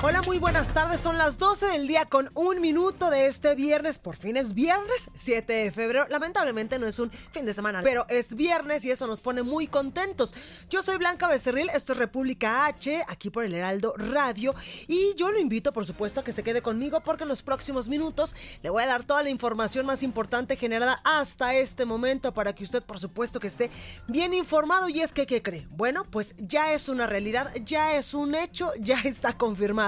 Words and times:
Hola, 0.00 0.22
muy 0.22 0.38
buenas 0.38 0.72
tardes. 0.72 1.00
Son 1.00 1.18
las 1.18 1.38
12 1.38 1.66
del 1.66 1.88
día 1.88 2.04
con 2.04 2.30
un 2.34 2.60
minuto 2.60 3.10
de 3.10 3.26
este 3.26 3.56
viernes. 3.56 3.98
Por 3.98 4.14
fin 4.14 4.36
es 4.36 4.54
viernes, 4.54 5.10
7 5.16 5.52
de 5.52 5.72
febrero. 5.72 6.06
Lamentablemente 6.08 6.78
no 6.78 6.86
es 6.86 7.00
un 7.00 7.10
fin 7.10 7.44
de 7.44 7.52
semana, 7.52 7.80
pero 7.82 8.06
es 8.08 8.36
viernes 8.36 8.84
y 8.84 8.92
eso 8.92 9.08
nos 9.08 9.20
pone 9.20 9.42
muy 9.42 9.66
contentos. 9.66 10.36
Yo 10.70 10.84
soy 10.84 10.98
Blanca 10.98 11.26
Becerril, 11.26 11.68
esto 11.74 11.94
es 11.94 11.98
República 11.98 12.66
H, 12.66 13.02
aquí 13.08 13.30
por 13.30 13.44
el 13.44 13.52
Heraldo 13.54 13.92
Radio. 13.96 14.54
Y 14.86 15.16
yo 15.16 15.32
lo 15.32 15.40
invito, 15.40 15.72
por 15.72 15.84
supuesto, 15.84 16.20
a 16.20 16.24
que 16.24 16.32
se 16.32 16.44
quede 16.44 16.62
conmigo 16.62 17.00
porque 17.00 17.24
en 17.24 17.28
los 17.28 17.42
próximos 17.42 17.88
minutos 17.88 18.36
le 18.62 18.70
voy 18.70 18.84
a 18.84 18.86
dar 18.86 19.02
toda 19.02 19.24
la 19.24 19.30
información 19.30 19.84
más 19.84 20.04
importante 20.04 20.54
generada 20.54 21.00
hasta 21.02 21.56
este 21.56 21.86
momento 21.86 22.32
para 22.32 22.54
que 22.54 22.62
usted, 22.62 22.84
por 22.84 23.00
supuesto, 23.00 23.40
que 23.40 23.48
esté 23.48 23.68
bien 24.06 24.32
informado. 24.32 24.88
Y 24.88 25.00
es 25.00 25.12
que, 25.12 25.26
¿qué 25.26 25.42
cree? 25.42 25.66
Bueno, 25.72 26.04
pues 26.08 26.36
ya 26.38 26.72
es 26.72 26.88
una 26.88 27.08
realidad, 27.08 27.52
ya 27.64 27.96
es 27.96 28.14
un 28.14 28.36
hecho, 28.36 28.70
ya 28.78 29.00
está 29.00 29.36
confirmado 29.36 29.87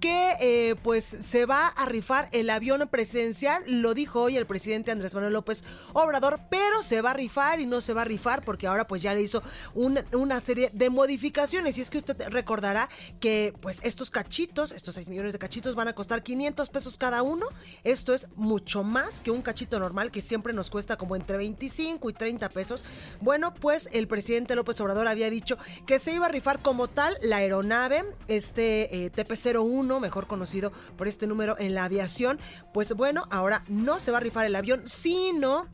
que 0.00 0.36
eh, 0.40 0.76
pues 0.82 1.04
se 1.04 1.46
va 1.46 1.68
a 1.68 1.86
rifar 1.86 2.28
el 2.32 2.50
avión 2.50 2.88
presidencial, 2.90 3.62
lo 3.66 3.94
dijo 3.94 4.22
hoy 4.22 4.36
el 4.36 4.46
presidente 4.46 4.90
Andrés 4.90 5.14
Manuel 5.14 5.32
López 5.32 5.64
Obrador, 5.92 6.40
pero 6.50 6.82
se 6.82 7.00
va 7.00 7.10
a 7.10 7.14
rifar 7.14 7.60
y 7.60 7.66
no 7.66 7.80
se 7.80 7.92
va 7.92 8.02
a 8.02 8.04
rifar 8.04 8.44
porque 8.44 8.66
ahora 8.66 8.86
pues 8.86 9.02
ya 9.02 9.14
le 9.14 9.22
hizo 9.22 9.42
una 9.74 10.40
serie 10.40 10.70
de 10.72 10.90
modificaciones 10.90 11.78
y 11.78 11.80
es 11.80 11.90
que 11.90 11.98
usted 11.98 12.16
recordará 12.28 12.88
que 13.18 13.54
pues 13.60 13.80
estos 13.82 14.10
cachitos, 14.10 14.72
estos 14.72 14.94
6 14.94 15.08
millones 15.08 15.32
de 15.32 15.38
cachitos 15.38 15.74
van 15.74 15.88
a 15.88 15.94
costar 15.94 16.22
500 16.22 16.70
pesos 16.70 16.96
cada 16.96 17.22
uno, 17.22 17.46
esto 17.84 18.14
es 18.14 18.28
mucho 18.36 18.82
más 18.82 19.20
que 19.20 19.30
un 19.30 19.42
cachito 19.42 19.78
normal 19.78 20.10
que 20.10 20.22
siempre 20.22 20.52
nos 20.52 20.70
cuesta 20.70 20.96
como 20.96 21.16
entre 21.16 21.36
25 21.36 22.10
y 22.10 22.12
30 22.12 22.48
pesos. 22.50 22.84
Bueno, 23.20 23.54
pues 23.54 23.88
el 23.92 24.06
presidente 24.06 24.54
López 24.54 24.80
Obrador 24.80 25.08
había 25.08 25.30
dicho 25.30 25.56
que 25.86 25.98
se 25.98 26.14
iba 26.14 26.26
a 26.26 26.28
rifar 26.28 26.60
como 26.60 26.88
tal 26.88 27.16
la 27.22 27.36
aeronave, 27.36 28.04
este 28.28 29.04
eh, 29.04 29.10
TPC 29.10 29.39
01, 29.42 30.00
mejor 30.00 30.26
conocido 30.26 30.72
por 30.96 31.08
este 31.08 31.26
número 31.26 31.56
en 31.58 31.74
la 31.74 31.84
aviación, 31.84 32.38
pues 32.72 32.94
bueno, 32.94 33.24
ahora 33.30 33.64
no 33.68 33.98
se 33.98 34.10
va 34.10 34.18
a 34.18 34.20
rifar 34.20 34.46
el 34.46 34.56
avión, 34.56 34.82
sino 34.86 35.68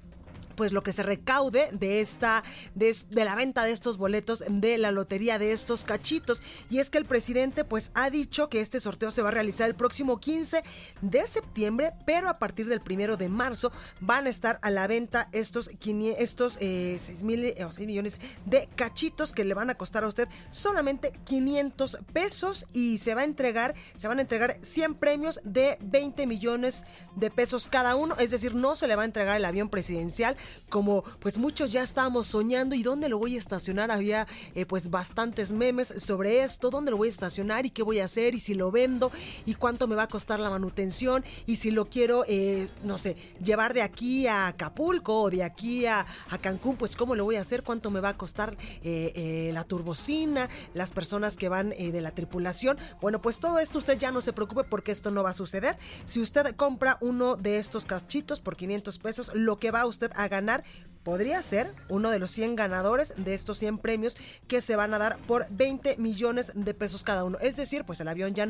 pues 0.57 0.73
lo 0.73 0.83
que 0.83 0.93
se 0.93 1.03
recaude 1.03 1.69
de 1.73 2.01
esta 2.01 2.43
de, 2.75 2.95
la 3.11 3.35
venta 3.35 3.65
de 3.65 3.73
estos 3.73 3.99
boletos 3.99 4.43
de 4.49 4.79
la 4.79 4.91
lotería 4.91 5.39
de 5.39 5.53
estos 5.53 5.85
cachitos. 5.85 6.43
Y 6.71 6.79
es 6.79 6.91
que 6.91 6.99
el 6.99 7.05
presidente 7.05 7.65
pues 7.65 7.91
ha 7.95 8.11
dicho 8.11 8.49
que 8.49 8.61
este 8.61 8.81
sorteo 8.81 9.11
se 9.11 9.23
va 9.23 9.29
a 9.29 9.33
realizar 9.33 9.69
el 9.69 9.75
próximo 9.75 10.19
15 10.19 10.63
de 11.03 11.27
septiembre 11.27 11.93
pero 12.07 12.29
a 12.29 12.39
partir 12.39 12.69
del 12.69 12.81
primero 12.81 13.17
de 13.17 13.29
marzo 13.29 13.73
van 14.01 14.27
a 14.27 14.31
estar 14.31 14.59
a 14.63 14.71
la 14.71 14.87
venta 14.87 15.29
estos 15.33 15.71
estos 16.19 16.55
6 16.55 16.61
eh, 16.61 16.99
mil 17.23 17.45
eh, 17.45 17.65
o 17.65 17.73
6 17.73 17.87
millones 17.87 18.19
de 18.45 18.69
cachitos 18.75 19.33
que 19.33 19.45
le 19.45 19.55
van 19.55 19.71
a 19.71 19.75
costar 19.75 20.05
a 20.05 20.09
usted 20.09 20.29
solamente 20.51 21.13
500 21.25 21.99
pesos 22.13 22.67
y 22.73 22.99
se 22.99 23.15
va 23.15 23.23
a 23.23 23.25
entregar 23.25 23.75
se 23.97 24.09
van 24.09 24.19
a 24.19 24.23
entregar 24.23 24.59
100 24.63 24.95
premios 24.95 25.41
de 25.45 25.79
20 25.81 26.27
millones 26.27 26.85
de 27.15 27.31
pesos 27.31 27.69
cada 27.69 27.97
uno. 27.97 28.17
Es 28.19 28.31
decir 28.31 28.55
no 28.55 28.77
se 28.77 28.87
le 28.87 28.97
va 28.97 29.03
a 29.03 29.07
entregar 29.07 29.37
el 29.37 29.45
avión 29.45 29.69
presidencial 29.69 30.37
como 30.69 31.05
pues 31.21 31.39
muchos 31.39 31.73
ya 31.73 31.83
estábamos 31.83 32.27
soñando 32.27 32.75
y 32.75 32.83
dónde 32.83 33.09
lo 33.09 33.19
voy 33.19 33.35
a 33.35 33.39
estacionar. 33.39 33.91
Había 33.91 34.27
eh, 34.55 34.67
pues 34.67 34.91
bastantes 34.91 35.53
memes 35.53 35.93
sobre 35.99 36.43
esto, 36.43 36.71
dónde 36.71 36.91
lo 36.91 36.97
voy 36.97 37.09
a 37.09 37.11
estacionar 37.11 37.67
y 37.67 37.71
qué 37.71 37.83
voy 37.83 38.01
a 38.01 38.05
hacer 38.05 38.35
y 38.35 38.41
si 38.41 38.55
lo 38.55 38.71
vendo 38.71 39.11
y 39.45 39.55
cuánto 39.55 39.87
me 39.87 39.97
va 39.97 40.05
a 40.05 40.09
costar 40.09 40.41
la 40.41 40.51
manutención 40.51 41.25
y 41.47 41.57
si 41.57 41.71
lo 41.71 41.87
quiero, 41.87 42.25
eh, 42.29 42.69
no 42.85 42.99
sé, 42.99 43.17
llevar 43.43 43.75
de 43.75 43.83
aquí 43.83 44.27
a 44.27 44.49
Acapulco 44.49 45.23
o 45.23 45.31
de 45.31 45.43
aquí 45.43 45.87
a, 45.87 46.07
Cancún, 46.41 46.77
pues 46.77 46.97
cómo 46.97 47.17
lo 47.17 47.25
voy 47.25 47.37
a 47.37 47.41
hacer, 47.41 47.63
cuánto 47.63 47.91
me 47.91 48.01
va 48.01 48.11
a 48.11 48.17
costar 48.17 48.57
eh, 48.83 49.51
la 49.53 49.65
turbocina, 49.65 50.49
las 50.75 50.93
personas 50.93 51.37
que 51.37 51.49
van 51.49 51.71
de 51.71 52.01
la 52.01 52.11
tripulación. 52.11 52.79
Bueno, 53.01 53.21
pues 53.23 53.41
todo 53.41 53.59
esto 53.59 53.79
usted 53.79 53.99
ya 53.99 54.11
no 54.11 54.21
se 54.21 54.33
preocupe 54.33 54.65
porque 54.65 54.93
esto 54.93 55.11
no 55.11 55.23
va 55.23 55.31
a 55.31 55.35
suceder. 55.35 55.79
Si 56.05 56.21
usted 56.21 56.55
compra 56.57 56.99
uno 57.01 57.37
de 57.37 57.59
estos 57.59 57.87
cachitos 57.87 58.41
por 58.41 58.57
500 58.57 58.99
pesos, 58.99 59.31
lo 59.35 59.57
que 59.57 59.71
va 59.71 59.87
usted 59.87 60.11
a 60.15 60.29
ganar 60.37 60.63
podría 61.07 61.41
ser 61.41 61.73
uno 61.89 62.11
de 62.11 62.19
los 62.19 62.33
100 62.33 62.57
ganadores 62.57 63.15
de 63.17 63.35
estos 63.35 63.59
100 63.59 63.79
premios 63.79 64.17
que 64.49 64.61
se 64.61 64.75
van 64.75 64.93
a 64.93 64.99
dar 64.99 65.19
por 65.19 65.47
20 65.51 65.99
millones 65.99 66.51
de 66.57 66.75
pesos 66.75 67.05
cada 67.05 67.23
uno. 67.23 67.39
Es 67.39 67.55
decir, 67.57 67.85
pues 67.85 68.01
el 68.01 68.09
avión 68.09 68.35
ya. 68.35 68.47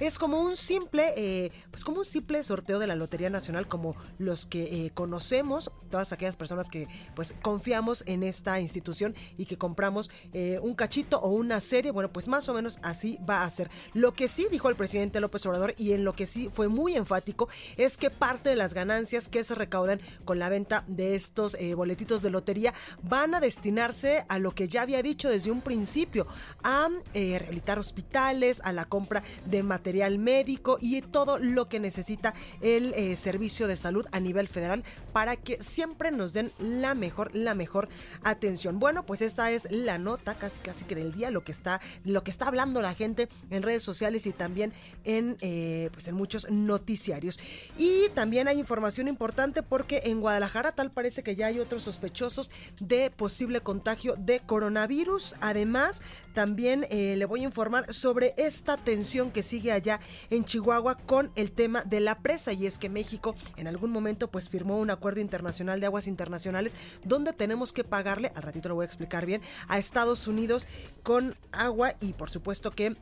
Es 0.00 0.18
como 0.18 0.40
un 0.40 0.56
simple, 0.56 1.14
eh, 1.16 1.52
pues 1.70 1.84
como 1.84 1.98
un 1.98 2.04
simple 2.04 2.42
sorteo 2.42 2.78
de 2.78 2.86
la 2.86 2.96
Lotería 2.96 3.30
Nacional 3.30 3.68
como 3.68 3.94
los 4.18 4.46
que 4.46 4.86
eh, 4.86 4.90
conocemos, 4.94 5.70
todas 5.90 6.12
aquellas 6.12 6.36
personas 6.36 6.68
que 6.68 6.88
pues 7.14 7.34
confiamos 7.42 8.04
en 8.06 8.22
esta 8.22 8.60
institución 8.60 9.14
y 9.36 9.46
que 9.46 9.58
compramos 9.58 10.10
eh, 10.32 10.58
un 10.62 10.74
cachito 10.74 11.20
o 11.20 11.28
una 11.28 11.60
serie. 11.60 11.90
Bueno, 11.92 12.12
pues 12.12 12.28
más 12.28 12.48
o 12.48 12.54
menos 12.54 12.78
así 12.82 13.18
va 13.28 13.44
a 13.44 13.50
ser. 13.50 13.70
Lo 13.94 14.12
que 14.12 14.26
sí 14.26 14.46
dijo 14.50 14.68
el 14.68 14.76
presidente 14.76 15.20
López 15.20 15.44
Obrador 15.46 15.74
y 15.76 15.92
en 15.92 16.04
lo 16.04 16.14
que 16.14 16.26
sí 16.26 16.48
fue 16.52 16.68
muy 16.68 16.96
enfático 16.96 17.48
es 17.76 17.96
que 17.96 18.10
parte 18.10 18.50
de 18.50 18.56
las 18.56 18.74
ganancias 18.74 19.28
que 19.28 19.44
se 19.44 19.54
recaudan 19.54 20.00
con 20.24 20.38
la 20.38 20.48
venta 20.48 20.84
de 20.88 21.14
estos 21.14 21.56
boletos 21.76 21.91
de 21.96 22.30
lotería 22.30 22.74
van 23.02 23.34
a 23.34 23.40
destinarse 23.40 24.24
a 24.28 24.38
lo 24.38 24.54
que 24.54 24.68
ya 24.68 24.82
había 24.82 25.02
dicho 25.02 25.28
desde 25.28 25.50
un 25.50 25.60
principio, 25.60 26.26
a 26.62 26.88
eh, 27.14 27.38
rehabilitar 27.38 27.78
hospitales, 27.78 28.60
a 28.64 28.72
la 28.72 28.84
compra 28.84 29.22
de 29.46 29.62
material 29.62 30.18
médico 30.18 30.78
y 30.80 31.00
todo 31.00 31.38
lo 31.38 31.68
que 31.68 31.80
necesita 31.80 32.34
el 32.60 32.92
eh, 32.94 33.16
servicio 33.16 33.66
de 33.66 33.76
salud 33.76 34.06
a 34.12 34.20
nivel 34.20 34.48
federal 34.48 34.84
para 35.12 35.36
que 35.36 35.62
siempre 35.62 36.10
nos 36.10 36.32
den 36.32 36.52
la 36.58 36.94
mejor, 36.94 37.34
la 37.34 37.54
mejor 37.54 37.88
atención. 38.24 38.78
Bueno, 38.78 39.06
pues 39.06 39.22
esta 39.22 39.50
es 39.50 39.70
la 39.70 39.98
nota 39.98 40.34
casi 40.34 40.60
casi 40.60 40.84
que 40.84 40.94
del 40.94 41.12
día, 41.12 41.30
lo 41.30 41.44
que 41.44 41.52
está, 41.52 41.80
lo 42.04 42.22
que 42.24 42.30
está 42.30 42.48
hablando 42.48 42.82
la 42.82 42.94
gente 42.94 43.28
en 43.50 43.62
redes 43.62 43.82
sociales 43.82 44.26
y 44.26 44.32
también 44.32 44.72
en, 45.04 45.36
eh, 45.40 45.88
pues 45.92 46.08
en 46.08 46.14
muchos 46.14 46.50
noticiarios. 46.50 47.38
Y 47.78 48.08
también 48.14 48.48
hay 48.48 48.58
información 48.58 49.08
importante 49.08 49.62
porque 49.62 50.02
en 50.04 50.20
Guadalajara 50.20 50.72
tal 50.72 50.90
parece 50.90 51.22
que 51.22 51.36
ya 51.36 51.46
hay 51.46 51.58
otros 51.58 51.81
sospechosos 51.82 52.50
de 52.80 53.10
posible 53.10 53.60
contagio 53.60 54.14
de 54.16 54.40
coronavirus. 54.40 55.36
Además, 55.40 56.02
también 56.34 56.86
eh, 56.90 57.16
le 57.16 57.26
voy 57.26 57.40
a 57.40 57.44
informar 57.44 57.92
sobre 57.92 58.34
esta 58.36 58.76
tensión 58.76 59.30
que 59.30 59.42
sigue 59.42 59.72
allá 59.72 60.00
en 60.30 60.44
Chihuahua 60.44 60.96
con 60.96 61.30
el 61.36 61.52
tema 61.52 61.82
de 61.82 62.00
la 62.00 62.20
presa. 62.20 62.52
Y 62.52 62.66
es 62.66 62.78
que 62.78 62.88
México 62.88 63.34
en 63.56 63.66
algún 63.66 63.90
momento 63.90 64.30
pues 64.30 64.48
firmó 64.48 64.78
un 64.78 64.90
acuerdo 64.90 65.20
internacional 65.20 65.80
de 65.80 65.86
aguas 65.86 66.06
internacionales 66.06 66.76
donde 67.04 67.32
tenemos 67.32 67.72
que 67.72 67.84
pagarle, 67.84 68.32
al 68.34 68.42
ratito 68.42 68.68
lo 68.68 68.76
voy 68.76 68.84
a 68.84 68.86
explicar 68.86 69.26
bien, 69.26 69.42
a 69.68 69.78
Estados 69.78 70.26
Unidos 70.26 70.66
con 71.02 71.36
agua 71.52 71.94
y 72.00 72.12
por 72.12 72.30
supuesto 72.30 72.70
que 72.70 72.96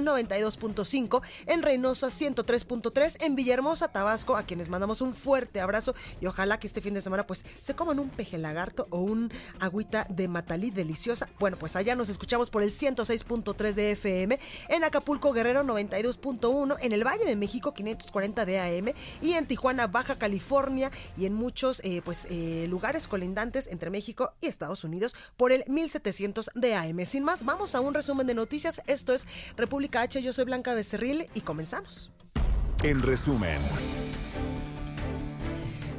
92.5, 0.59 1.21
en 1.47 1.61
Reynosa 1.61 2.07
103.3, 2.07 3.23
en 3.25 3.35
Villahermosa, 3.35 3.87
Tabasco, 3.89 4.35
a 4.35 4.43
quienes 4.43 4.69
mandamos 4.69 5.01
un 5.01 5.13
fuerte 5.13 5.61
abrazo 5.61 5.95
y 6.21 6.25
ojalá 6.25 6.59
que 6.59 6.67
este 6.67 6.81
fin 6.81 6.93
de 6.93 7.01
semana 7.01 7.25
pues 7.25 7.45
se 7.59 7.75
coman 7.75 7.99
un 7.99 8.09
peje 8.09 8.37
lagarto 8.37 8.87
o 8.89 8.99
un 8.99 9.31
agüita 9.59 10.05
de 10.09 10.27
matalí 10.27 10.71
deliciosa. 10.71 11.29
Bueno, 11.39 11.57
pues 11.57 11.75
allá 11.75 11.95
nos 11.95 12.09
escuchamos 12.09 12.49
por 12.49 12.63
el 12.63 12.71
106.3 12.71 13.73
de 13.73 13.91
FM, 13.91 14.39
en 14.69 14.83
Acapulco, 14.83 15.31
Guerrero 15.31 15.63
92.1, 15.63 16.77
en 16.81 16.93
el 16.93 17.05
Valle 17.05 17.25
de 17.25 17.35
México 17.35 17.73
540 17.73 18.45
de 18.45 18.59
AM 18.59 18.93
y 19.21 19.33
en 19.33 19.47
Tijuana, 19.47 19.87
Baja 19.87 20.17
California 20.17 20.91
y 21.17 21.25
en 21.25 21.33
muchos 21.33 21.81
eh, 21.83 22.01
pues 22.03 22.27
eh, 22.29 22.65
lugares 22.69 23.07
colindantes 23.07 23.67
entre 23.67 23.89
México 23.89 24.33
y 24.41 24.47
Estados 24.47 24.83
Unidos 24.83 25.15
por 25.37 25.51
el 25.51 25.63
1700 25.67 26.51
de 26.55 26.75
AM. 26.75 27.05
Sin 27.05 27.23
más, 27.23 27.45
vamos 27.45 27.75
a 27.75 27.81
un 27.81 27.93
resumen 27.93 28.27
de 28.27 28.33
noticias. 28.33 28.81
Esto 28.87 29.13
es 29.13 29.27
República 29.55 30.01
H, 30.01 30.21
yo 30.21 30.32
soy 30.33 30.45
Blanca 30.45 30.73
Becerril 30.73 31.27
y 31.33 31.41
comenzamos. 31.41 32.11
En 32.83 33.01
resumen. 33.01 33.61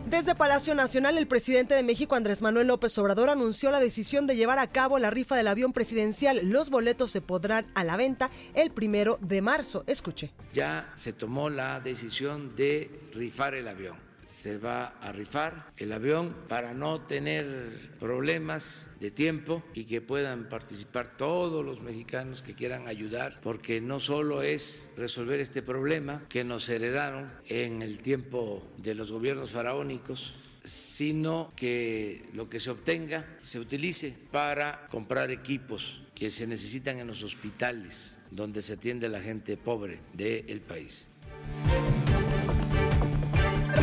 Desde 0.06 0.34
Palacio 0.34 0.74
Nacional, 0.74 1.18
el 1.18 1.26
presidente 1.26 1.74
de 1.74 1.82
México, 1.82 2.14
Andrés 2.14 2.42
Manuel 2.42 2.68
López 2.68 2.96
Obrador, 2.98 3.30
anunció 3.30 3.70
la 3.70 3.80
decisión 3.80 4.26
de 4.26 4.36
llevar 4.36 4.58
a 4.58 4.70
cabo 4.70 4.98
la 4.98 5.10
rifa 5.10 5.34
del 5.34 5.48
avión 5.48 5.72
presidencial. 5.72 6.40
Los 6.44 6.70
boletos 6.70 7.10
se 7.10 7.20
podrán 7.20 7.66
a 7.74 7.82
la 7.82 7.96
venta 7.96 8.30
el 8.54 8.70
primero 8.70 9.18
de 9.22 9.40
marzo. 9.40 9.82
Escuche. 9.86 10.32
Ya 10.52 10.92
se 10.94 11.12
tomó 11.14 11.50
la 11.50 11.80
decisión 11.80 12.54
de 12.54 12.90
rifar 13.14 13.54
el 13.54 13.66
avión 13.66 14.03
se 14.34 14.58
va 14.58 14.86
a 15.00 15.12
rifar 15.12 15.72
el 15.76 15.92
avión 15.92 16.34
para 16.48 16.74
no 16.74 17.00
tener 17.00 17.90
problemas 18.00 18.90
de 18.98 19.10
tiempo 19.10 19.62
y 19.74 19.84
que 19.84 20.00
puedan 20.00 20.48
participar 20.48 21.16
todos 21.16 21.64
los 21.64 21.80
mexicanos 21.80 22.42
que 22.42 22.54
quieran 22.54 22.88
ayudar, 22.88 23.40
porque 23.40 23.80
no 23.80 24.00
solo 24.00 24.42
es 24.42 24.92
resolver 24.96 25.38
este 25.38 25.62
problema 25.62 26.24
que 26.28 26.42
nos 26.42 26.68
heredaron 26.68 27.30
en 27.46 27.80
el 27.80 27.98
tiempo 27.98 28.66
de 28.76 28.94
los 28.94 29.12
gobiernos 29.12 29.52
faraónicos, 29.52 30.34
sino 30.64 31.52
que 31.54 32.28
lo 32.32 32.50
que 32.50 32.58
se 32.58 32.70
obtenga 32.70 33.38
se 33.40 33.60
utilice 33.60 34.16
para 34.32 34.86
comprar 34.88 35.30
equipos 35.30 36.02
que 36.14 36.30
se 36.30 36.46
necesitan 36.46 36.98
en 36.98 37.06
los 37.06 37.22
hospitales 37.22 38.18
donde 38.30 38.62
se 38.62 38.74
atiende 38.74 39.08
la 39.08 39.20
gente 39.20 39.56
pobre 39.56 40.00
del 40.12 40.60
país. 40.60 41.08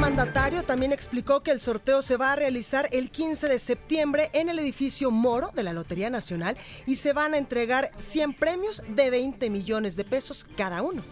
Mandatario 0.01 0.63
también 0.63 0.93
explicó 0.93 1.43
que 1.43 1.51
el 1.51 1.61
sorteo 1.61 2.01
se 2.01 2.17
va 2.17 2.31
a 2.31 2.35
realizar 2.35 2.89
el 2.91 3.11
15 3.11 3.47
de 3.47 3.59
septiembre 3.59 4.31
en 4.33 4.49
el 4.49 4.57
edificio 4.57 5.11
Moro 5.11 5.51
de 5.53 5.61
la 5.61 5.73
Lotería 5.73 6.09
Nacional 6.09 6.57
y 6.87 6.95
se 6.95 7.13
van 7.13 7.35
a 7.35 7.37
entregar 7.37 7.91
100 7.99 8.33
premios 8.33 8.81
de 8.87 9.11
20 9.11 9.51
millones 9.51 9.95
de 9.95 10.03
pesos 10.03 10.43
cada 10.57 10.81
uno. 10.81 11.03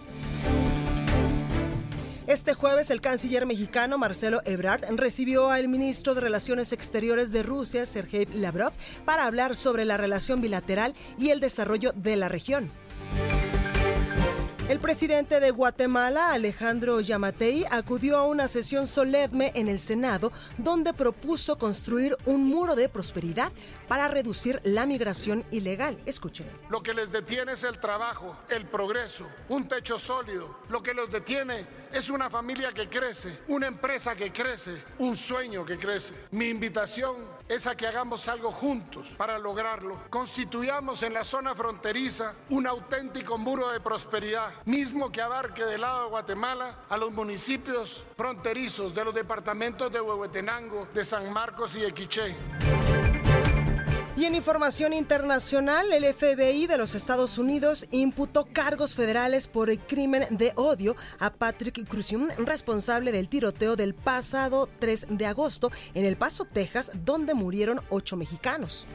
Este 2.25 2.55
jueves 2.55 2.89
el 2.89 2.99
canciller 2.99 3.45
mexicano 3.45 3.99
Marcelo 3.99 4.41
Ebrard 4.45 4.83
recibió 4.95 5.51
al 5.51 5.67
ministro 5.67 6.15
de 6.15 6.21
Relaciones 6.21 6.73
Exteriores 6.73 7.31
de 7.31 7.43
Rusia, 7.43 7.85
Sergei 7.85 8.25
Lavrov, 8.33 8.73
para 9.05 9.25
hablar 9.25 9.55
sobre 9.55 9.85
la 9.85 9.97
relación 9.97 10.41
bilateral 10.41 10.95
y 11.19 11.29
el 11.29 11.39
desarrollo 11.39 11.91
de 11.95 12.15
la 12.15 12.27
región. 12.27 12.71
El 14.69 14.79
presidente 14.79 15.39
de 15.39 15.49
Guatemala, 15.49 16.31
Alejandro 16.31 17.01
Yamatei, 17.01 17.65
acudió 17.71 18.17
a 18.17 18.27
una 18.27 18.47
sesión 18.47 18.85
solemne 18.85 19.51
en 19.55 19.67
el 19.67 19.79
Senado 19.79 20.31
donde 20.59 20.93
propuso 20.93 21.57
construir 21.57 22.15
un 22.25 22.43
muro 22.43 22.75
de 22.75 22.87
prosperidad 22.87 23.51
para 23.87 24.07
reducir 24.09 24.61
la 24.63 24.85
migración 24.85 25.43
ilegal. 25.49 25.99
Escuchen. 26.05 26.45
Lo 26.69 26.83
que 26.83 26.93
les 26.93 27.11
detiene 27.11 27.53
es 27.53 27.63
el 27.63 27.79
trabajo, 27.79 28.37
el 28.47 28.67
progreso, 28.67 29.25
un 29.47 29.67
techo 29.67 29.97
sólido. 29.97 30.59
Lo 30.69 30.83
que 30.83 30.93
los 30.93 31.09
detiene 31.11 31.65
es 31.91 32.11
una 32.11 32.29
familia 32.29 32.71
que 32.71 32.87
crece, 32.87 33.39
una 33.47 33.65
empresa 33.65 34.15
que 34.15 34.31
crece, 34.31 34.83
un 34.99 35.15
sueño 35.15 35.65
que 35.65 35.79
crece. 35.79 36.13
Mi 36.29 36.45
invitación 36.45 37.38
es 37.49 37.65
a 37.65 37.75
que 37.75 37.87
hagamos 37.87 38.27
algo 38.27 38.51
juntos 38.51 39.07
para 39.17 39.39
lograrlo. 39.39 39.99
Constituyamos 40.09 41.01
en 41.01 41.15
la 41.15 41.25
zona 41.25 41.55
fronteriza 41.55 42.35
un 42.49 42.67
auténtico 42.67 43.37
muro 43.39 43.71
de 43.71 43.79
prosperidad, 43.79 44.53
mismo 44.65 45.11
que 45.11 45.21
abarque 45.21 45.65
del 45.65 45.81
lado 45.81 46.03
de 46.03 46.09
Guatemala 46.11 46.85
a 46.87 46.95
los 46.95 47.11
municipios 47.11 48.03
fronterizos 48.15 48.93
de 48.93 49.03
los 49.03 49.15
departamentos 49.15 49.91
de 49.91 49.99
Huehuetenango, 49.99 50.87
de 50.93 51.03
San 51.03 51.33
Marcos 51.33 51.75
y 51.75 51.81
de 51.81 51.91
Quiché. 51.91 52.35
Y 54.17 54.25
en 54.25 54.35
información 54.35 54.93
internacional, 54.93 55.93
el 55.93 56.03
FBI 56.13 56.67
de 56.67 56.77
los 56.77 56.95
Estados 56.95 57.37
Unidos 57.37 57.85
imputó 57.91 58.47
cargos 58.51 58.95
federales 58.95 59.47
por 59.47 59.69
el 59.69 59.79
crimen 59.79 60.25
de 60.31 60.51
odio 60.55 60.95
a 61.19 61.31
Patrick 61.31 61.87
Crucium, 61.87 62.27
responsable 62.39 63.11
del 63.11 63.29
tiroteo 63.29 63.75
del 63.75 63.93
pasado 63.93 64.67
3 64.79 65.07
de 65.09 65.25
agosto 65.25 65.71
en 65.93 66.05
El 66.05 66.17
Paso, 66.17 66.45
Texas, 66.45 66.91
donde 67.05 67.33
murieron 67.33 67.81
ocho 67.89 68.17
mexicanos. 68.17 68.87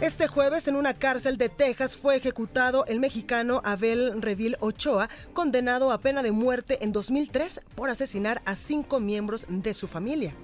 Este 0.00 0.26
jueves 0.26 0.66
en 0.68 0.76
una 0.76 0.92
cárcel 0.92 1.38
de 1.38 1.48
Texas 1.48 1.96
fue 1.96 2.16
ejecutado 2.16 2.84
el 2.86 3.00
mexicano 3.00 3.62
Abel 3.64 4.20
Revil 4.20 4.56
Ochoa, 4.60 5.08
condenado 5.32 5.92
a 5.92 5.98
pena 5.98 6.22
de 6.22 6.32
muerte 6.32 6.82
en 6.82 6.92
2003 6.92 7.62
por 7.74 7.90
asesinar 7.90 8.42
a 8.44 8.56
cinco 8.56 8.98
miembros 8.98 9.46
de 9.48 9.72
su 9.72 9.86
familia. 9.86 10.34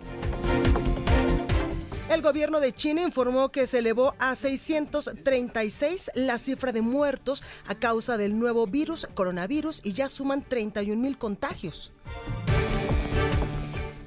El 2.11 2.23
gobierno 2.23 2.59
de 2.59 2.73
China 2.73 3.03
informó 3.03 3.51
que 3.51 3.69
se 3.69 3.79
elevó 3.79 4.17
a 4.19 4.35
636 4.35 6.11
la 6.17 6.39
cifra 6.39 6.73
de 6.73 6.83
muertos 6.83 7.45
a 7.69 7.77
causa 7.77 8.17
del 8.17 8.37
nuevo 8.37 8.67
virus 8.67 9.07
coronavirus 9.15 9.81
y 9.85 9.93
ya 9.93 10.09
suman 10.09 10.43
31 10.43 11.01
mil 11.01 11.17
contagios. 11.17 11.93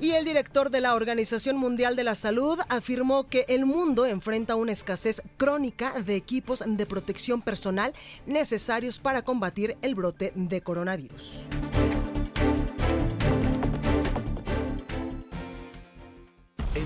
Y 0.01 0.11
el 0.11 0.25
director 0.25 0.69
de 0.69 0.81
la 0.81 0.95
Organización 0.95 1.55
Mundial 1.55 1.95
de 1.95 2.03
la 2.03 2.15
Salud 2.15 2.59
afirmó 2.67 3.29
que 3.29 3.45
el 3.47 3.65
mundo 3.65 4.05
enfrenta 4.05 4.55
una 4.55 4.73
escasez 4.73 5.21
crónica 5.37 5.93
de 6.01 6.17
equipos 6.17 6.61
de 6.67 6.85
protección 6.85 7.41
personal 7.41 7.93
necesarios 8.25 8.99
para 8.99 9.21
combatir 9.21 9.77
el 9.81 9.95
brote 9.95 10.33
de 10.35 10.59
coronavirus. 10.59 11.47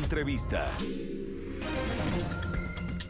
Entrevista. 0.07 0.65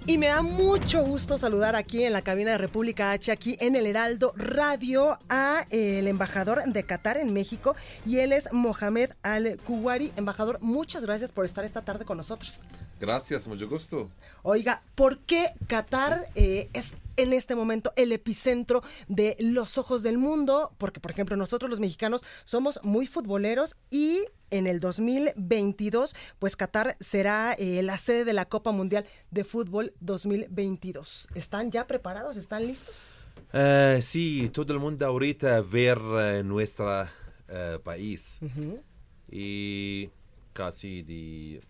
Y 0.08 0.18
me 0.18 0.25
da 0.25 0.42
mucho 0.42 1.04
gusto 1.04 1.38
saludar 1.38 1.75
aquí 1.75 2.04
en 2.04 2.12
la 2.12 2.24
cabina 2.24 2.50
de 2.50 2.58
República 2.58 3.12
H, 3.12 3.32
aquí 3.32 3.56
en 3.60 3.75
el 3.75 3.86
Heraldo 3.86 4.34
Radio, 4.36 5.20
a 5.30 5.63
eh, 5.70 6.00
el 6.00 6.08
embajador 6.08 6.63
de 6.66 6.84
Qatar 6.88 7.18
en 7.18 7.34
México, 7.34 7.75
y 8.04 8.18
él 8.18 8.34
es 8.34 8.51
Mohamed 8.51 9.12
Al-Kuwari. 9.22 10.12
Embajador, 10.16 10.58
muchas 10.60 11.04
gracias 11.04 11.32
por 11.32 11.46
estar 11.46 11.66
esta 11.66 11.84
tarde 11.84 12.04
con 12.04 12.18
nosotros. 12.18 12.63
Gracias, 13.00 13.48
mucho 13.48 13.68
gusto. 13.68 14.10
Oiga, 14.44 14.82
¿por 14.96 15.20
qué 15.20 15.51
Qatar 15.68 16.27
eh, 16.36 16.70
es 16.74 16.96
en 17.16 17.34
este 17.34 17.56
momento 17.56 17.94
el 17.96 18.12
epicentro 18.12 18.82
de 19.08 19.36
los 19.39 19.77
ojos 19.77 20.04
del 20.04 20.18
mundo? 20.18 20.72
Porque, 20.77 21.00
por 21.00 21.12
ejemplo, 21.12 21.36
nosotros 21.36 21.70
los 21.70 21.80
mexicanos 21.80 22.24
somos 22.44 22.80
muy 22.84 23.06
futboleros 23.06 23.75
y 23.92 24.25
en 24.50 24.66
el 24.66 24.80
2022, 24.80 26.16
pues 26.39 26.56
Qatar 26.56 26.96
será 27.00 27.54
eh, 27.54 27.84
la 27.84 27.98
sede 27.98 28.25
de 28.25 28.34
la 28.34 28.46
Copa 28.46 28.72
Mundial 28.72 29.06
de 29.30 29.44
Fútbol 29.44 29.94
2022. 30.00 31.27
¿Están 31.36 31.72
ya 31.72 31.86
preparados? 31.86 32.38
¿Están 32.38 32.66
listos? 32.66 33.13
Uh, 33.54 34.01
sí, 34.01 34.50
todo 34.51 34.74
el 34.74 34.80
mundo 34.80 35.06
ahorita 35.06 35.62
ver 35.62 36.00
uh, 36.00 36.44
nuestro 36.44 37.04
uh, 37.04 37.80
país. 37.84 38.39
Uh 38.42 38.46
-huh. 38.46 38.82
Y 39.30 40.10
casi 40.54 41.04
de 41.04 41.62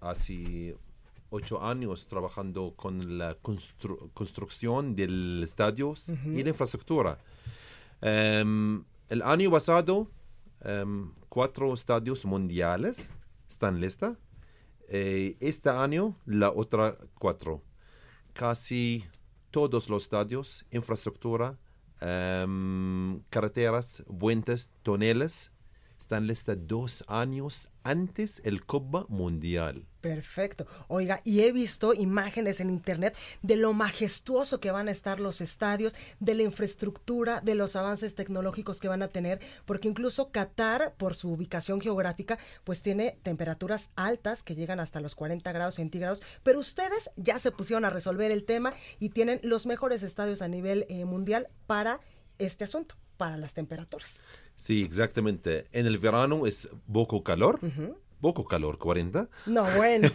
hace 0.00 0.76
ocho 1.30 1.62
años 1.62 2.06
trabajando 2.06 2.74
con 2.76 3.18
la 3.18 3.34
constru 3.34 4.10
construcción 4.14 4.94
del 4.94 5.42
estadio 5.42 5.92
-huh. 5.92 6.38
y 6.38 6.42
la 6.42 6.50
infraestructura. 6.50 7.18
Um, 8.00 8.84
el 9.08 9.22
año 9.22 9.50
pasado 9.50 10.08
um, 10.64 11.12
cuatro 11.28 11.74
estadios 11.74 12.24
mundiales 12.24 13.10
están 13.48 13.80
listas. 13.80 14.16
Eh, 14.90 15.36
este 15.40 15.68
año, 15.68 16.16
la 16.24 16.50
otra 16.50 16.96
cuatro. 17.18 17.62
Casi 18.32 19.04
todos 19.50 19.88
los 19.88 20.04
estadios, 20.04 20.64
infraestructura, 20.70 21.58
em, 22.00 23.20
carreteras, 23.28 24.02
puentes, 24.18 24.70
toneles, 24.82 25.50
están 26.08 26.26
listas 26.26 26.56
dos 26.62 27.04
años 27.06 27.68
antes 27.82 28.40
el 28.46 28.64
Copa 28.64 29.04
Mundial. 29.10 29.86
Perfecto. 30.00 30.66
Oiga, 30.86 31.20
y 31.22 31.42
he 31.42 31.52
visto 31.52 31.92
imágenes 31.92 32.60
en 32.60 32.70
internet 32.70 33.14
de 33.42 33.56
lo 33.56 33.74
majestuoso 33.74 34.58
que 34.58 34.70
van 34.70 34.88
a 34.88 34.90
estar 34.90 35.20
los 35.20 35.42
estadios, 35.42 35.94
de 36.18 36.34
la 36.34 36.44
infraestructura, 36.44 37.42
de 37.42 37.54
los 37.54 37.76
avances 37.76 38.14
tecnológicos 38.14 38.80
que 38.80 38.88
van 38.88 39.02
a 39.02 39.08
tener, 39.08 39.38
porque 39.66 39.88
incluso 39.88 40.30
Qatar, 40.30 40.94
por 40.96 41.14
su 41.14 41.30
ubicación 41.30 41.78
geográfica, 41.78 42.38
pues 42.64 42.80
tiene 42.80 43.18
temperaturas 43.22 43.90
altas 43.94 44.42
que 44.42 44.54
llegan 44.54 44.80
hasta 44.80 45.00
los 45.00 45.14
40 45.14 45.52
grados 45.52 45.74
centígrados, 45.74 46.22
pero 46.42 46.58
ustedes 46.58 47.10
ya 47.16 47.38
se 47.38 47.52
pusieron 47.52 47.84
a 47.84 47.90
resolver 47.90 48.30
el 48.30 48.44
tema 48.44 48.72
y 48.98 49.10
tienen 49.10 49.40
los 49.42 49.66
mejores 49.66 50.02
estadios 50.02 50.40
a 50.40 50.48
nivel 50.48 50.86
eh, 50.88 51.04
mundial 51.04 51.48
para 51.66 52.00
este 52.38 52.64
asunto, 52.64 52.94
para 53.18 53.36
las 53.36 53.52
temperaturas. 53.52 54.24
Sí, 54.58 54.82
exactamente. 54.82 55.66
En 55.70 55.86
el 55.86 55.98
verano 55.98 56.44
es 56.44 56.68
poco 56.92 57.22
calor. 57.22 57.60
Poco 58.20 58.44
calor, 58.44 58.76
40. 58.78 59.28
No, 59.46 59.62
bueno, 59.76 60.10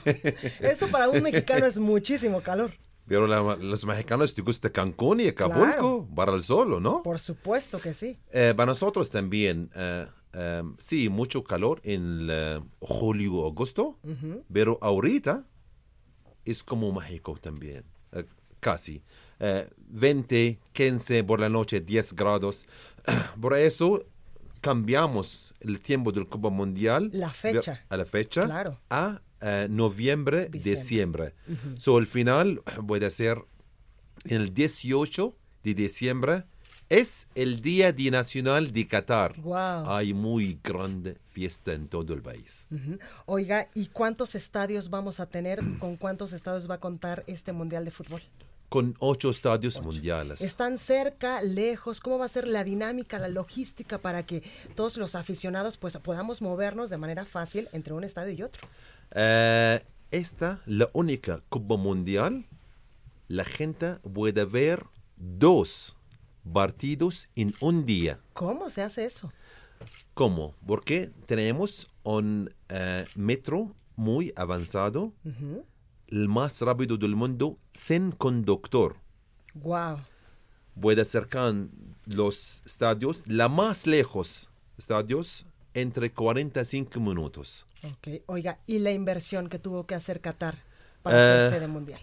eso 0.60 0.90
para 0.90 1.08
un 1.10 1.24
mexicano 1.24 1.66
es 1.66 1.80
muchísimo 1.80 2.42
calor. 2.42 2.72
Pero 3.08 3.26
la- 3.28 3.56
los 3.56 3.86
mexicanos 3.86 4.34
te 4.34 4.42
gusta 4.42 4.70
Cancún 4.70 5.22
y 5.22 5.28
Acapulco 5.30 6.06
para 6.14 6.34
el 6.34 6.44
sol, 6.44 6.84
¿no? 6.84 7.02
Por 7.04 7.20
supuesto 7.22 7.80
que 7.80 7.94
sí. 7.94 8.18
Eh, 8.32 8.54
para 8.56 8.66
nosotros 8.74 9.10
también, 9.10 9.70
eh, 9.76 10.06
eh, 10.34 10.64
sí, 10.78 11.08
mucho 11.08 11.46
calor 11.46 11.80
en 11.86 12.28
eh, 12.30 12.60
julio, 12.82 13.48
agosto, 13.48 13.98
pero 14.52 14.78
ahorita 14.82 15.46
es 16.44 16.64
como 16.64 16.92
México 16.92 17.38
también, 17.42 17.86
eh, 18.12 18.26
casi. 18.60 19.02
Eh, 19.40 19.70
20, 19.78 20.60
15 20.74 21.24
por 21.24 21.40
la 21.40 21.48
noche, 21.50 21.80
10 21.80 22.14
grados. 22.14 22.66
Por 23.42 23.54
eso 23.58 24.06
cambiamos 24.63 25.53
el 25.60 25.82
tiempo 25.82 26.13
del 26.13 26.27
Copa 26.27 26.50
Mundial. 26.50 27.10
La 27.13 27.29
fecha. 27.32 27.84
A 27.89 27.98
la 27.98 28.05
fecha. 28.05 28.46
Claro. 28.46 28.79
A 28.89 29.22
eh, 29.41 29.67
noviembre, 29.70 30.48
Diciembre. 30.50 31.34
diciembre. 31.36 31.77
So, 31.77 31.98
al 31.98 32.08
final 32.08 32.63
puede 32.88 33.12
ser 33.12 33.39
el 34.24 34.53
18 34.53 35.36
de 35.63 35.74
diciembre. 35.74 36.46
Es 36.89 37.27
el 37.36 37.60
Día 37.62 37.91
de 37.91 38.10
Nacional 38.12 38.72
de 38.72 38.88
Qatar. 38.88 39.36
Hay 39.86 40.13
muy 40.13 40.60
grande 40.63 41.17
fiesta 41.32 41.74
en 41.74 41.88
todo 41.88 42.13
el 42.13 42.22
país. 42.22 42.67
Oiga, 43.25 43.67
¿y 43.74 43.88
cuántos 43.88 44.36
estadios 44.36 44.89
vamos 44.89 45.20
a 45.20 45.25
tener? 45.25 45.60
¿Con 45.79 45.98
cuántos 45.98 46.32
estadios 46.34 46.70
va 46.70 46.75
a 46.75 46.79
contar 46.79 47.24
este 47.27 47.51
Mundial 47.51 47.84
de 47.84 47.91
Fútbol? 47.91 48.22
Con 48.74 48.96
ocho 48.98 49.30
estadios 49.30 49.84
mundiales. 49.84 50.42
¿Están 50.42 50.80
cerca, 50.80 51.44
lejos? 51.44 52.00
¿Cómo 52.00 52.18
va 52.18 52.25
a 52.25 52.27
ser 52.27 52.48
la 52.48 52.63
dinámica, 52.63 53.20
la 53.20 53.27
logística 53.27 54.00
para 54.00 54.25
que 54.25 54.42
todos 54.74 54.98
los 54.98 55.13
aficionados 55.13 55.77
pues 55.77 55.96
podamos 55.98 56.42
movernos 56.42 56.89
de 56.89 56.98
manera 56.98 57.24
fácil 57.24 57.70
entre 57.72 57.94
un 57.94 58.03
estadio 58.03 58.34
y 58.34 58.42
otro? 58.42 58.68
Eh, 59.12 59.80
esta, 60.10 60.63
la 60.65 60.89
única 60.94 61.44
Copa 61.50 61.77
Mundial, 61.77 62.48
la 63.27 63.46
gente 63.46 63.98
puede 64.12 64.44
ver 64.44 64.84
dos 65.18 65.96
partidos 66.51 67.30
en 67.36 67.53
un 67.60 67.86
día. 67.86 68.20
¿Cómo 68.34 68.72
se 68.72 68.82
hace 68.82 69.06
eso? 69.06 69.32
¿Cómo? 70.15 70.56
Porque 70.65 71.12
tenemos 71.27 71.92
un 72.01 72.51
eh, 72.70 73.06
metro 73.13 73.75
muy 73.96 74.34
avanzado, 74.36 75.13
más 76.10 76.62
rápido 76.62 76.98
del 76.98 77.16
mundo, 77.16 77.58
sin 77.74 78.12
conductor. 78.12 78.96
Wow. 79.56 80.00
Puede 80.80 81.02
acercar 81.02 81.54
los 82.06 82.64
estadios, 82.66 83.28
la 83.28 83.48
más 83.50 83.86
lejos, 83.88 84.50
estadios, 84.78 85.46
entre 85.74 86.12
45 86.12 87.00
minutos. 87.00 87.66
Ok. 87.84 88.22
Oiga, 88.28 88.60
¿y 88.66 88.80
la 88.80 88.92
inversión 88.92 89.50
que 89.50 89.60
tuvo 89.60 89.86
que 89.86 89.96
hacer 89.96 90.22
Qatar 90.22 90.58
para 91.02 91.18
Eh, 91.18 91.50
ser 91.50 91.60
sede 91.60 91.68
mundial? 91.68 92.02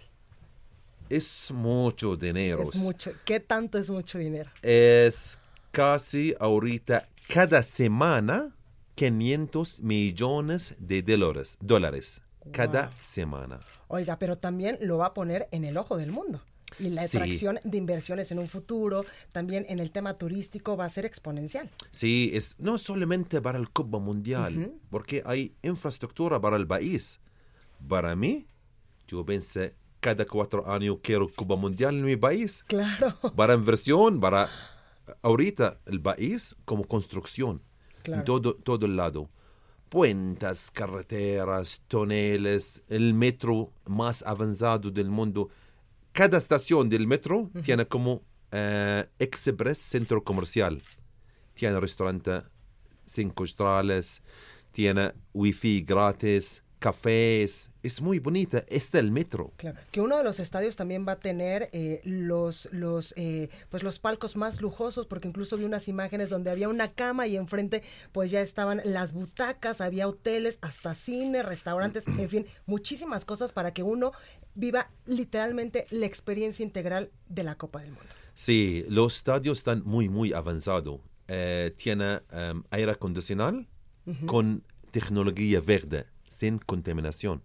Es 1.09 1.51
mucho 1.51 2.15
dinero. 2.15 2.63
Es 2.63 2.75
mucho. 2.75 3.11
¿Qué 3.25 3.39
tanto 3.39 3.77
es 3.77 3.89
mucho 3.89 4.17
dinero? 4.17 4.49
es 4.61 5.37
casi 5.71 6.35
ahorita 6.39 7.07
cada 7.33 7.63
semana 7.63 8.53
500 8.95 9.79
millones 9.79 10.75
de 10.79 11.01
dólares, 11.01 11.57
dólares 11.61 12.21
cada 12.51 12.83
Wow. 12.87 12.91
semana. 13.01 13.59
Oiga, 13.87 14.17
pero 14.17 14.37
también 14.37 14.77
lo 14.81 14.97
va 14.97 15.07
a 15.07 15.13
poner 15.13 15.47
en 15.51 15.63
el 15.65 15.77
ojo 15.77 15.97
del 15.97 16.11
mundo. 16.11 16.41
Y 16.79 16.89
la 16.89 17.05
Sí. 17.07 17.17
atracción 17.17 17.59
de 17.63 17.77
inversiones 17.77 18.31
en 18.31 18.39
un 18.39 18.47
futuro, 18.47 19.03
también 19.33 19.65
en 19.69 19.79
el 19.79 19.91
tema 19.91 20.13
turístico, 20.15 20.77
va 20.77 20.85
a 20.85 20.89
ser 20.89 21.05
exponencial. 21.05 21.69
Sí, 21.91 22.31
es 22.33 22.55
no 22.59 22.77
solamente 22.77 23.41
para 23.41 23.59
el 23.59 23.69
Copa 23.69 23.99
Mundial, 23.99 24.73
porque 24.89 25.21
hay 25.25 25.53
infraestructura 25.63 26.39
para 26.39 26.55
el 26.55 26.65
país. 26.65 27.19
Para 27.87 28.15
mí, 28.15 28.47
yo 29.07 29.25
pensé, 29.25 29.75
cada 29.99 30.25
cuatro 30.25 30.71
años 30.71 30.97
quiero 31.03 31.27
Copa 31.29 31.55
Mundial 31.57 31.95
en 31.95 32.05
mi 32.05 32.15
país. 32.15 32.63
Claro. 32.67 33.15
Para 33.35 33.53
inversión, 33.53 34.19
para 34.21 34.49
ahorita 35.21 35.77
el 35.85 36.01
país 36.01 36.55
como 36.65 36.85
construcción. 36.85 37.61
Claro. 38.03 38.21
En 38.21 38.25
todo, 38.25 38.55
todo 38.55 38.85
el 38.85 38.95
lado. 38.95 39.29
Puentes, 39.91 40.71
carreteras, 40.71 41.81
toneles, 41.89 42.81
el 42.87 43.13
metro 43.13 43.73
más 43.85 44.23
avanzado 44.25 44.89
del 44.89 45.09
mundo. 45.09 45.49
Cada 46.13 46.37
estación 46.37 46.87
del 46.87 47.07
metro 47.07 47.49
tiene 47.61 47.85
como 47.85 48.21
eh, 48.53 49.05
Express 49.19 49.79
Centro 49.79 50.23
Comercial. 50.23 50.81
Tiene 51.55 51.77
restaurante 51.77 52.39
cinco 53.03 53.43
estrellas, 53.43 54.21
tiene 54.71 55.11
wifi 55.33 55.81
gratis, 55.81 56.63
cafés. 56.79 57.70
Es 57.83 58.01
muy 58.01 58.19
bonita. 58.19 58.63
Está 58.67 58.99
el 58.99 59.11
metro. 59.11 59.51
Claro, 59.57 59.79
que 59.91 60.01
uno 60.01 60.17
de 60.17 60.23
los 60.23 60.39
estadios 60.39 60.75
también 60.75 61.05
va 61.07 61.13
a 61.13 61.19
tener 61.19 61.69
eh, 61.73 62.01
los 62.03 62.69
los 62.71 63.13
eh, 63.17 63.49
pues 63.69 63.81
los 63.83 63.99
palcos 63.99 64.35
más 64.35 64.61
lujosos, 64.61 65.07
porque 65.07 65.27
incluso 65.27 65.57
vi 65.57 65.63
unas 65.63 65.87
imágenes 65.87 66.29
donde 66.29 66.51
había 66.51 66.69
una 66.69 66.91
cama 66.91 67.27
y 67.27 67.37
enfrente 67.37 67.81
pues 68.11 68.29
ya 68.29 68.41
estaban 68.41 68.81
las 68.85 69.13
butacas, 69.13 69.81
había 69.81 70.07
hoteles, 70.07 70.59
hasta 70.61 70.93
cine, 70.93 71.41
restaurantes, 71.41 72.07
en 72.07 72.29
fin, 72.29 72.45
muchísimas 72.65 73.25
cosas 73.25 73.51
para 73.51 73.73
que 73.73 73.83
uno 73.83 74.11
viva 74.53 74.91
literalmente 75.05 75.85
la 75.89 76.05
experiencia 76.05 76.63
integral 76.63 77.11
de 77.29 77.43
la 77.43 77.55
Copa 77.55 77.79
del 77.81 77.89
Mundo. 77.91 78.09
Sí, 78.33 78.85
los 78.89 79.17
estadios 79.17 79.59
están 79.59 79.83
muy, 79.85 80.09
muy 80.09 80.33
avanzados. 80.33 81.01
Eh, 81.27 81.73
tiene 81.77 82.21
em, 82.31 82.63
aire 82.71 82.91
acondicionado 82.91 83.65
con 84.25 84.63
tecnología 84.91 85.61
verde, 85.61 86.05
sin 86.27 86.57
contaminación. 86.57 87.41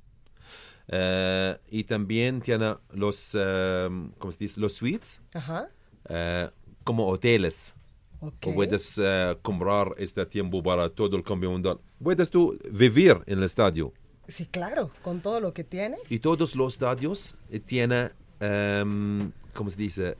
Eh, 0.88 1.56
y 1.70 1.84
también 1.84 2.40
tiene 2.40 2.76
los, 2.92 3.34
em, 3.34 4.10
¿cómo 4.18 4.30
se 4.30 4.38
dice? 4.38 4.60
Los 4.60 4.74
suites, 4.74 5.20
Ajá. 5.34 5.68
eh, 6.08 6.48
como 6.84 7.08
hoteles. 7.08 7.74
Ok. 8.20 8.46
O 8.46 8.54
Puedes 8.54 9.00
comprar 9.42 9.92
este 9.98 10.24
tiempo 10.26 10.62
para 10.62 10.88
todo 10.88 11.16
el 11.16 11.22
cambio 11.22 11.50
mundial. 11.50 11.78
Puedes 12.02 12.30
tú 12.30 12.56
vivir 12.70 13.18
en 13.26 13.38
el 13.38 13.44
estadio. 13.44 13.92
Sí, 14.28 14.46
claro, 14.46 14.90
con 15.02 15.20
todo 15.20 15.38
lo 15.40 15.52
que 15.52 15.64
tiene. 15.64 15.96
Y 16.08 16.18
todos 16.20 16.54
los 16.56 16.74
estadios 16.74 17.36
tienen, 17.66 18.10
em, 18.40 19.30
¿cómo 19.54 19.70
se 19.70 19.76
dice? 19.76 20.16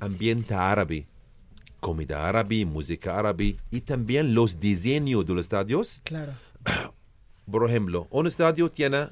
Ambiente 0.00 0.54
árabe. 0.54 1.06
Comida 1.80 2.28
árabe, 2.28 2.64
música 2.64 3.18
árabe. 3.18 3.56
Y 3.70 3.80
también 3.82 4.34
los 4.34 4.58
diseños 4.58 5.24
de 5.26 5.34
los 5.34 5.42
estadios. 5.42 6.00
Claro. 6.04 6.32
Por 7.50 7.68
ejemplo, 7.68 8.08
un 8.10 8.26
estadio 8.26 8.70
tiene 8.70 9.08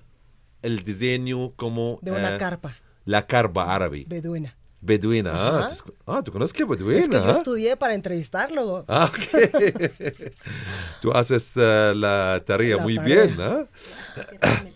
el 0.67 0.83
diseño 0.85 1.53
como... 1.57 1.99
De 2.03 2.11
una 2.11 2.35
eh, 2.35 2.39
carpa 2.39 2.75
La 3.05 3.27
carpa 3.27 3.75
árabe. 3.75 4.05
beduina. 4.09 4.57
Beduina. 4.81 5.31
Ah, 5.35 5.71
tú, 5.85 5.95
ah, 6.07 6.23
¿tú 6.23 6.31
conoces 6.33 6.53
que 6.53 6.65
beduina? 6.65 7.01
Es 7.01 7.09
que 7.09 7.17
yo 7.17 7.31
estudié 7.31 7.77
para 7.77 7.95
entrevistarlo. 7.95 8.85
Ah, 8.87 9.11
ok. 9.11 9.19
Tú 11.01 11.11
haces 11.13 11.53
eh, 11.57 11.93
la 11.97 12.43
tarea 12.47 12.77
La 12.77 12.83
muy 12.83 12.97
tarea. 12.97 13.27
bien, 13.27 13.41
¿ah? 13.41 13.67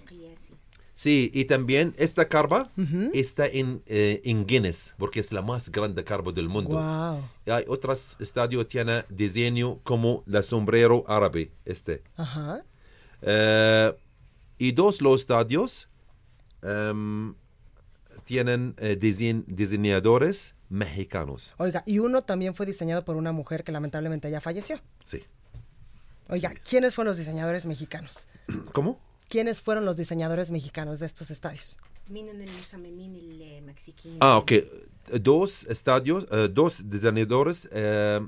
Sí, 0.94 1.30
y 1.32 1.46
también 1.46 1.94
esta 1.96 2.28
carpa 2.28 2.68
está 3.14 3.46
en, 3.46 3.82
eh, 3.86 4.20
en 4.22 4.44
Guinness, 4.46 4.94
porque 4.98 5.20
es 5.20 5.32
la 5.32 5.40
más 5.40 5.70
grande 5.72 6.04
carpa 6.04 6.30
del 6.30 6.50
mundo. 6.50 6.76
Wow. 6.76 7.22
Y 7.46 7.50
hay 7.50 7.64
otros 7.68 8.18
estadios 8.20 8.64
que 8.64 8.68
tienen 8.68 9.04
diseño 9.08 9.78
como 9.82 10.22
la 10.26 10.42
sombrero 10.42 11.04
árabe, 11.08 11.52
este. 11.64 12.02
Ajá. 12.16 12.62
Eh, 13.22 13.94
y 14.60 14.72
dos 14.72 15.00
los 15.00 15.22
estadios 15.22 15.88
em, 16.62 17.34
tienen 18.24 18.74
eh, 18.78 18.96
dise- 19.00 19.44
diseñadores 19.46 20.54
mexicanos. 20.68 21.54
Oiga, 21.56 21.82
y 21.86 21.98
uno 21.98 22.22
también 22.22 22.54
fue 22.54 22.66
diseñado 22.66 23.04
por 23.04 23.16
una 23.16 23.32
mujer 23.32 23.64
que 23.64 23.72
lamentablemente 23.72 24.30
ya 24.30 24.40
falleció. 24.40 24.78
Sí. 25.04 25.24
Oiga, 26.28 26.52
¿quiénes 26.68 26.94
fueron 26.94 27.10
los 27.10 27.18
diseñadores 27.18 27.64
mexicanos? 27.66 28.28
¿Cómo? 28.72 29.00
¿quiénes 29.28 29.60
fueron 29.60 29.84
los 29.84 29.96
diseñadores 29.96 30.50
mexicanos 30.50 30.98
de 31.00 31.06
estos 31.06 31.30
estadios? 31.30 31.78
Ah, 34.20 34.38
ok. 34.38 34.52
Dos 35.20 35.64
estadios, 35.64 36.26
eh, 36.32 36.48
dos 36.52 36.90
diseñadores 36.90 37.68
eh, 37.72 38.20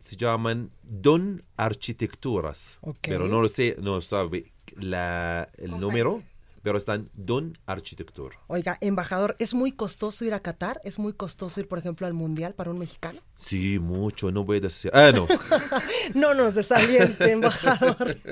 se 0.00 0.16
llaman 0.16 0.70
Don 0.82 1.42
Arquitecturas. 1.56 2.78
Ok. 2.82 2.98
Pero 3.02 3.26
no 3.28 3.42
lo 3.42 3.48
sé, 3.48 3.76
no 3.80 4.00
sabe 4.00 4.52
la, 4.76 5.48
el 5.58 5.78
número, 5.78 6.22
pero 6.62 6.78
están 6.78 7.10
Don 7.14 7.58
Arquitectura. 7.66 8.36
Oiga, 8.46 8.78
embajador, 8.80 9.36
¿es 9.38 9.52
muy 9.54 9.72
costoso 9.72 10.24
ir 10.24 10.32
a 10.34 10.40
Qatar? 10.40 10.80
¿Es 10.84 10.98
muy 10.98 11.12
costoso 11.12 11.60
ir, 11.60 11.68
por 11.68 11.78
ejemplo, 11.78 12.06
al 12.06 12.14
Mundial 12.14 12.54
para 12.54 12.70
un 12.70 12.78
mexicano? 12.78 13.20
Sí, 13.36 13.78
mucho, 13.78 14.30
no 14.32 14.44
voy 14.44 14.58
a 14.58 14.60
decir. 14.60 14.90
Ah, 14.94 15.12
no. 15.14 15.26
No 16.14 16.34
nos 16.34 16.54
desaliente, 16.54 17.30
embajador. 17.30 18.18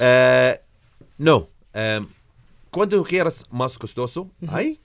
Eh, 0.00 0.58
no. 1.18 1.50
eh, 1.74 2.00
cuando 2.70 3.04
quieras 3.04 3.44
más 3.50 3.76
costoso, 3.78 4.30
hay. 4.48 4.80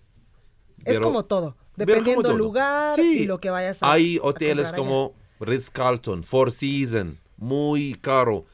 es 0.84 0.98
pero- 0.98 1.04
como 1.04 1.24
todo, 1.24 1.56
dependiendo 1.78 2.28
del 2.30 2.38
lugar 2.38 2.96
Sí. 2.98 3.20
y 3.20 3.26
lo 3.26 3.40
que 3.40 3.50
vayas 3.50 3.82
a 3.82 3.90
Hay 3.94 4.20
hoteles 4.22 4.74
como 4.74 5.14
Ritz 5.40 5.70
Carlton, 5.70 6.24
Four 6.26 6.52
Seasons, 6.52 7.18
muy 7.38 7.94
caro. 8.02 8.46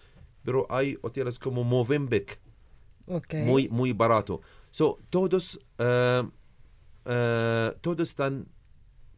Pero 0.44 0.66
hay 0.70 0.98
hoteles 1.02 1.40
como 1.40 1.64
Movenpick, 1.64 2.40
Ok. 3.08 3.34
muy, 3.46 3.70
muy 3.70 3.94
barato. 3.94 4.42
So, 4.72 5.00
todos, 5.10 5.60
eh, 5.78 6.24
eh, 7.06 7.74
todos 7.82 8.10
están 8.10 8.48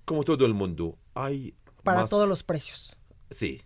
como 0.05 0.24
todo 0.24 0.46
el 0.46 0.53
mundo. 0.53 0.98
Hay 1.13 1.55
Para 1.84 2.01
más- 2.01 2.10
todos 2.10 2.27
los 2.27 2.44
precios. 2.44 2.96
Sí. 3.29 3.62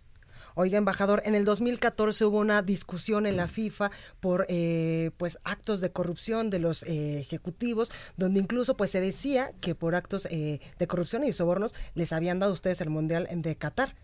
Oiga, 0.56 0.78
embajador, 0.78 1.22
en 1.24 1.34
el 1.36 1.44
2014 1.44 2.24
hubo 2.24 2.38
una 2.38 2.60
discusión 2.60 3.24
en 3.26 3.36
la 3.36 3.46
FIFA 3.46 3.90
por 4.18 4.46
eh, 4.48 5.10
pues 5.16 5.38
actos 5.44 5.80
de 5.80 5.92
corrupción 5.92 6.50
de 6.50 6.58
los 6.58 6.82
eh, 6.82 7.20
ejecutivos, 7.20 7.92
donde 8.16 8.40
incluso 8.40 8.76
pues 8.76 8.90
se 8.90 9.00
decía 9.00 9.52
que 9.60 9.74
por 9.76 9.94
actos 9.94 10.26
eh, 10.26 10.60
de 10.78 10.86
corrupción 10.88 11.24
y 11.24 11.32
sobornos 11.32 11.74
les 11.94 12.12
habían 12.12 12.40
dado 12.40 12.52
ustedes 12.52 12.80
el 12.80 12.90
mundial 12.90 13.28
de 13.30 13.56
Qatar. 13.56 13.94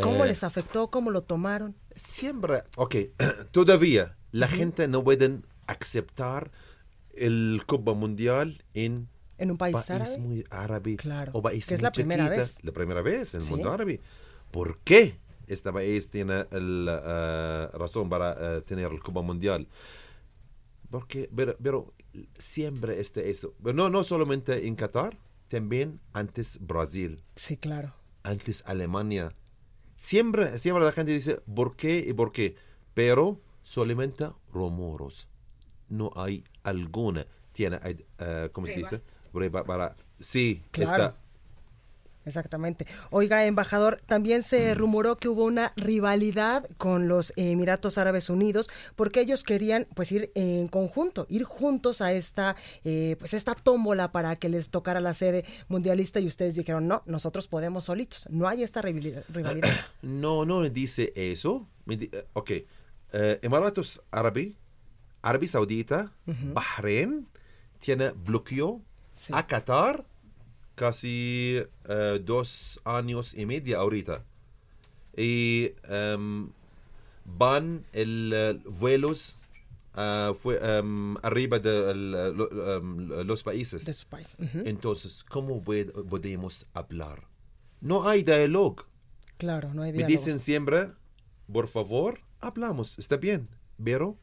¿Cómo 0.00 0.24
Eh, 0.24 0.28
les 0.28 0.42
afectó? 0.44 0.88
¿Cómo 0.90 1.10
lo 1.10 1.22
tomaron? 1.22 1.74
Siempre, 1.94 2.62
ok, 2.76 2.96
todavía 3.52 4.16
la 4.32 4.48
gente 4.48 4.88
no 4.88 5.02
puede 5.02 5.40
aceptar 5.66 6.50
el 7.14 7.62
Copa 7.66 7.94
Mundial 7.94 8.62
en 8.74 9.08
¿En 9.38 9.50
un 9.50 9.56
país, 9.58 9.74
país 9.74 9.90
árabe? 9.90 10.18
muy 10.18 10.44
árabe 10.50 10.96
Claro, 10.96 11.32
o 11.34 11.42
país 11.42 11.66
que 11.66 11.74
es 11.74 11.82
la 11.82 11.92
primera 11.92 12.24
chiquita, 12.24 12.40
vez. 12.42 12.64
La 12.64 12.72
primera 12.72 13.02
vez 13.02 13.34
en 13.34 13.40
el 13.40 13.46
Sí. 13.46 13.52
mundo 13.52 13.70
árabe. 13.70 14.00
¿Por 14.50 14.78
qué 14.80 15.18
este 15.46 15.72
país 15.72 16.10
tiene 16.10 16.46
la 16.50 17.68
eh, 17.72 17.78
razón 17.78 18.08
para 18.08 18.56
eh, 18.58 18.60
tener 18.62 18.90
el 18.92 19.00
Copa 19.00 19.22
Mundial? 19.22 19.68
Porque, 20.90 21.28
pero, 21.34 21.56
pero 21.62 21.92
siempre 22.38 23.00
este 23.00 23.30
eso. 23.30 23.54
Pero 23.62 23.74
no, 23.74 23.90
no 23.90 24.04
solamente 24.04 24.66
en 24.66 24.76
Qatar, 24.76 25.18
también 25.48 26.00
antes 26.12 26.58
Brasil, 26.60 27.22
Sí, 27.34 27.56
claro. 27.56 27.92
antes 28.22 28.62
Alemania. 28.66 29.32
Siempre, 29.98 30.58
siempre 30.58 30.84
la 30.84 30.92
gente 30.92 31.12
dice 31.12 31.40
por 31.54 31.76
qué 31.76 32.04
y 32.06 32.12
por 32.12 32.32
qué, 32.32 32.56
pero 32.94 33.40
solamente 33.62 34.28
rumores. 34.52 35.26
No 35.88 36.10
hay 36.16 36.44
alguna. 36.62 37.26
Tiene, 37.52 37.78
eh, 38.18 38.50
¿cómo 38.52 38.66
se 38.66 38.74
dice? 38.74 39.00
Prueba 39.32 39.64
para. 39.64 39.96
Sí, 40.20 40.62
Claro. 40.70 41.04
está. 41.04 41.20
Exactamente. 42.26 42.86
Oiga, 43.10 43.46
embajador, 43.46 44.02
también 44.06 44.42
se 44.42 44.74
Mm. 44.74 44.78
rumoró 44.78 45.16
que 45.16 45.28
hubo 45.28 45.44
una 45.44 45.72
rivalidad 45.76 46.68
con 46.76 47.08
los 47.08 47.32
Emiratos 47.36 47.96
Árabes 47.98 48.28
Unidos 48.28 48.68
porque 48.96 49.20
ellos 49.20 49.44
querían 49.44 49.86
pues 49.94 50.10
ir 50.12 50.30
en 50.34 50.66
conjunto, 50.68 51.26
ir 51.30 51.44
juntos 51.44 52.00
a 52.00 52.12
esta 52.12 52.56
eh, 52.84 53.16
pues 53.18 53.32
esta 53.32 53.54
tómbola 53.54 54.12
para 54.12 54.36
que 54.36 54.48
les 54.48 54.68
tocara 54.70 55.00
la 55.00 55.14
sede 55.14 55.44
mundialista 55.68 56.20
y 56.20 56.26
ustedes 56.26 56.56
dijeron 56.56 56.88
no, 56.88 57.02
nosotros 57.06 57.46
podemos 57.48 57.84
solitos, 57.84 58.26
no 58.30 58.48
hay 58.48 58.62
esta 58.62 58.82
rivalidad. 58.82 59.24
No, 60.02 60.44
no 60.44 60.62
dice 60.68 61.12
eso. 61.16 61.66
Eh, 61.88 62.24
ok. 62.32 62.50
Eh, 63.12 63.38
Emiratos 63.42 64.02
Árabes, 64.10 64.54
Arabia 65.22 65.48
Saudita, 65.48 66.12
Bahrein, 66.26 67.26
tiene 67.78 68.10
bloqueo 68.10 68.80
Sí. 69.12 69.32
a 69.34 69.46
Qatar 69.46 70.04
casi 70.76 71.60
eh, 71.88 72.20
dos 72.24 72.80
años 72.84 73.34
y 73.34 73.44
medio 73.46 73.80
ahorita. 73.80 74.22
Y 75.16 75.72
em, 75.88 76.50
van 77.24 77.84
el, 77.92 78.32
eh, 78.34 78.60
vuelos 78.66 79.36
ah, 79.94 80.32
fue, 80.38 80.58
em, 80.62 81.16
arriba 81.22 81.58
de 81.58 81.90
el, 81.90 82.14
eh, 82.14 82.76
em, 82.76 83.08
los 83.26 83.42
países. 83.42 83.84
de 83.84 83.94
su 83.94 84.06
país. 84.06 84.36
Entonces, 84.64 85.24
¿cómo 85.24 85.60
pod- 85.64 86.06
podemos 86.08 86.66
hablar? 86.74 87.26
No 87.80 88.06
hay 88.08 88.22
diálogo. 88.22 88.84
Claro, 89.38 89.72
no 89.74 89.82
hay 89.82 89.92
Me 89.92 89.98
diálogo. 89.98 90.12
dicen 90.20 90.38
siempre, 90.38 90.88
por 91.52 91.68
favor, 91.68 92.20
hablamos, 92.40 92.98
está 92.98 93.16
bien, 93.16 93.48
pero 93.82 94.16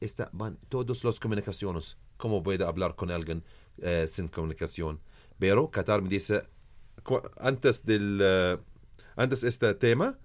está, 0.00 0.28
van 0.32 0.58
todas 0.68 1.04
las 1.04 1.20
comunicaciones. 1.20 1.96
¿Cómo 2.16 2.42
puedo 2.42 2.66
hablar 2.66 2.94
con 2.96 3.10
alguien 3.10 3.42
sin 4.08 4.28
comunicación? 4.28 5.00
Pero 5.44 5.70
Qatar 5.70 6.00
me 6.00 6.08
dice, 6.08 6.42
antes 7.36 7.84
del 7.84 8.18
eh, 8.22 8.56
antes 9.14 9.44
este 9.44 9.74
tema, 9.74 10.18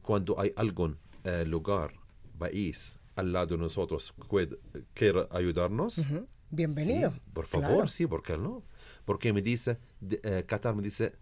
cuando 0.00 0.40
hay 0.40 0.50
algún 0.56 0.96
eh, 1.24 1.44
lugar, 1.44 1.92
país 2.38 2.98
al 3.16 3.34
lado 3.34 3.48
de 3.48 3.58
nosotros 3.58 4.14
que 4.30 4.48
quiere 4.94 5.26
ayudarnos, 5.30 5.98
Ujú, 5.98 6.26
Bienvenido. 6.48 7.10
Sí, 7.10 7.20
por 7.34 7.44
favor, 7.44 7.66
Claro. 7.76 7.88
sí, 7.88 8.06
¿por 8.06 8.22
qué 8.22 8.38
no? 8.38 8.62
Porque 9.04 9.30
me 9.34 9.42
dice, 9.42 9.78
de- 10.00 10.20
eh, 10.24 10.44
Qatar 10.46 10.74
me 10.74 10.80
dice, 10.80 11.12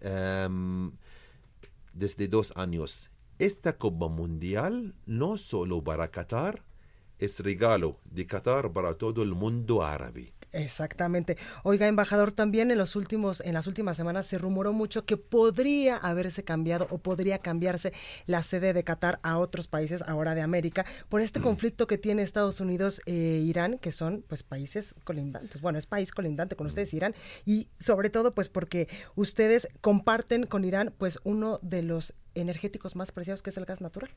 em, 0.00 0.90
desde 1.92 2.26
dos 2.26 2.54
años, 2.56 3.10
esta 3.38 3.76
Copa 3.76 4.08
Mundial 4.08 4.94
no 5.04 5.36
solo 5.36 5.84
para 5.84 6.10
Qatar, 6.10 6.64
es 7.18 7.40
regalo 7.40 7.98
de 8.10 8.26
Qatar 8.26 8.72
para 8.72 8.94
todo 8.94 9.22
el 9.22 9.34
mundo 9.34 9.82
árabe. 9.84 10.32
Exactamente. 10.52 11.36
Oiga, 11.62 11.86
embajador, 11.86 12.32
también 12.32 12.70
en 12.70 12.78
los 12.78 12.96
últimos, 12.96 13.40
en 13.40 13.54
las 13.54 13.66
últimas 13.66 13.96
semanas 13.96 14.26
se 14.26 14.38
rumoró 14.38 14.72
mucho 14.72 15.04
que 15.04 15.16
podría 15.16 15.96
haberse 15.96 16.44
cambiado 16.44 16.86
o 16.90 16.98
podría 16.98 17.38
cambiarse 17.38 17.92
la 18.26 18.42
sede 18.42 18.72
de 18.72 18.84
Qatar 18.84 19.20
a 19.22 19.38
otros 19.38 19.68
países 19.68 20.02
ahora 20.02 20.34
de 20.34 20.42
América 20.42 20.86
por 21.08 21.20
este 21.20 21.40
conflicto 21.40 21.86
que 21.86 21.98
tiene 21.98 22.22
Estados 22.22 22.60
Unidos 22.60 23.00
e 23.06 23.12
Irán, 23.12 23.78
que 23.78 23.92
son 23.92 24.24
pues 24.26 24.42
países 24.42 24.94
colindantes. 25.04 25.60
Bueno, 25.60 25.78
es 25.78 25.86
país 25.86 26.12
colindante 26.12 26.56
con 26.56 26.66
ustedes, 26.66 26.94
Irán, 26.94 27.14
y 27.44 27.68
sobre 27.78 28.10
todo 28.10 28.34
pues 28.34 28.48
porque 28.48 28.88
ustedes 29.16 29.68
comparten 29.80 30.46
con 30.46 30.64
Irán 30.64 30.94
pues 30.96 31.18
uno 31.24 31.58
de 31.62 31.82
los 31.82 32.14
energéticos 32.34 32.96
más 32.96 33.12
preciados 33.12 33.42
que 33.42 33.50
es 33.50 33.56
el 33.56 33.64
gas 33.64 33.80
natural. 33.80 34.10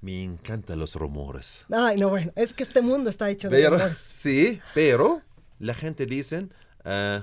Me 0.00 0.22
encantan 0.22 0.78
los 0.78 0.94
rumores. 0.94 1.66
Ay, 1.70 1.98
no, 1.98 2.08
bueno, 2.08 2.32
es 2.34 2.54
que 2.54 2.62
este 2.62 2.80
mundo 2.80 3.10
está 3.10 3.30
hecho 3.30 3.48
de 3.50 3.56
Pero, 3.58 3.76
rumores. 3.76 3.98
sí, 4.08 4.60
pero 4.74 5.22
la 5.58 5.74
gente 5.74 6.06
dice, 6.06 6.48
eh, 6.84 7.22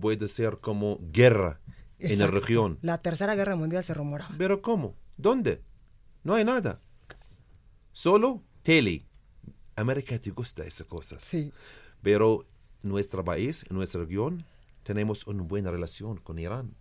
puede 0.00 0.28
ser 0.28 0.58
como 0.60 0.98
guerra 1.12 1.60
en 1.98 2.08
la 2.08 2.14
Exacto. 2.26 2.34
región. 2.40 2.78
La 2.82 2.98
Tercera 2.98 3.34
Guerra 3.34 3.56
Mundial 3.56 3.84
se 3.84 3.94
rumoraba. 3.94 4.34
Pero 4.38 4.60
¿cómo? 4.62 4.96
¿Dónde? 5.16 5.62
No 6.22 6.34
hay 6.34 6.44
nada. 6.44 6.80
Solo 7.92 8.42
tele. 8.62 9.06
América 9.76 10.18
te 10.18 10.30
gusta 10.30 10.64
esas 10.64 10.86
cosas. 10.86 11.22
Sí. 11.22 11.52
Pero 12.02 12.46
nuestro 12.82 13.24
país, 13.24 13.64
nuestra 13.70 14.02
región, 14.02 14.44
tenemos 14.82 15.26
una 15.26 15.42
buena 15.42 15.70
relación 15.70 16.18
con 16.18 16.38
Irán. 16.38 16.74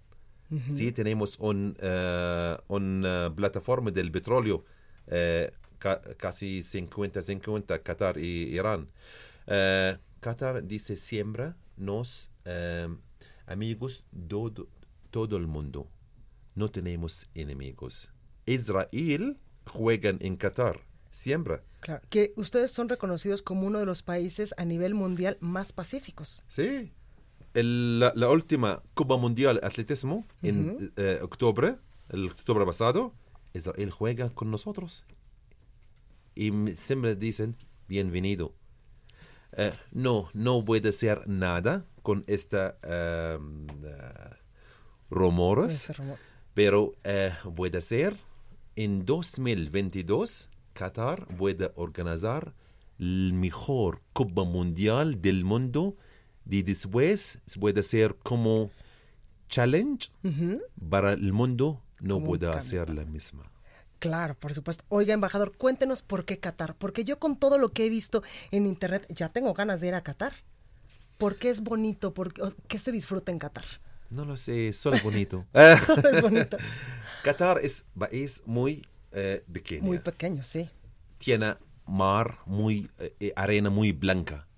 Sí, 0.70 0.92
tenemos 0.92 1.40
un, 1.40 1.76
eh, 1.80 2.58
una 2.68 3.34
plataforma 3.36 3.90
del 3.90 4.12
petróleo 4.12 4.64
eh, 5.08 5.52
ca- 5.80 6.00
casi 6.18 6.62
50-50 6.62 7.82
Qatar 7.82 8.20
y 8.20 8.54
Irán. 8.54 8.88
Qatar 10.24 10.64
dice 10.66 10.96
siempre, 10.96 11.54
nos 11.78 12.32
eh, 12.46 12.88
amigos 13.46 14.04
todo, 14.28 14.68
todo 15.12 15.38
el 15.38 15.48
mundo. 15.48 15.88
No 16.56 16.70
tenemos 16.72 17.28
enemigos. 17.36 18.10
Israel 18.46 19.38
juegan 19.68 20.18
en 20.22 20.36
Qatar, 20.38 20.80
siempre. 21.12 21.62
Claro, 21.82 22.02
que 22.10 22.34
ustedes 22.38 22.72
son 22.72 22.90
reconocidos 22.90 23.42
como 23.42 23.68
uno 23.68 23.80
de 23.80 23.86
los 23.86 24.02
países 24.04 24.54
a 24.58 24.66
nivel 24.66 24.94
mundial 24.94 25.38
más 25.42 25.72
pacíficos. 25.74 26.44
Sí. 26.48 26.92
El- 27.54 28.00
la, 28.00 28.14
la 28.16 28.30
última 28.30 28.82
Copa 28.94 29.18
Mundial 29.18 29.60
de 29.62 29.68
Atletismo 29.68 30.26
en 30.42 30.92
eh, 30.98 31.20
octubre, 31.22 31.78
el 32.10 32.26
octubre 32.26 32.66
pasado, 32.66 33.14
Israel 33.54 33.92
juega 33.92 34.30
con 34.30 34.50
nosotros. 34.50 35.04
Y 36.36 36.52
siempre 36.76 37.16
dicen, 37.16 37.56
bienvenido. 37.88 38.54
Eh, 39.56 39.74
no, 39.92 40.30
no 40.34 40.64
puede 40.66 40.92
ser 40.92 41.28
nada 41.28 41.86
con 42.02 42.24
esta 42.28 42.78
em, 42.84 43.68
eh, 43.84 44.36
rumores, 45.10 45.96
rumor. 45.98 46.18
pero 46.54 46.94
eh, 47.04 47.32
puede 47.56 47.82
ser 47.82 48.16
en 48.76 49.06
2022 49.06 50.50
Qatar 50.74 51.28
puede 51.38 51.72
organizar 51.76 52.54
el 53.00 53.34
mejor 53.34 54.02
Copa 54.12 54.44
Mundial 54.44 55.22
del 55.22 55.46
mundo 55.46 55.96
y 56.50 56.64
después 56.64 57.40
puede 57.60 57.82
hacer 57.82 58.16
como 58.24 58.72
challenge 59.50 60.10
para 60.90 61.14
el 61.14 61.32
mundo 61.32 61.82
no 62.00 62.20
cambio. 62.22 62.52
hacer 62.52 62.90
la 62.90 63.06
misma. 63.06 63.53
Claro, 64.04 64.36
por 64.36 64.54
supuesto. 64.54 64.84
Oiga, 64.90 65.14
embajador, 65.14 65.56
cuéntenos 65.56 66.02
por 66.02 66.26
qué 66.26 66.38
Qatar. 66.38 66.76
Porque 66.76 67.06
yo 67.06 67.20
con 67.20 67.38
todo 67.40 67.58
lo 67.58 67.70
que 67.70 67.86
he 67.86 67.90
visto 67.90 68.22
en 68.52 68.68
internet 68.68 69.06
ya 69.08 69.30
tengo 69.30 69.54
ganas 69.54 69.80
de 69.80 69.88
ir 69.88 69.96
a 69.96 70.04
Qatar. 70.04 70.34
¿Por 71.18 71.38
qué 71.38 71.50
es 71.50 71.62
bonito? 71.62 72.14
¿Por 72.14 72.34
qué, 72.34 72.80
se 72.80 72.92
disfruta 72.92 73.32
en 73.32 73.40
Qatar? 73.40 73.64
No 74.10 74.26
lo 74.26 74.36
sé, 74.36 74.74
solo 74.74 74.98
bonito. 75.06 75.46
Solo 75.86 76.10
es 76.10 76.22
bonito. 76.22 76.58
Qatar 77.24 77.60
es 77.64 77.86
país 77.98 78.44
muy 78.46 78.86
eh, 79.14 79.42
pequeño. 79.50 79.84
Muy 79.84 80.00
pequeño, 80.00 80.44
sí. 80.44 80.70
Tiene 81.18 81.56
mar 81.86 82.40
muy, 82.46 82.92
eh, 83.00 83.16
eh, 83.22 83.34
arena 83.38 83.70
muy 83.70 83.94
blanca, 83.94 84.50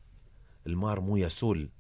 el 0.63 0.75
mar 0.75 1.01
muy 1.01 1.21
azul, 1.21 1.71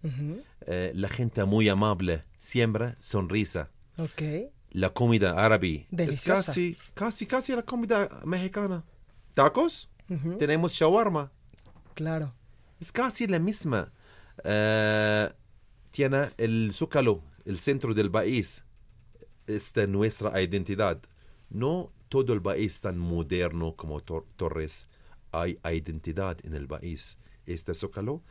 eh, 0.67 0.91
la 0.93 1.09
gente 1.09 1.43
muy 1.45 1.67
amable, 1.67 2.25
siempre 2.37 2.93
sonrisa. 2.99 3.71
Ok. 3.97 4.53
La 4.75 4.89
comida 4.89 5.31
árabe 5.45 5.87
Deliciosa. 5.89 6.39
es 6.39 6.45
casi, 6.47 6.77
casi, 6.93 7.25
casi 7.25 7.55
la 7.55 7.63
comida 7.63 8.09
mexicana. 8.25 8.83
Tacos, 9.33 9.89
tenemos 10.37 10.73
shawarma, 10.73 11.31
Claro. 11.93 12.33
es 12.79 12.91
casi 12.91 13.25
la 13.27 13.39
misma. 13.39 13.91
Eh, 14.43 15.31
tiene 15.91 16.29
el 16.37 16.71
Zócalo, 16.73 17.21
el 17.45 17.57
centro 17.59 17.93
del 17.93 18.11
país, 18.11 18.65
esta 19.47 19.87
nuestra 19.87 20.41
identidad. 20.41 20.99
No 21.49 21.91
todo 22.09 22.33
el 22.33 22.41
país 22.41 22.81
tan 22.81 22.97
moderno 22.97 23.75
como 23.77 24.01
Tor- 24.01 24.25
Torres. 24.35 24.87
Hay 25.31 25.57
identidad 25.63 26.37
en 26.45 26.53
el 26.53 26.67
país. 26.67 27.17
Este 27.45 27.73
Zócalo 27.73 28.23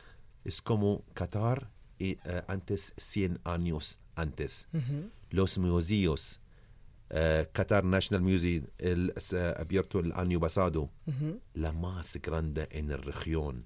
es 0.43 0.61
como 0.61 1.03
Qatar 1.15 1.71
eh, 1.97 2.17
eh, 2.25 2.43
antes 2.47 2.93
100 2.97 3.39
años 3.45 3.97
antes. 4.15 4.67
Los 5.29 5.57
museos. 5.57 6.39
eh, 7.09 7.47
Qatar 7.53 7.83
National 7.83 8.23
Museum 8.23 8.65
el, 8.79 9.13
se 9.17 9.39
ha 9.39 9.51
abierto 9.51 9.99
el 9.99 10.11
año 10.13 10.39
pasado, 10.39 10.89
la 11.53 11.71
más 11.71 12.17
grande 12.21 12.67
en 12.71 12.89
la 12.89 12.97
región. 12.97 13.65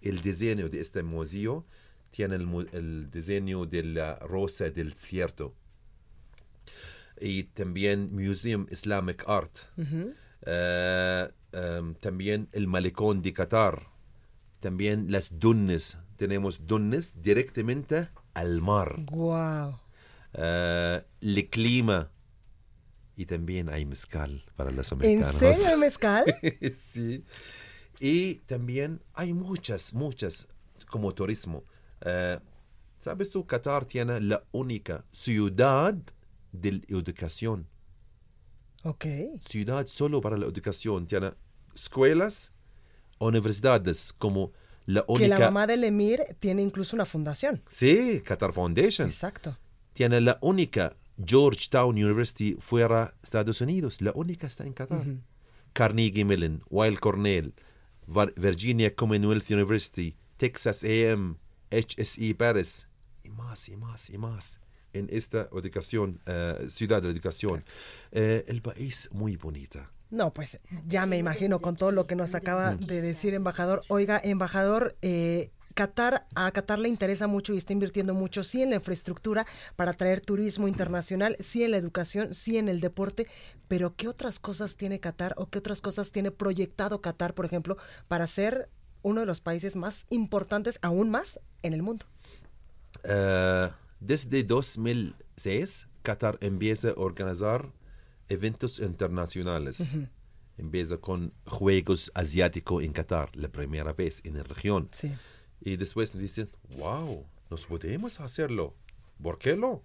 El 0.00 0.22
diseño 0.22 0.68
de 0.68 0.80
este 0.80 1.02
museo 1.02 1.66
tiene 2.10 2.34
el, 2.36 2.68
el 2.72 3.10
diseño 3.10 3.66
de 3.66 3.84
la 3.84 4.16
rosa 4.18 4.70
del 4.70 4.90
desierto. 4.90 5.54
Y 7.20 7.44
también 7.44 8.10
Museum 8.12 8.66
Islamic 8.70 9.24
Art. 9.28 9.54
Eh, 10.46 11.28
em, 11.52 11.94
también 11.96 12.48
el 12.52 12.66
malecón 12.66 13.20
de 13.22 13.32
Qatar. 13.34 13.88
También 14.60 15.12
las 15.12 15.38
dunas. 15.38 15.98
Tenemos 16.16 16.66
dunas 16.66 17.14
directamente 17.22 18.08
al 18.34 18.60
mar. 18.62 18.96
Wow. 19.10 19.78
Eh, 20.34 21.04
el 21.20 21.48
clima. 21.50 22.10
Y 23.16 23.26
también 23.26 23.68
hay 23.68 23.84
mezcal 23.84 24.44
para 24.56 24.70
los 24.70 24.90
¿En 24.92 24.98
americanos. 24.98 25.36
serio 25.36 25.66
hay 25.72 25.76
mezcal? 25.78 26.24
sí. 26.72 27.24
Y 27.98 28.36
también 28.46 29.02
hay 29.12 29.34
muchas, 29.34 29.92
muchas 29.92 30.46
como 30.88 31.12
turismo. 31.14 31.64
Eh, 32.00 32.38
¿Sabes 32.98 33.28
tú? 33.30 33.46
Qatar 33.46 33.84
tiene 33.84 34.20
la 34.20 34.42
única 34.52 35.04
ciudad 35.12 35.94
de 36.52 36.72
la 36.72 36.80
educación. 36.88 37.68
Ok. 38.84 39.04
Ciudad 39.46 39.86
solo 39.86 40.20
para 40.20 40.38
la 40.38 40.46
educación. 40.46 41.06
Tiene 41.06 41.32
escuelas, 41.74 42.52
universidades 43.18 44.12
como 44.16 44.52
la 44.86 45.02
Que 45.02 45.12
única... 45.12 45.38
la 45.38 45.38
mamá 45.46 45.66
del 45.66 45.84
emir 45.84 46.20
tiene 46.40 46.62
incluso 46.62 46.96
una 46.96 47.04
fundación. 47.04 47.62
Sí, 47.68 48.22
Qatar 48.24 48.52
Foundation. 48.52 49.06
Exacto. 49.08 49.58
Tiene 50.00 50.22
la 50.22 50.38
única 50.40 50.96
Georgetown 51.22 51.90
University 51.90 52.56
fuera 52.58 53.04
de 53.04 53.22
Estados 53.22 53.60
Unidos. 53.60 54.00
La 54.00 54.12
única 54.14 54.46
está 54.46 54.64
en 54.64 54.72
Qatar. 54.72 55.04
Carnegie 55.74 56.24
Mellon, 56.24 56.62
Weill 56.70 56.98
Cornell, 56.98 57.52
Virginia 58.36 58.94
Commonwealth 58.94 59.50
University, 59.50 60.16
Texas 60.38 60.84
AM, 60.84 61.36
HSE 61.70 62.34
Paris, 62.34 62.86
y 63.24 63.28
más, 63.28 63.68
y 63.68 63.76
más, 63.76 64.08
y 64.08 64.16
más. 64.16 64.60
En 64.94 65.06
esta 65.12 65.48
educación, 65.52 66.18
eh, 66.24 66.68
ciudad 66.70 67.02
de 67.02 67.10
educación. 67.10 67.62
Eh, 68.10 68.46
el 68.48 68.62
país 68.62 69.10
muy 69.12 69.36
bonita. 69.36 69.92
No, 70.08 70.32
pues 70.32 70.60
ya 70.86 71.04
me 71.04 71.18
imagino 71.18 71.60
con 71.60 71.76
todo 71.76 71.92
lo 71.92 72.06
que 72.06 72.16
nos 72.16 72.34
acaba 72.34 72.74
de 72.74 73.02
decir, 73.02 73.34
embajador. 73.34 73.82
Oiga, 73.88 74.18
embajador, 74.24 74.96
eh, 75.02 75.50
Qatar, 75.74 76.26
a 76.34 76.50
Qatar 76.50 76.78
le 76.78 76.88
interesa 76.88 77.26
mucho 77.26 77.54
y 77.54 77.58
está 77.58 77.72
invirtiendo 77.72 78.14
mucho, 78.14 78.44
sí 78.44 78.62
en 78.62 78.70
la 78.70 78.76
infraestructura 78.76 79.46
para 79.76 79.92
traer 79.92 80.20
turismo 80.20 80.68
internacional, 80.68 81.36
sí 81.40 81.62
en 81.62 81.70
la 81.70 81.76
educación, 81.76 82.34
sí 82.34 82.58
en 82.58 82.68
el 82.68 82.80
deporte, 82.80 83.26
pero 83.68 83.94
¿qué 83.96 84.08
otras 84.08 84.38
cosas 84.38 84.76
tiene 84.76 85.00
Qatar 85.00 85.34
o 85.36 85.48
qué 85.48 85.58
otras 85.58 85.80
cosas 85.80 86.12
tiene 86.12 86.30
proyectado 86.30 87.00
Qatar, 87.00 87.34
por 87.34 87.46
ejemplo, 87.46 87.76
para 88.08 88.26
ser 88.26 88.68
uno 89.02 89.20
de 89.20 89.26
los 89.26 89.40
países 89.40 89.76
más 89.76 90.06
importantes, 90.10 90.78
aún 90.82 91.10
más, 91.10 91.40
en 91.62 91.72
el 91.72 91.82
mundo? 91.82 92.06
Eh, 93.04 93.70
desde 94.00 94.42
2006, 94.44 95.86
Qatar 96.02 96.38
empieza 96.40 96.90
a 96.90 96.94
organizar 96.96 97.70
eventos 98.28 98.78
internacionales. 98.78 99.94
Empieza 100.56 100.98
con 100.98 101.32
Juegos 101.46 102.12
Asiáticos 102.14 102.84
en 102.84 102.92
Qatar, 102.92 103.34
la 103.34 103.48
primera 103.48 103.92
vez 103.92 104.20
en 104.24 104.36
la 104.36 104.42
región. 104.42 104.88
Sí. 104.92 105.12
Y 105.60 105.76
después 105.76 106.16
dicen, 106.16 106.50
wow, 106.78 107.26
nos 107.50 107.66
podemos 107.66 108.20
hacerlo. 108.20 108.74
¿Por 109.22 109.38
qué 109.38 109.56
no? 109.56 109.82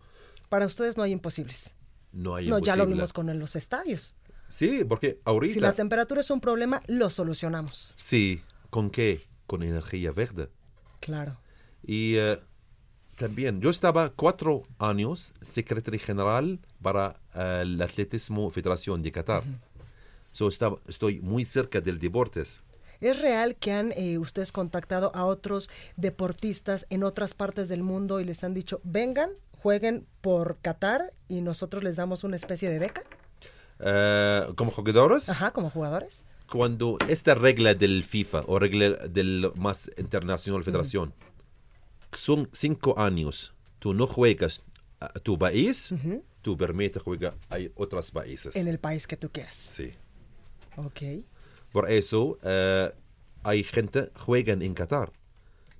Para 0.49 0.65
ustedes 0.65 0.97
no 0.97 1.03
hay 1.03 1.11
imposibles. 1.11 1.75
No 2.11 2.35
hay 2.35 2.47
No, 2.47 2.59
ya 2.59 2.75
lo 2.75 2.83
imposible. 2.83 2.93
vimos 2.95 3.13
con 3.13 3.39
los 3.39 3.55
estadios. 3.55 4.15
Sí, 4.47 4.85
porque 4.87 5.19
ahorita... 5.25 5.53
Si 5.53 5.59
la 5.59 5.73
temperatura 5.73 6.21
es 6.21 6.29
un 6.29 6.39
problema, 6.39 6.81
lo 6.87 7.09
solucionamos. 7.09 7.93
Sí, 7.97 8.41
¿con 8.69 8.89
qué? 8.89 9.27
Con 9.47 9.63
energía 9.63 10.11
verde. 10.11 10.49
Claro. 11.01 11.37
Y 11.83 12.15
eh, 12.15 12.39
también, 13.17 13.59
yo 13.61 13.69
estaba 13.69 14.09
cuatro 14.09 14.63
años 14.77 15.33
secretario 15.41 15.99
general 15.99 16.59
para 16.81 17.19
eh, 17.33 17.59
el 17.63 17.81
Atletismo 17.81 18.49
Federación 18.51 19.01
de 19.01 19.11
Qatar. 19.11 19.43
So, 20.31 20.47
estaba, 20.47 20.77
estoy 20.87 21.21
muy 21.21 21.45
cerca 21.45 21.81
del 21.81 21.97
deportes. 21.99 22.61
¿Es 23.05 23.21
real 23.21 23.55
que 23.55 23.71
han 23.71 23.91
eh, 23.91 24.17
ustedes 24.17 24.51
contactado 24.51 25.11
a 25.13 25.25
otros 25.25 25.69
deportistas 25.95 26.87
en 26.89 27.03
otras 27.03 27.35
partes 27.35 27.69
del 27.69 27.83
mundo 27.83 28.19
y 28.19 28.23
les 28.23 28.43
han 28.43 28.55
dicho, 28.55 28.81
vengan, 28.83 29.29
jueguen 29.59 30.07
por 30.21 30.57
Qatar 30.57 31.13
y 31.27 31.41
nosotros 31.41 31.83
les 31.83 31.97
damos 31.97 32.23
una 32.23 32.35
especie 32.35 32.67
de 32.67 32.79
beca? 32.79 33.03
Eh, 33.77 34.47
como 34.55 34.71
jugadores, 34.71 35.29
Ajá, 35.29 35.51
como 35.51 35.69
jugadores. 35.69 36.25
cuando 36.51 36.97
esta 37.07 37.35
regla 37.35 37.75
del 37.75 38.03
FIFA 38.03 38.45
o 38.47 38.57
regla 38.57 38.89
del 39.07 39.51
más 39.53 39.91
internacional 39.97 40.63
federación, 40.63 41.13
son 42.11 42.49
cinco 42.53 42.97
años, 42.97 43.53
tú 43.77 43.93
no 43.93 44.07
juegas 44.07 44.63
a 44.99 45.09
tu 45.09 45.37
país, 45.37 45.93
tú 46.41 46.57
permites 46.57 47.03
jugar 47.03 47.35
a 47.51 47.57
otros 47.75 48.09
países. 48.09 48.55
En 48.55 48.67
el 48.67 48.79
país 48.79 49.05
que 49.05 49.15
tú 49.15 49.29
quieras. 49.29 49.53
Sí. 49.53 49.93
Ok. 50.75 51.23
Por 51.75 51.91
eso 51.91 52.39
eh, 52.41 52.89
hay 53.43 53.61
gente 53.61 54.09
que 54.13 54.19
juegan 54.21 54.61
en 54.61 54.73
Qatar, 54.73 55.11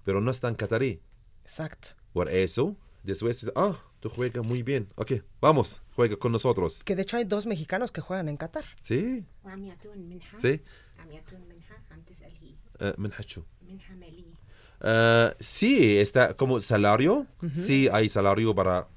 pero 0.03 0.19
no 0.19 0.29
están 0.29 0.53
catarí. 0.53 0.99
Exacto. 1.43 1.91
Por 2.12 2.27
eso, 2.27 2.75
después, 3.03 3.39
dice 3.39 3.53
ah, 3.55 3.81
tú 4.01 4.10
juegas 4.10 4.45
muy 4.45 4.62
bien. 4.62 4.89
Ok, 4.95 5.13
vamos, 5.39 5.81
juega 5.95 6.17
con 6.17 6.34
nosotros. 6.34 6.84
Que 6.84 6.97
de 6.97 7.03
hecho 7.03 7.15
hay 7.15 7.23
dos 7.23 7.45
mexicanos 7.45 7.93
que 7.93 8.01
juegan 8.01 8.27
en 8.27 8.36
Qatar. 8.36 8.65
Sí. 8.81 9.23
Sí. 10.38 10.62
Uh, 14.81 15.34
sí, 15.39 15.97
está 15.97 16.34
como 16.34 16.60
salario. 16.60 17.25
Sí, 17.55 17.88
hay 17.89 18.10
salario 18.10 18.53
para 18.53 18.89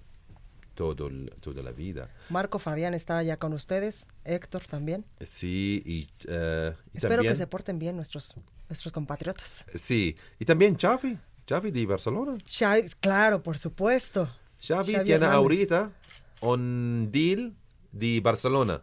todo 0.78 1.10
toda 1.40 1.60
la 1.60 1.72
vida. 1.72 2.08
Marco 2.30 2.60
Fabián 2.60 2.94
está 2.94 3.20
ya 3.24 3.36
con 3.36 3.52
ustedes, 3.52 4.06
Héctor 4.24 4.62
también. 4.62 5.04
Sí, 5.26 5.82
y, 5.84 6.08
eh, 6.28 6.72
y 6.94 6.98
Espero 6.98 7.16
también, 7.16 7.32
que 7.32 7.36
se 7.36 7.46
porten 7.48 7.80
bien 7.80 7.96
nuestros, 7.96 8.36
nuestros 8.68 8.92
compatriotas. 8.92 9.64
Sí, 9.74 10.14
y 10.38 10.44
también 10.44 10.76
Xavi, 10.76 11.18
Xavi 11.48 11.72
de 11.72 11.84
Barcelona. 11.84 12.38
Xavi, 12.46 12.82
claro, 13.00 13.42
por 13.42 13.58
supuesto. 13.58 14.30
Xavi, 14.60 14.92
Xavi 14.92 15.04
tiene 15.04 15.24
Hernández. 15.24 15.36
ahorita 15.36 15.92
un 16.42 17.08
deal 17.10 17.56
de 17.90 18.20
Barcelona. 18.20 18.82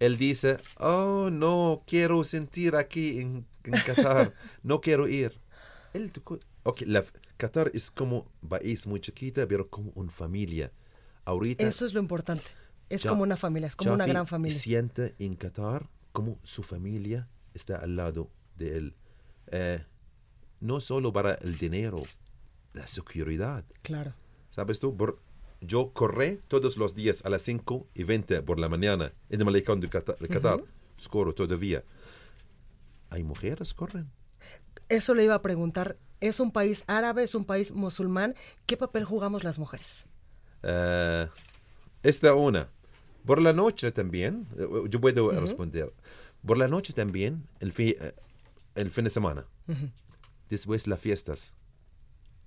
Él 0.00 0.16
dice, 0.16 0.56
oh, 0.78 1.28
no 1.30 1.84
quiero 1.86 2.24
sentir 2.24 2.74
aquí 2.74 3.20
en, 3.20 3.46
en 3.64 3.72
Qatar, 3.86 4.32
no 4.62 4.80
quiero 4.80 5.06
ir. 5.06 5.38
Él, 5.92 6.10
ok, 6.64 6.80
la, 6.86 7.04
Qatar 7.36 7.70
es 7.74 7.90
como 7.90 8.26
país 8.48 8.86
muy 8.86 8.98
chiquita, 9.00 9.46
pero 9.46 9.68
como 9.68 9.92
una 9.94 10.10
familia. 10.10 10.72
Ahorita 11.24 11.64
Eso 11.66 11.84
es 11.86 11.94
lo 11.94 12.00
importante. 12.00 12.44
Es 12.88 13.04
Ya- 13.04 13.10
como 13.10 13.22
una 13.22 13.36
familia, 13.36 13.68
es 13.68 13.76
como 13.76 13.92
una 13.94 14.06
gran 14.06 14.26
familia. 14.26 14.58
siente 14.58 15.14
en 15.18 15.34
Qatar 15.36 15.88
como 16.12 16.38
su 16.42 16.62
familia 16.62 17.28
está 17.54 17.76
al 17.76 17.96
lado 17.96 18.30
de 18.56 18.76
él. 18.76 18.94
eh, 19.54 19.84
no 20.60 20.80
solo 20.80 21.12
para 21.12 21.34
el 21.34 21.58
dinero, 21.58 22.02
la 22.72 22.86
seguridad. 22.86 23.64
Claro. 23.82 24.14
¿Sabes 24.50 24.78
tú? 24.80 24.96
Por- 24.96 25.20
yo 25.60 25.92
corré 25.92 26.40
todos 26.48 26.76
los 26.76 26.94
días 26.94 27.24
a 27.24 27.28
las 27.28 27.42
5 27.42 27.86
y 27.94 28.04
20 28.04 28.40
por 28.42 28.58
la 28.58 28.68
mañana 28.68 29.12
en 29.28 29.40
el 29.40 29.44
malecón 29.44 29.80
de 29.80 29.88
Qatar. 29.88 30.16
de 30.18 30.28
Qatar. 30.28 30.62
Corro 31.10 31.34
todavía. 31.34 31.84
¿Hay 33.10 33.24
mujeres 33.24 33.74
corren? 33.74 34.10
Eso 34.88 35.14
le 35.14 35.24
iba 35.24 35.34
a 35.34 35.42
preguntar. 35.42 35.98
¿Es 36.20 36.38
un 36.40 36.52
país 36.52 36.84
árabe? 36.86 37.24
¿Es 37.24 37.34
un 37.34 37.44
país 37.44 37.72
musulmán? 37.72 38.34
¿Qué 38.66 38.76
papel 38.76 39.04
jugamos 39.04 39.42
las 39.44 39.58
mujeres? 39.58 40.06
Eh, 40.62 41.28
esta 42.02 42.34
una. 42.34 42.68
Por 43.26 43.40
la 43.40 43.52
noche 43.52 43.92
también, 43.92 44.46
eh, 44.58 44.66
yo 44.88 45.00
puedo 45.00 45.30
responder. 45.40 45.92
Por 46.44 46.58
la 46.58 46.66
noche 46.68 46.92
también, 46.92 47.46
el, 47.60 47.72
fi- 47.72 47.96
eh, 48.00 48.14
el 48.74 48.90
fin 48.90 49.04
de 49.04 49.10
semana. 49.10 49.46
Después 50.50 50.86
las 50.86 51.00
fiestas. 51.00 51.52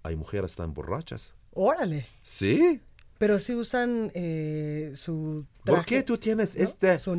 Hay 0.03 0.15
mujeres 0.15 0.55
tan 0.55 0.73
borrachas. 0.73 1.33
Órale. 1.53 2.07
Sí. 2.23 2.81
Pero 3.17 3.39
si 3.39 3.55
usan 3.55 4.11
eh, 4.13 4.91
su 4.95 5.45
¿Por 5.63 5.85
qué 5.85 6.03
tú 6.03 6.17
tienes 6.17 6.55
¿no? 6.57 6.63
esta 6.63 6.97
esto, 6.99 7.15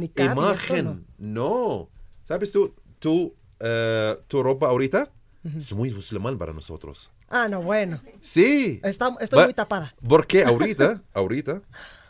imagen? 0.76 1.06
no. 1.18 1.88
¿Sabes 2.24 2.52
tú? 2.52 2.74
tú 2.98 3.34
eh, 3.60 4.14
tu 4.28 4.42
ropa 4.42 4.68
ahorita 4.68 5.10
es 5.58 5.72
muy 5.72 5.90
musulmán 5.90 6.36
para 6.36 6.52
nosotros. 6.52 7.10
Ah, 7.28 7.48
no, 7.48 7.60
bueno. 7.62 8.00
Sí. 8.22 8.80
Está- 8.84 9.16
estoy 9.20 9.38
Va- 9.38 9.44
muy 9.46 9.54
tapada. 9.54 9.94
Porque 10.08 10.44
ahorita, 10.44 11.02
ahorita, 11.14 11.62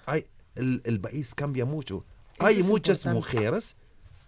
hay, 0.07 0.25
el, 0.55 0.83
el 0.85 1.01
país 1.01 1.35
cambia 1.35 1.65
mucho. 1.65 2.05
hay 2.39 2.63
muchas 2.63 3.05
importante. 3.07 3.37
mujeres 3.39 3.77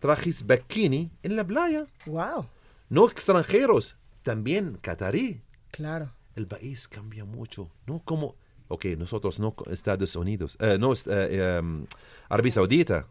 trajes 0.00 0.46
bikini 0.46 1.10
en 1.22 1.36
la 1.36 1.44
playa. 1.44 1.86
Wow. 2.06 2.46
No 2.88 3.08
extranjeros, 3.08 3.96
también 4.22 4.78
catarí. 4.80 5.42
Claro. 5.72 6.08
El 6.36 6.46
país 6.46 6.88
cambia 6.88 7.24
mucho. 7.24 7.68
No 7.86 8.00
como, 8.04 8.34
ok, 8.68 8.84
nosotros 8.96 9.38
no 9.40 9.54
Estados 9.70 10.16
Unidos, 10.16 10.56
eh, 10.60 10.78
no 10.78 10.92
eh, 10.94 10.98
eh, 11.06 11.86
Arabia 12.28 12.52
Saudita. 12.52 13.06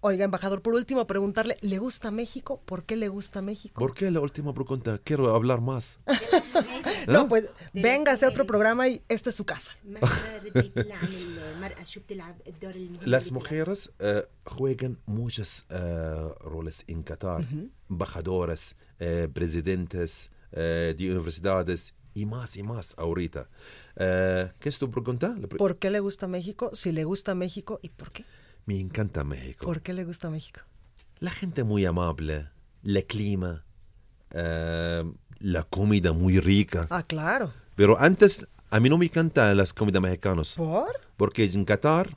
Oiga, 0.00 0.24
embajador, 0.24 0.62
por 0.62 0.74
último, 0.74 1.06
preguntarle, 1.06 1.58
¿le 1.60 1.78
gusta 1.78 2.10
México? 2.10 2.60
¿Por 2.64 2.84
qué 2.84 2.96
le 2.96 3.08
gusta 3.08 3.42
México? 3.42 3.78
¿Por 3.78 3.92
qué 3.92 4.10
la 4.10 4.20
última 4.20 4.54
pregunta? 4.54 4.98
Quiero 5.02 5.34
hablar 5.34 5.60
más. 5.60 5.98
No, 7.08 7.28
pues 7.28 7.50
véngase 7.72 8.26
a 8.26 8.28
otro 8.28 8.46
programa 8.46 8.88
y 8.88 9.02
esta 9.08 9.30
es 9.30 9.36
su 9.36 9.44
casa. 9.44 9.76
Las 13.04 13.32
mujeres 13.32 13.92
eh, 13.98 14.26
juegan 14.44 14.98
muchos 15.06 15.66
eh, 15.68 16.28
roles 16.40 16.84
en 16.86 17.02
Qatar, 17.02 17.42
uh 17.42 17.70
presidentes 19.32 20.30
de 20.50 20.96
universidades 21.00 21.94
y 22.14 22.26
más 22.26 22.56
y 22.56 22.62
más 22.62 22.94
ahorita. 22.96 23.48
¿Qué 23.96 24.68
es 24.68 24.78
tu 24.78 24.90
pregunta? 24.90 25.34
¿Por 25.58 25.78
qué 25.78 25.90
le 25.90 26.00
gusta 26.00 26.28
México? 26.28 26.70
Si 26.72 26.92
le 26.92 27.04
gusta 27.04 27.34
México 27.34 27.80
y 27.82 27.88
por 27.88 28.12
qué. 28.12 28.24
Me 28.66 28.78
encanta 28.78 29.24
México. 29.24 29.66
¿Por 29.66 29.82
qué 29.82 29.92
le 29.92 30.04
gusta 30.04 30.30
México? 30.30 30.60
La 31.18 31.30
gente 31.30 31.64
muy 31.64 31.84
amable, 31.84 32.48
el 32.84 33.04
clima, 33.06 33.64
la 35.44 35.62
comida 35.62 36.12
muy 36.12 36.40
rica. 36.40 36.86
Ah, 36.90 37.02
claro. 37.02 37.52
Pero 37.76 38.00
antes, 38.00 38.46
a 38.70 38.80
mí 38.80 38.88
no 38.88 38.96
me 38.96 39.04
encantan 39.04 39.54
las 39.56 39.74
comidas 39.74 40.00
mexicanas. 40.00 40.54
¿Por? 40.54 40.88
Porque 41.18 41.44
en 41.44 41.66
Qatar 41.66 42.08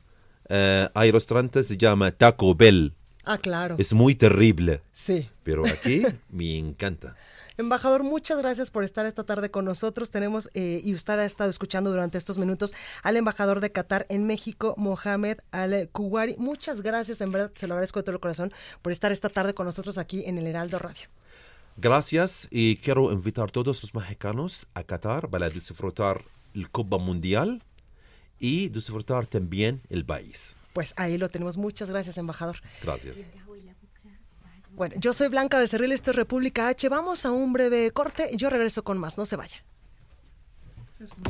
eh, 0.47 0.87
hay 0.93 1.11
restaurantes 1.11 1.67
que 1.67 1.73
se 1.73 1.77
llama 1.77 2.11
Taco 2.11 2.55
Bell. 2.55 2.93
Ah, 3.25 3.37
claro. 3.37 3.75
Es 3.77 3.93
muy 3.93 4.15
terrible. 4.15 4.81
Sí. 4.93 5.29
Pero 5.43 5.65
aquí 5.67 6.03
me 6.29 6.57
encanta. 6.57 7.17
Embajador, 7.57 8.03
muchas 8.03 8.37
gracias 8.37 8.71
por 8.71 8.85
estar 8.85 9.05
esta 9.05 9.25
tarde 9.25 9.51
con 9.51 9.65
nosotros. 9.65 10.09
Tenemos, 10.09 10.49
eh, 10.53 10.79
y 10.85 10.93
usted 10.93 11.19
ha 11.19 11.25
estado 11.25 11.49
escuchando 11.49 11.89
durante 11.89 12.17
estos 12.17 12.37
minutos, 12.37 12.73
al 13.03 13.17
embajador 13.17 13.59
de 13.59 13.73
Qatar 13.73 14.05
en 14.07 14.25
México, 14.25 14.73
Mohamed 14.77 15.39
Al-Kuwari. 15.51 16.35
Muchas 16.37 16.81
gracias, 16.81 17.19
en 17.19 17.31
verdad, 17.33 17.51
se 17.55 17.67
lo 17.67 17.73
agradezco 17.73 17.99
de 17.99 18.03
todo 18.03 18.15
el 18.15 18.21
corazón 18.21 18.53
por 18.81 18.93
estar 18.93 19.11
esta 19.11 19.27
tarde 19.27 19.53
con 19.53 19.65
nosotros 19.65 19.97
aquí 19.97 20.23
en 20.25 20.37
el 20.37 20.47
Heraldo 20.47 20.79
Radio. 20.79 21.09
Gracias 21.77 22.47
y 22.49 22.77
quiero 22.77 23.11
invitar 23.11 23.49
a 23.49 23.51
todos 23.51 23.83
los 23.83 23.93
mexicanos 23.93 24.67
a 24.73 24.83
Qatar 24.83 25.29
para 25.29 25.47
disfrutar 25.49 26.23
el 26.55 26.71
Copa 26.71 26.97
Mundial 26.97 27.61
y 28.39 28.69
disfrutar 28.69 29.27
también 29.27 29.81
el 29.89 30.03
país. 30.03 30.57
Pues 30.73 30.95
ahí 30.97 31.19
lo 31.19 31.29
tenemos. 31.29 31.57
Muchas 31.57 31.91
gracias, 31.91 32.17
embajador. 32.17 32.57
Gracias. 32.81 33.17
Bueno, 34.71 34.95
yo 34.99 35.13
soy 35.13 35.27
Blanca 35.27 35.57
Becerril, 35.57 35.91
esto 35.91 36.11
es 36.11 36.17
República 36.17 36.67
H. 36.67 36.89
Vamos 36.89 37.25
a 37.25 37.31
un 37.31 37.53
breve 37.53 37.91
corte. 37.91 38.29
Yo 38.35 38.49
regreso 38.49 38.83
con 38.83 38.97
más. 38.97 39.17
No 39.17 39.25
se 39.25 39.35
vaya. 39.35 39.63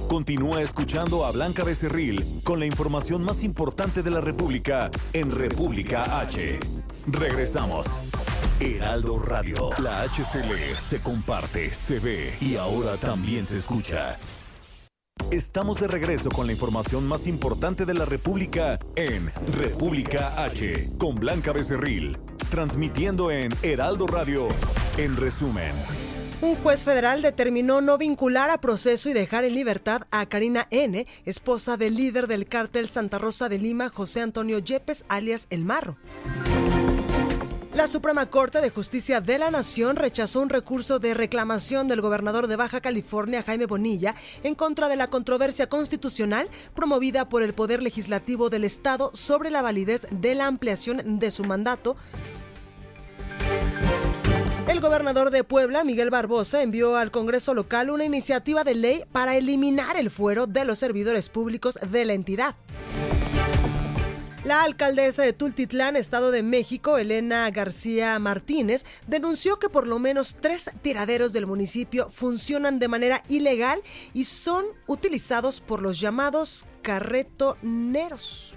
Continúa 0.08 0.62
escuchando 0.62 1.26
a 1.26 1.32
Blanca 1.32 1.66
Becerril 1.66 2.42
con 2.44 2.60
la 2.60 2.66
información 2.66 3.22
más 3.22 3.44
importante 3.44 4.02
de 4.02 4.12
la 4.12 4.22
República 4.22 4.90
en 5.12 5.30
República 5.32 6.22
H. 6.22 6.60
Regresamos. 7.08 7.88
Heraldo 8.60 9.18
Radio. 9.20 9.70
La 9.82 10.02
HCL 10.04 10.76
se 10.76 11.02
comparte, 11.02 11.74
se 11.74 12.00
ve 12.00 12.38
y 12.42 12.58
ahora 12.58 12.98
también 12.98 13.46
se 13.46 13.56
escucha. 13.56 14.18
Estamos 15.32 15.80
de 15.80 15.88
regreso 15.88 16.30
con 16.30 16.48
la 16.48 16.54
información 16.54 17.08
más 17.08 17.26
importante 17.28 17.86
de 17.86 17.94
la 17.94 18.04
República 18.04 18.78
en 18.96 19.32
República 19.54 20.44
H 20.44 20.90
con 20.98 21.16
Blanca 21.16 21.54
Becerril, 21.54 22.18
transmitiendo 22.50 23.32
en 23.32 23.54
Heraldo 23.62 24.06
Radio. 24.08 24.50
En 24.98 25.16
resumen. 25.16 25.74
Un 26.42 26.56
juez 26.56 26.84
federal 26.84 27.22
determinó 27.22 27.82
no 27.82 27.98
vincular 27.98 28.50
a 28.50 28.60
proceso 28.60 29.10
y 29.10 29.14
dejar 29.14 29.44
en 29.46 29.56
libertad 29.56 30.02
a 30.12 30.26
Karina 30.28 30.68
N., 30.72 31.08
esposa 31.26 31.78
del 31.78 31.96
líder 31.96 32.28
del 32.28 32.48
cártel 32.48 32.90
Santa 32.90 33.18
Rosa 33.18 33.50
de 33.50 33.60
Lima, 33.60 33.90
José 33.90 34.22
Antonio 34.22 34.60
Yepes, 34.60 35.06
alias 35.08 35.48
El 35.50 35.64
Marro. 35.64 35.98
La 37.78 37.86
Suprema 37.86 38.26
Corte 38.26 38.60
de 38.60 38.72
Justicia 38.72 39.22
de 39.22 39.38
la 39.38 39.52
Nación 39.52 39.98
rechazó 39.98 40.42
un 40.42 40.50
recurso 40.50 40.98
de 40.98 41.14
reclamación 41.14 41.88
del 41.88 42.02
gobernador 42.02 42.48
de 42.48 42.56
Baja 42.56 42.82
California, 42.82 43.44
Jaime 43.44 43.68
Bonilla, 43.68 44.16
en 44.42 44.56
contra 44.56 44.90
de 44.90 44.96
la 44.96 45.12
controversia 45.12 45.70
constitucional 45.70 46.50
promovida 46.74 47.30
por 47.30 47.44
el 47.44 47.54
Poder 47.54 47.84
Legislativo 47.84 48.50
del 48.50 48.64
Estado 48.64 49.12
sobre 49.14 49.52
la 49.52 49.62
validez 49.62 50.08
de 50.10 50.34
la 50.34 50.48
ampliación 50.48 51.20
de 51.20 51.30
su 51.30 51.44
mandato 51.44 51.98
el 54.68 54.82
gobernador 54.82 55.32
de 55.32 55.44
Puebla, 55.44 55.84
Miguel 55.84 56.10
Barbosa, 56.10 56.62
envió 56.62 56.98
al 56.98 57.10
Congreso 57.10 57.54
local 57.54 57.90
una 57.90 58.06
iniciativa 58.06 58.64
de 58.64 58.76
ley 58.76 59.04
para 59.12 59.38
eliminar 59.38 59.98
el 59.98 60.12
fuero 60.12 60.46
de 60.46 60.66
los 60.66 60.80
servidores 60.80 61.30
públicos 61.30 61.80
de 61.90 62.06
la 62.06 62.14
entidad. 62.14 62.56
La 64.48 64.64
alcaldesa 64.64 65.24
de 65.24 65.34
Tultitlán, 65.34 65.98
Estado 65.98 66.32
de 66.32 66.42
México, 66.42 66.98
Elena 66.98 67.52
García 67.52 68.18
Martínez, 68.18 68.86
denunció 69.06 69.60
que 69.60 69.68
por 69.68 69.86
lo 69.86 70.00
menos 70.00 70.38
tres 70.40 70.72
tiraderos 70.82 71.34
del 71.34 71.46
municipio 71.46 72.10
funcionan 72.10 72.80
de 72.80 72.88
manera 72.88 73.26
ilegal 73.28 73.82
y 74.14 74.24
son 74.24 74.64
utilizados 74.86 75.60
por 75.60 75.82
los 75.82 76.00
llamados 76.00 76.66
carretoneros. 76.82 78.56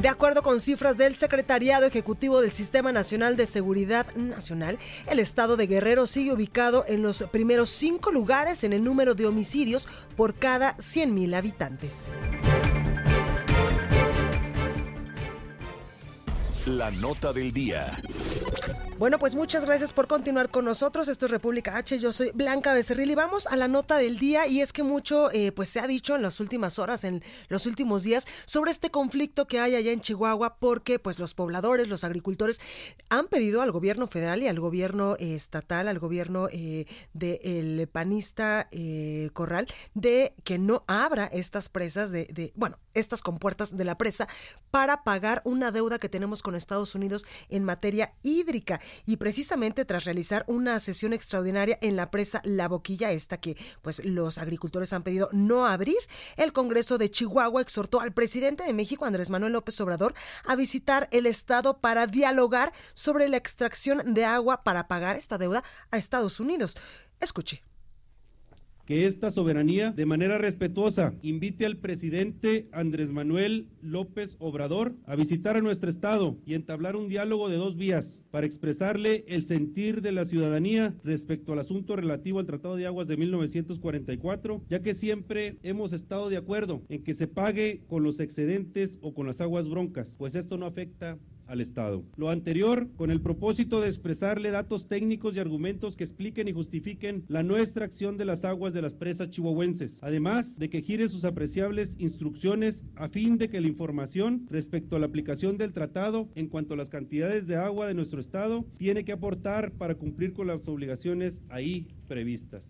De 0.00 0.08
acuerdo 0.08 0.42
con 0.42 0.58
cifras 0.58 0.96
del 0.96 1.14
Secretariado 1.14 1.86
Ejecutivo 1.86 2.40
del 2.40 2.50
Sistema 2.50 2.90
Nacional 2.90 3.36
de 3.36 3.46
Seguridad 3.46 4.12
Nacional, 4.16 4.78
el 5.06 5.20
estado 5.20 5.56
de 5.56 5.68
Guerrero 5.68 6.08
sigue 6.08 6.32
ubicado 6.32 6.84
en 6.88 7.02
los 7.02 7.22
primeros 7.30 7.68
cinco 7.68 8.10
lugares 8.10 8.64
en 8.64 8.72
el 8.72 8.82
número 8.82 9.14
de 9.14 9.26
homicidios 9.26 9.88
por 10.16 10.34
cada 10.34 10.76
100.000 10.78 11.36
habitantes. 11.36 12.14
La 16.66 16.92
nota 16.92 17.32
del 17.32 17.52
día. 17.52 17.98
Bueno, 19.02 19.18
pues 19.18 19.34
muchas 19.34 19.64
gracias 19.66 19.92
por 19.92 20.06
continuar 20.06 20.48
con 20.48 20.64
nosotros. 20.64 21.08
Esto 21.08 21.26
es 21.26 21.32
República 21.32 21.76
H. 21.76 21.98
Yo 21.98 22.12
soy 22.12 22.30
Blanca 22.34 22.72
Becerril 22.72 23.10
y 23.10 23.16
vamos 23.16 23.48
a 23.48 23.56
la 23.56 23.66
nota 23.66 23.98
del 23.98 24.16
día. 24.16 24.46
Y 24.46 24.60
es 24.60 24.72
que 24.72 24.84
mucho 24.84 25.28
eh, 25.32 25.50
pues 25.50 25.70
se 25.70 25.80
ha 25.80 25.88
dicho 25.88 26.14
en 26.14 26.22
las 26.22 26.38
últimas 26.38 26.78
horas, 26.78 27.02
en 27.02 27.20
los 27.48 27.66
últimos 27.66 28.04
días, 28.04 28.28
sobre 28.44 28.70
este 28.70 28.92
conflicto 28.92 29.48
que 29.48 29.58
hay 29.58 29.74
allá 29.74 29.90
en 29.90 30.00
Chihuahua, 30.00 30.58
porque 30.60 31.00
pues 31.00 31.18
los 31.18 31.34
pobladores, 31.34 31.88
los 31.88 32.04
agricultores 32.04 32.60
han 33.08 33.26
pedido 33.26 33.60
al 33.60 33.72
gobierno 33.72 34.06
federal 34.06 34.40
y 34.40 34.46
al 34.46 34.60
gobierno 34.60 35.16
eh, 35.18 35.34
estatal, 35.34 35.88
al 35.88 35.98
gobierno 35.98 36.46
eh, 36.52 36.86
del 37.12 37.88
panista 37.88 38.68
eh, 38.70 39.30
Corral, 39.32 39.66
de 39.94 40.32
que 40.44 40.60
no 40.60 40.84
abra 40.86 41.26
estas 41.26 41.68
presas 41.68 42.12
de, 42.12 42.26
de, 42.26 42.52
bueno, 42.54 42.78
estas 42.94 43.22
compuertas 43.22 43.76
de 43.76 43.84
la 43.84 43.98
presa 43.98 44.28
para 44.70 45.02
pagar 45.02 45.42
una 45.44 45.72
deuda 45.72 45.98
que 45.98 46.08
tenemos 46.08 46.40
con 46.40 46.54
Estados 46.54 46.94
Unidos 46.94 47.24
en 47.48 47.64
materia 47.64 48.14
hídrica. 48.22 48.80
Y 49.06 49.16
precisamente 49.16 49.84
tras 49.84 50.04
realizar 50.04 50.44
una 50.46 50.80
sesión 50.80 51.12
extraordinaria 51.12 51.78
en 51.80 51.96
la 51.96 52.10
presa 52.10 52.40
La 52.44 52.68
Boquilla, 52.68 53.12
esta 53.12 53.38
que 53.38 53.56
pues 53.82 54.04
los 54.04 54.38
agricultores 54.38 54.92
han 54.92 55.02
pedido 55.02 55.28
no 55.32 55.66
abrir, 55.66 55.98
el 56.36 56.52
Congreso 56.52 56.98
de 56.98 57.10
Chihuahua 57.10 57.60
exhortó 57.60 58.00
al 58.00 58.12
presidente 58.12 58.64
de 58.64 58.72
México, 58.72 59.04
Andrés 59.04 59.30
Manuel 59.30 59.52
López 59.52 59.80
Obrador, 59.80 60.14
a 60.46 60.56
visitar 60.56 61.08
el 61.12 61.26
estado 61.26 61.78
para 61.78 62.06
dialogar 62.06 62.72
sobre 62.94 63.28
la 63.28 63.36
extracción 63.36 64.14
de 64.14 64.24
agua 64.24 64.62
para 64.62 64.88
pagar 64.88 65.16
esta 65.16 65.38
deuda 65.38 65.64
a 65.90 65.98
Estados 65.98 66.40
Unidos. 66.40 66.76
Escuche 67.20 67.62
que 68.84 69.06
esta 69.06 69.30
soberanía, 69.30 69.92
de 69.92 70.06
manera 70.06 70.38
respetuosa, 70.38 71.14
invite 71.22 71.66
al 71.66 71.76
presidente 71.76 72.68
Andrés 72.72 73.12
Manuel 73.12 73.68
López 73.80 74.36
Obrador 74.38 74.94
a 75.06 75.14
visitar 75.14 75.56
a 75.56 75.60
nuestro 75.60 75.88
estado 75.88 76.36
y 76.44 76.54
entablar 76.54 76.96
un 76.96 77.08
diálogo 77.08 77.48
de 77.48 77.56
dos 77.56 77.76
vías 77.76 78.22
para 78.30 78.46
expresarle 78.46 79.24
el 79.28 79.44
sentir 79.44 80.02
de 80.02 80.12
la 80.12 80.24
ciudadanía 80.24 80.94
respecto 81.04 81.52
al 81.52 81.60
asunto 81.60 81.94
relativo 81.96 82.40
al 82.40 82.46
Tratado 82.46 82.76
de 82.76 82.86
Aguas 82.86 83.06
de 83.06 83.16
1944, 83.16 84.62
ya 84.68 84.82
que 84.82 84.94
siempre 84.94 85.56
hemos 85.62 85.92
estado 85.92 86.28
de 86.28 86.36
acuerdo 86.36 86.82
en 86.88 87.04
que 87.04 87.14
se 87.14 87.28
pague 87.28 87.82
con 87.86 88.02
los 88.02 88.20
excedentes 88.20 88.98
o 89.00 89.14
con 89.14 89.26
las 89.26 89.40
aguas 89.40 89.68
broncas, 89.68 90.16
pues 90.18 90.34
esto 90.34 90.58
no 90.58 90.66
afecta 90.66 91.18
al 91.52 91.60
Estado. 91.60 92.02
Lo 92.16 92.30
anterior 92.30 92.88
con 92.96 93.10
el 93.10 93.20
propósito 93.20 93.82
de 93.82 93.88
expresarle 93.88 94.50
datos 94.50 94.88
técnicos 94.88 95.36
y 95.36 95.38
argumentos 95.38 95.96
que 95.96 96.04
expliquen 96.04 96.48
y 96.48 96.52
justifiquen 96.52 97.24
la 97.28 97.42
no 97.42 97.58
extracción 97.58 98.16
de 98.16 98.24
las 98.24 98.44
aguas 98.44 98.72
de 98.72 98.80
las 98.80 98.94
presas 98.94 99.28
chihuahuenses, 99.30 100.02
además 100.02 100.58
de 100.58 100.70
que 100.70 100.80
gire 100.80 101.10
sus 101.10 101.26
apreciables 101.26 101.94
instrucciones 101.98 102.84
a 102.96 103.08
fin 103.08 103.36
de 103.36 103.50
que 103.50 103.60
la 103.60 103.68
información 103.68 104.46
respecto 104.50 104.96
a 104.96 104.98
la 104.98 105.06
aplicación 105.06 105.58
del 105.58 105.74
tratado 105.74 106.30
en 106.34 106.48
cuanto 106.48 106.72
a 106.72 106.78
las 106.78 106.88
cantidades 106.88 107.46
de 107.46 107.56
agua 107.56 107.86
de 107.86 107.94
nuestro 107.94 108.18
Estado 108.18 108.64
tiene 108.78 109.04
que 109.04 109.12
aportar 109.12 109.72
para 109.72 109.94
cumplir 109.94 110.32
con 110.32 110.46
las 110.46 110.66
obligaciones 110.66 111.38
ahí 111.50 111.86
previstas. 112.08 112.66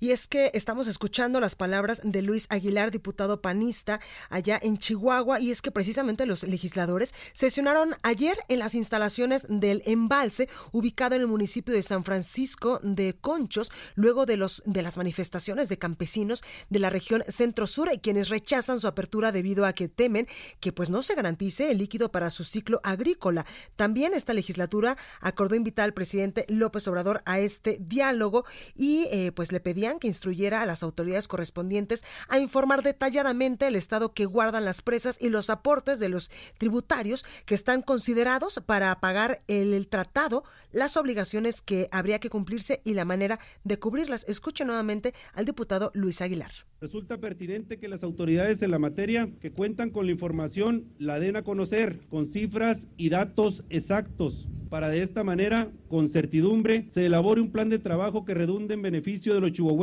Y 0.00 0.12
es 0.12 0.28
que 0.28 0.50
estamos 0.54 0.86
escuchando 0.86 1.40
las 1.40 1.56
palabras 1.56 2.00
de 2.04 2.22
Luis 2.22 2.46
Aguilar, 2.50 2.90
diputado 2.90 3.40
panista 3.40 4.00
allá 4.30 4.58
en 4.62 4.78
Chihuahua, 4.78 5.40
y 5.40 5.50
es 5.50 5.62
que 5.62 5.70
precisamente 5.70 6.26
los 6.26 6.44
legisladores 6.44 7.14
sesionaron 7.32 7.94
ayer 8.02 8.36
en 8.48 8.60
las 8.60 8.74
instalaciones 8.74 9.46
del 9.48 9.82
embalse 9.86 10.48
ubicado 10.72 11.16
en 11.16 11.22
el 11.22 11.26
municipio 11.26 11.74
de 11.74 11.82
San 11.82 12.04
Francisco 12.04 12.80
de 12.82 13.14
Conchos, 13.14 13.72
luego 13.96 14.26
de 14.26 14.36
los 14.36 14.62
de 14.66 14.82
las 14.82 14.96
manifestaciones 14.96 15.68
de 15.68 15.78
campesinos 15.78 16.44
de 16.70 16.78
la 16.78 16.90
región 16.90 17.24
centro-sur 17.28 17.88
quienes 17.98 18.28
rechazan 18.28 18.80
su 18.80 18.86
apertura 18.86 19.32
debido 19.32 19.64
a 19.64 19.72
que 19.72 19.88
temen 19.88 20.26
que 20.60 20.72
pues 20.72 20.90
no 20.90 21.02
se 21.02 21.14
garantice 21.14 21.70
el 21.70 21.78
líquido 21.78 22.10
para 22.10 22.30
su 22.30 22.44
ciclo 22.44 22.80
agrícola. 22.82 23.46
También 23.76 24.14
esta 24.14 24.34
legislatura 24.34 24.96
acordó 25.20 25.54
invitar 25.54 25.84
al 25.84 25.94
presidente 25.94 26.44
López 26.48 26.86
Obrador 26.88 27.22
a 27.24 27.38
este 27.38 27.78
diálogo 27.80 28.44
y 28.74 29.06
eh, 29.10 29.32
pues 29.32 29.52
le 29.52 29.60
pedían 29.60 29.87
que 29.98 30.08
instruyera 30.08 30.60
a 30.60 30.66
las 30.66 30.82
autoridades 30.82 31.26
correspondientes 31.26 32.04
a 32.28 32.38
informar 32.38 32.82
detalladamente 32.82 33.66
el 33.66 33.76
estado 33.76 34.12
que 34.12 34.26
guardan 34.26 34.66
las 34.66 34.82
presas 34.82 35.18
y 35.20 35.30
los 35.30 35.48
aportes 35.48 35.98
de 36.00 36.10
los 36.10 36.30
tributarios 36.58 37.24
que 37.46 37.54
están 37.54 37.80
considerados 37.80 38.60
para 38.66 38.94
pagar 39.00 39.42
el, 39.48 39.88
tratado, 39.88 40.44
las 40.70 40.98
obligaciones 40.98 41.62
que 41.62 41.88
habría 41.90 42.18
que 42.18 42.28
cumplirse 42.28 42.82
y 42.84 42.92
la 42.92 43.06
manera 43.06 43.38
de 43.64 43.78
cubrirlas. 43.78 44.26
Escuche 44.28 44.66
nuevamente 44.66 45.14
al 45.32 45.46
diputado 45.46 45.90
Luis 45.94 46.20
Aguilar. 46.20 46.52
Resulta 46.80 47.18
pertinente 47.18 47.78
que 47.78 47.88
las 47.88 48.04
autoridades 48.04 48.62
en 48.62 48.70
la 48.70 48.78
materia 48.78 49.30
que 49.40 49.50
cuentan 49.50 49.90
con 49.90 50.06
la 50.06 50.12
información 50.12 50.92
la 50.98 51.18
den 51.18 51.36
a 51.36 51.42
conocer 51.42 52.00
con 52.10 52.26
cifras 52.26 52.88
y 52.96 53.08
datos 53.08 53.64
exactos 53.70 54.46
para 54.68 54.88
de 54.88 55.02
esta 55.02 55.24
manera, 55.24 55.70
con 55.88 56.08
certidumbre, 56.08 56.86
se 56.90 57.06
elabore 57.06 57.40
un 57.40 57.50
plan 57.50 57.68
de 57.68 57.78
trabajo 57.78 58.24
que 58.24 58.34
redunde 58.34 58.74
en 58.74 58.82
beneficio 58.82 59.34
de 59.34 59.40
los 59.40 59.52
chihuahuenses, 59.52 59.77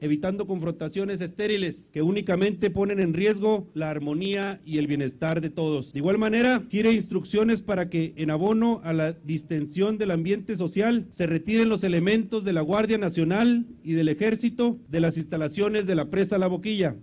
evitando 0.00 0.46
confrontaciones 0.46 1.20
estériles 1.20 1.90
que 1.92 2.02
únicamente 2.02 2.70
ponen 2.70 3.00
en 3.00 3.14
riesgo 3.14 3.68
la 3.74 3.90
armonía 3.90 4.60
y 4.64 4.78
el 4.78 4.86
bienestar 4.86 5.40
de 5.40 5.50
todos. 5.50 5.92
De 5.92 6.00
igual 6.00 6.18
manera, 6.18 6.64
quiere 6.68 6.92
instrucciones 6.92 7.60
para 7.60 7.88
que, 7.88 8.12
en 8.16 8.30
abono 8.30 8.80
a 8.84 8.92
la 8.92 9.12
distensión 9.12 9.98
del 9.98 10.10
ambiente 10.10 10.56
social, 10.56 11.06
se 11.08 11.26
retiren 11.26 11.68
los 11.68 11.84
elementos 11.84 12.44
de 12.44 12.52
la 12.52 12.60
Guardia 12.60 12.98
Nacional 12.98 13.66
y 13.82 13.92
del 13.92 14.08
Ejército 14.08 14.78
de 14.88 15.00
las 15.00 15.16
instalaciones 15.16 15.86
de 15.86 15.94
la 15.94 16.10
presa 16.10 16.38
La 16.38 16.46
Boquilla. 16.46 16.96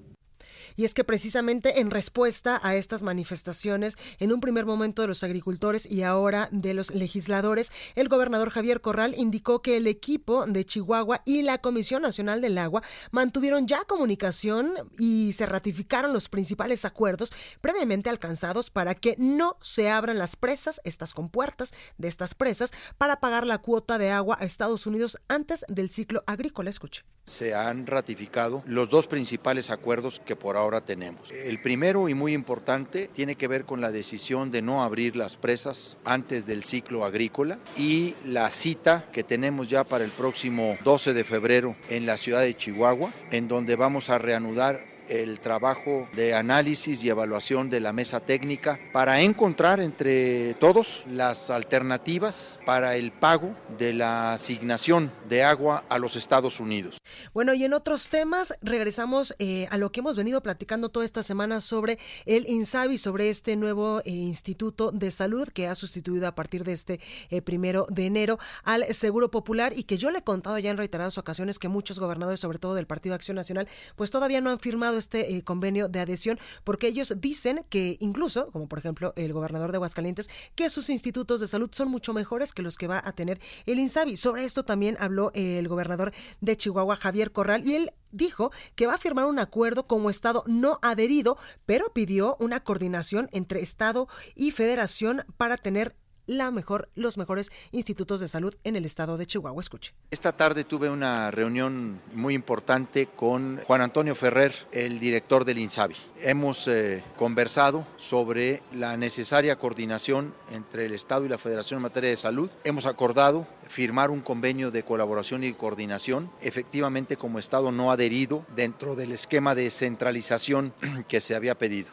Y 0.76 0.86
es 0.86 0.94
que 0.94 1.04
precisamente 1.04 1.80
en 1.80 1.92
respuesta 1.92 2.60
a 2.64 2.76
estas 2.76 3.04
manifestaciones, 3.04 3.98
en 4.20 4.32
un 4.32 4.42
primer 4.42 4.66
momento 4.66 5.02
de 5.02 5.08
los 5.08 5.24
agricultores 5.24 5.90
y 5.90 6.04
ahora 6.04 6.50
de 6.52 6.74
los 6.74 6.94
legisladores, 6.94 7.72
el 7.96 8.10
gobernador 8.10 8.50
Javier 8.50 8.82
Corral 8.82 9.16
indicó 9.18 9.62
que 9.62 9.78
el 9.78 9.88
equipo 9.88 10.46
de 10.46 10.66
Chihuahua 10.66 11.22
y 11.26 11.42
la 11.44 11.60
Comisión 11.60 12.02
Nacional 12.02 12.42
del 12.42 12.58
Agua 12.58 12.84
mantuvieron 13.12 13.68
ya 13.68 13.84
comunicación 13.86 14.74
y 15.00 15.34
se 15.34 15.46
ratificaron 15.46 16.14
los 16.14 16.30
principales 16.30 16.86
acuerdos 16.86 17.32
previamente 17.62 18.10
alcanzados 18.10 18.70
para 18.70 18.96
que 18.96 19.16
no 19.18 19.58
se 19.62 19.90
abran 19.90 20.18
las 20.18 20.36
presas, 20.36 20.82
estas 20.84 21.14
compuertas 21.14 21.74
de 21.98 22.08
estas 22.08 22.36
presas, 22.36 22.72
para 22.98 23.20
pagar 23.20 23.46
la 23.46 23.60
cuota 23.60 23.98
de 23.98 24.12
agua 24.12 24.38
a 24.40 24.46
Estados 24.46 24.88
Unidos 24.88 25.18
antes 25.28 25.66
del 25.68 25.90
ciclo 25.90 26.24
agrícola. 26.28 26.70
Escuche. 26.70 27.04
Se 27.26 27.56
han 27.56 27.88
ratificado 27.88 28.64
los 28.68 28.90
dos 28.90 29.08
principales 29.08 29.72
acuerdos 29.72 30.22
que 30.24 30.36
por 30.36 30.58
ahora 30.58 30.65
ahora 30.66 30.82
tenemos. 30.82 31.32
El 31.32 31.62
primero 31.62 32.10
y 32.10 32.14
muy 32.14 32.34
importante 32.34 33.08
tiene 33.08 33.36
que 33.36 33.48
ver 33.48 33.66
con 33.66 33.82
la 33.82 33.92
decisión 33.92 34.52
de 34.52 34.62
no 34.62 34.84
abrir 34.84 35.16
las 35.16 35.38
presas 35.38 35.98
antes 36.04 36.46
del 36.46 36.64
ciclo 36.64 37.06
agrícola 37.06 37.60
y 37.78 38.16
la 38.26 38.50
cita 38.52 39.06
que 39.14 39.24
tenemos 39.24 39.70
ya 39.70 39.84
para 39.84 40.04
el 40.04 40.12
próximo 40.12 40.78
12 40.84 41.14
de 41.14 41.24
febrero 41.24 41.76
en 41.90 42.06
la 42.06 42.18
ciudad 42.18 42.42
de 42.42 42.58
Chihuahua, 42.58 43.14
en 43.32 43.48
donde 43.48 43.76
vamos 43.76 44.10
a 44.10 44.18
reanudar 44.18 44.95
el 45.10 45.40
trabajo 45.40 46.08
de 46.14 46.34
análisis 46.34 47.04
y 47.04 47.10
evaluación 47.10 47.70
de 47.70 47.80
la 47.80 47.94
mesa 47.94 48.20
técnica 48.20 48.80
para 48.92 49.22
encontrar 49.22 49.80
entre 49.80 50.54
todos 50.56 51.06
las 51.10 51.50
alternativas 51.50 52.58
para 52.66 52.96
el 52.96 53.12
pago 53.12 53.56
de 53.78 53.94
la 53.94 54.34
asignación 54.34 55.12
de 55.30 55.44
agua 55.44 55.84
a 55.90 55.98
los 55.98 56.16
Estados 56.16 56.60
Unidos. 56.60 56.98
Bueno, 57.34 57.54
y 57.54 57.64
en 57.66 57.74
otros 57.74 58.10
temas 58.10 58.58
regresamos 58.62 59.34
eh, 59.40 59.68
a 59.72 59.78
lo 59.78 59.92
que 59.92 60.00
hemos 60.00 60.16
venido 60.16 60.42
platicando 60.42 60.90
toda 60.90 61.06
esta 61.06 61.24
semana 61.24 61.62
sobre 61.62 62.00
el 62.26 62.48
INSABI, 62.48 62.98
sobre 62.98 63.30
este 63.30 63.56
nuevo 63.56 64.02
eh, 64.06 64.12
Instituto 64.12 64.92
de 64.92 65.12
Salud 65.12 65.48
que 65.50 65.68
ha 65.68 65.76
sustituido 65.76 66.28
a 66.28 66.36
partir 66.36 66.64
de 66.64 66.74
este 66.74 67.00
eh, 67.30 67.42
primero 67.42 67.88
de 67.90 68.06
enero 68.06 68.40
al 68.64 68.86
Seguro 68.94 69.32
Popular 69.32 69.74
y 69.76 69.84
que 69.84 69.98
yo 69.98 70.12
le 70.12 70.20
he 70.20 70.24
contado 70.24 70.58
ya 70.60 70.70
en 70.70 70.78
reiteradas 70.78 71.18
ocasiones 71.18 71.60
que 71.60 71.68
muchos 71.68 72.00
gobernadores, 72.00 72.40
sobre 72.40 72.60
todo 72.60 72.74
del 72.76 72.88
Partido 72.88 73.16
Acción 73.16 73.36
Nacional, 73.36 73.68
pues 73.96 74.12
todavía 74.12 74.42
no 74.42 74.50
han 74.50 74.60
firmado 74.60 74.95
este 74.98 75.36
eh, 75.36 75.44
convenio 75.44 75.88
de 75.88 76.00
adhesión 76.00 76.40
porque 76.64 76.88
ellos 76.88 77.14
dicen 77.18 77.66
que 77.70 77.98
incluso, 78.00 78.52
como 78.52 78.68
por 78.68 78.80
ejemplo 78.80 79.14
el 79.16 79.34
gobernador 79.34 79.72
de 79.72 79.78
Aguascalientes, 79.78 80.30
que 80.56 80.70
sus 80.70 80.90
institutos 80.90 81.40
de 81.40 81.48
salud 81.48 81.70
son 81.72 81.90
mucho 81.90 82.14
mejores 82.14 82.54
que 82.54 82.62
los 82.62 82.78
que 82.78 82.88
va 82.88 83.02
a 83.04 83.12
tener 83.14 83.40
el 83.66 83.80
INSABI. 83.80 84.18
Sobre 84.18 84.46
esto 84.46 84.64
también 84.64 84.98
habló 85.00 85.32
el 85.34 85.68
gobernador 85.68 86.14
de 86.42 86.58
Chihuahua, 86.58 86.96
Javier 86.96 87.32
Corral, 87.32 87.66
y 87.66 87.76
él 87.76 87.92
dijo 88.12 88.52
que 88.76 88.88
va 88.88 88.94
a 88.94 88.98
firmar 88.98 89.26
un 89.26 89.40
acuerdo 89.40 89.88
como 89.88 90.10
Estado 90.10 90.44
no 90.48 90.80
adherido, 90.82 91.38
pero 91.66 91.92
pidió 91.94 92.38
una 92.40 92.62
coordinación 92.62 93.30
entre 93.32 93.62
Estado 93.62 94.08
y 94.36 94.52
Federación 94.52 95.24
para 95.38 95.58
tener 95.58 95.96
la 96.28 96.52
mejor, 96.52 96.90
los 96.96 97.18
mejores 97.18 97.52
institutos 97.72 98.20
de 98.20 98.28
salud 98.28 98.56
en 98.64 98.76
el 98.76 98.86
estado 98.86 99.18
de 99.18 99.26
Chihuahua. 99.26 99.62
Escuche. 99.62 99.94
Esta 100.12 100.32
tarde 100.32 100.64
tuve 100.64 100.90
una 100.90 101.32
reunión 101.32 102.02
muy 102.14 102.34
importante 102.34 103.08
con 103.08 103.62
Juan 103.66 103.82
Antonio 103.82 104.16
Ferrer, 104.16 104.54
el 104.72 105.00
director 105.00 105.46
del 105.46 105.60
INSABI. 105.60 105.96
Hemos 106.22 106.68
eh, 106.68 107.04
conversado 107.18 107.88
sobre 107.98 108.62
la 108.74 108.98
necesaria 108.98 109.58
coordinación 109.58 110.34
entre 110.52 110.86
el 110.86 110.94
Estado 110.94 111.26
y 111.26 111.30
la 111.30 111.38
Federación 111.38 111.78
en 111.78 111.84
materia 111.84 112.10
de 112.10 112.18
salud. 112.18 112.50
Hemos 112.64 112.86
acordado 112.86 113.48
firmar 113.68 114.12
un 114.12 114.22
convenio 114.22 114.72
de 114.72 114.84
colaboración 114.84 115.44
y 115.44 115.54
coordinación, 115.54 116.32
efectivamente 116.42 117.18
como 117.18 117.40
Estado 117.40 117.72
no 117.72 117.92
adherido 117.92 118.46
dentro 118.56 118.96
del 118.96 119.12
esquema 119.12 119.56
de 119.56 119.72
centralización 119.72 120.74
que 121.08 121.22
se 121.22 121.36
había 121.36 121.56
pedido. 121.56 121.90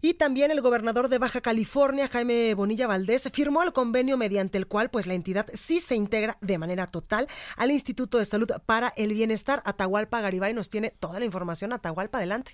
Y 0.00 0.14
también 0.14 0.50
el 0.50 0.60
gobernador 0.60 1.08
de 1.08 1.18
Baja 1.18 1.40
California, 1.40 2.08
Jaime 2.08 2.54
Bonilla 2.54 2.86
Valdés, 2.86 3.30
firmó 3.34 3.62
el 3.62 3.72
convenio 3.72 4.16
mediante 4.16 4.56
el 4.58 4.66
cual 4.66 4.90
pues 4.90 5.06
la 5.06 5.14
entidad 5.14 5.46
sí 5.52 5.80
se 5.80 5.96
integra 5.96 6.34
de 6.40 6.58
manera 6.58 6.86
total 6.86 7.26
al 7.56 7.70
Instituto 7.70 8.18
de 8.18 8.24
Salud 8.24 8.48
para 8.64 8.92
el 8.96 9.12
Bienestar. 9.12 9.60
Atahualpa 9.64 10.20
Garibay 10.20 10.54
nos 10.54 10.70
tiene 10.70 10.92
toda 11.00 11.18
la 11.18 11.24
información. 11.24 11.72
Atahualpa, 11.72 12.18
adelante. 12.18 12.52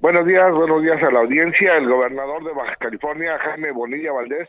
Buenos 0.00 0.26
días, 0.26 0.50
buenos 0.52 0.82
días 0.82 1.02
a 1.02 1.10
la 1.10 1.20
audiencia. 1.20 1.76
El 1.76 1.86
gobernador 1.86 2.42
de 2.44 2.52
Baja 2.52 2.76
California, 2.76 3.38
Jaime 3.38 3.70
Bonilla 3.70 4.12
Valdés, 4.12 4.48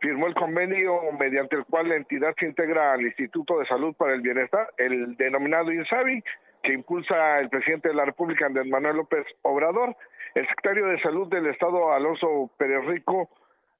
firmó 0.00 0.26
el 0.26 0.34
convenio 0.34 1.00
mediante 1.18 1.56
el 1.56 1.64
cual 1.64 1.88
la 1.88 1.96
entidad 1.96 2.34
se 2.38 2.44
integra 2.44 2.92
al 2.92 3.00
Instituto 3.02 3.58
de 3.58 3.66
Salud 3.66 3.94
para 3.96 4.12
el 4.12 4.20
Bienestar, 4.20 4.68
el 4.76 5.16
denominado 5.16 5.72
INSABI, 5.72 6.22
que 6.62 6.74
impulsa 6.74 7.38
el 7.38 7.48
presidente 7.48 7.88
de 7.88 7.94
la 7.94 8.04
República, 8.04 8.44
Andrés 8.44 8.66
Manuel 8.66 8.98
López 8.98 9.24
Obrador. 9.40 9.96
El 10.34 10.46
secretario 10.46 10.86
de 10.86 11.00
Salud 11.00 11.28
del 11.28 11.46
Estado, 11.46 11.92
Alonso 11.92 12.50
Pérez 12.56 12.84
Rico, 12.86 13.28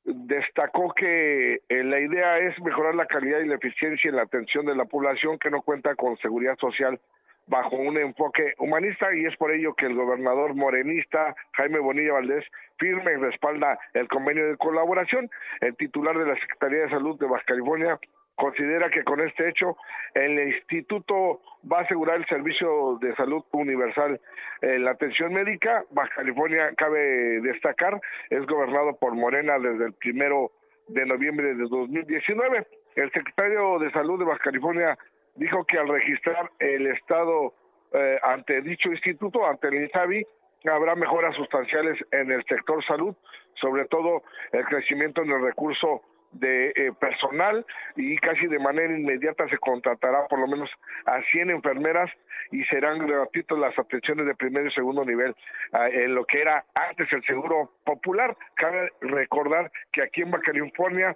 destacó 0.05 0.93
que 0.95 1.61
eh, 1.69 1.85
la 1.85 2.01
idea 2.01 2.39
es 2.39 2.59
mejorar 2.61 2.95
la 2.95 3.07
calidad 3.07 3.41
y 3.41 3.47
la 3.47 3.57
eficiencia 3.57 4.09
en 4.09 4.17
la 4.17 4.23
atención 4.23 4.67
de 4.67 4.75
la 4.75 4.85
población 4.85 5.39
que 5.39 5.51
no 5.51 5.63
cuenta 5.63 5.95
con 5.95 6.17
seguridad 6.19 6.57
social 6.59 6.99
bajo 7.47 7.77
un 7.77 7.99
enfoque 7.99 8.55
humanista 8.59 9.15
y 9.15 9.27
es 9.27 9.37
por 9.37 9.51
ello 9.51 9.75
que 9.75 9.87
el 9.87 9.95
gobernador 9.95 10.55
morenista 10.55 11.35
Jaime 11.53 11.81
Bonilla 11.81 12.15
Valdés 12.15 12.45
firme 12.79 13.13
y 13.13 13.17
respalda 13.17 13.79
el 13.93 14.09
convenio 14.09 14.47
de 14.47 14.57
colaboración. 14.57 15.29
El 15.61 15.77
titular 15.77 16.17
de 16.17 16.27
la 16.27 16.39
Secretaría 16.39 16.83
de 16.83 16.91
Salud 16.91 17.19
de 17.19 17.27
Baja 17.27 17.45
California 17.47 17.99
considera 18.41 18.88
que 18.88 19.05
con 19.05 19.20
este 19.20 19.51
hecho 19.51 19.76
el 20.14 20.38
instituto 20.49 21.43
va 21.70 21.80
a 21.80 21.82
asegurar 21.82 22.16
el 22.16 22.26
servicio 22.26 22.99
de 23.03 23.14
salud 23.14 23.45
universal. 23.53 24.18
Eh, 24.62 24.78
la 24.78 24.93
atención 24.93 25.34
médica, 25.34 25.84
Baja 25.91 26.14
California, 26.16 26.72
cabe 26.76 27.41
destacar, 27.43 28.01
es 28.30 28.47
gobernado 28.47 28.97
por 28.97 29.14
Morena 29.14 29.59
desde 29.59 29.84
el 29.84 29.93
primero 29.93 30.53
de 30.88 31.05
noviembre 31.05 31.55
de 31.55 31.66
2019. 31.68 32.66
El 32.97 33.12
secretario 33.12 33.78
de 33.78 33.91
Salud 33.93 34.18
de 34.18 34.24
Baja 34.24 34.43
California 34.43 34.99
dijo 35.36 35.64
que 35.66 35.78
al 35.78 35.88
registrar 35.88 36.51
el 36.61 36.86
Estado 36.86 37.53
eh, 37.93 38.18
ante 38.22 38.62
dicho 38.62 38.88
instituto, 38.88 39.47
ante 39.47 39.68
el 39.68 39.84
INSABI, 39.84 40.26
habrá 40.64 40.95
mejoras 40.95 41.36
sustanciales 41.36 41.99
en 42.11 42.30
el 42.30 42.43
sector 42.45 42.82
salud, 42.86 43.14
sobre 43.61 43.84
todo 43.84 44.22
el 44.53 44.64
crecimiento 44.64 45.22
en 45.22 45.30
el 45.30 45.43
recurso 45.43 46.03
de 46.33 46.72
eh, 46.76 46.93
personal 46.99 47.66
y 47.97 48.16
casi 48.18 48.47
de 48.47 48.59
manera 48.59 48.97
inmediata 48.97 49.49
se 49.49 49.59
contratará 49.59 50.26
por 50.28 50.39
lo 50.39 50.47
menos 50.47 50.70
a 51.07 51.20
100 51.33 51.51
enfermeras 51.51 52.11
y 52.53 52.64
serán 52.64 53.07
gratuitas 53.07 53.59
las 53.59 53.78
atenciones 53.78 54.26
de 54.26 54.35
primer 54.35 54.66
y 54.66 54.70
segundo 54.72 55.05
nivel 55.05 55.35
ah, 55.72 55.89
en 55.89 56.14
lo 56.14 56.24
que 56.24 56.41
era 56.41 56.64
antes 56.74 57.12
el 57.12 57.22
seguro 57.24 57.72
popular. 57.85 58.37
Cabe 58.55 58.91
recordar 59.01 59.70
que 59.93 60.03
aquí 60.03 60.22
en 60.22 60.31
Baja 60.31 60.45
California 60.45 61.14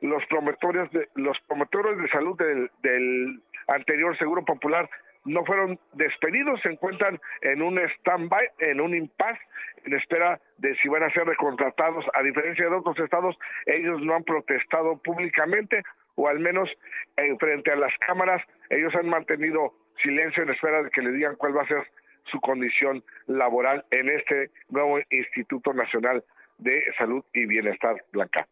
los 0.00 0.24
promotores 0.26 0.90
de 0.92 1.08
los 1.14 1.38
promotores 1.46 1.98
de 1.98 2.08
salud 2.08 2.36
del, 2.36 2.70
del 2.82 3.40
anterior 3.68 4.16
seguro 4.18 4.44
popular 4.44 4.88
no 5.24 5.44
fueron 5.44 5.78
despedidos, 5.94 6.60
se 6.62 6.70
encuentran 6.70 7.20
en 7.42 7.62
un 7.62 7.78
stand-by, 7.78 8.50
en 8.58 8.80
un 8.80 8.94
impasse, 8.94 9.40
en 9.84 9.94
espera 9.94 10.40
de 10.58 10.76
si 10.76 10.88
van 10.88 11.02
a 11.02 11.10
ser 11.10 11.26
recontratados. 11.26 12.04
A 12.14 12.22
diferencia 12.22 12.68
de 12.68 12.74
otros 12.74 12.98
estados, 12.98 13.36
ellos 13.66 14.00
no 14.02 14.14
han 14.14 14.24
protestado 14.24 14.98
públicamente, 14.98 15.82
o 16.16 16.28
al 16.28 16.40
menos 16.40 16.68
en 17.16 17.38
frente 17.38 17.72
a 17.72 17.76
las 17.76 17.92
cámaras, 18.06 18.42
ellos 18.70 18.94
han 18.94 19.08
mantenido 19.08 19.74
silencio 20.02 20.42
en 20.42 20.50
espera 20.50 20.82
de 20.82 20.90
que 20.90 21.02
le 21.02 21.12
digan 21.12 21.36
cuál 21.36 21.56
va 21.56 21.62
a 21.62 21.68
ser 21.68 21.86
su 22.30 22.40
condición 22.40 23.04
laboral 23.26 23.84
en 23.90 24.08
este 24.08 24.50
nuevo 24.68 24.98
Instituto 25.10 25.72
Nacional 25.72 26.24
de 26.58 26.82
Salud 26.98 27.24
y 27.32 27.46
Bienestar 27.46 28.02
Blanca. 28.12 28.46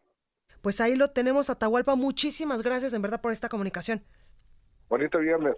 Pues 0.61 0.79
ahí 0.79 0.95
lo 0.95 1.09
tenemos, 1.11 1.49
Atahualpa. 1.49 1.95
Muchísimas 1.95 2.63
gracias 2.63 2.93
en 2.93 3.01
verdad 3.01 3.21
por 3.21 3.31
esta 3.31 3.49
comunicación. 3.49 4.01
Bonito 4.89 5.19
viernes. 5.19 5.55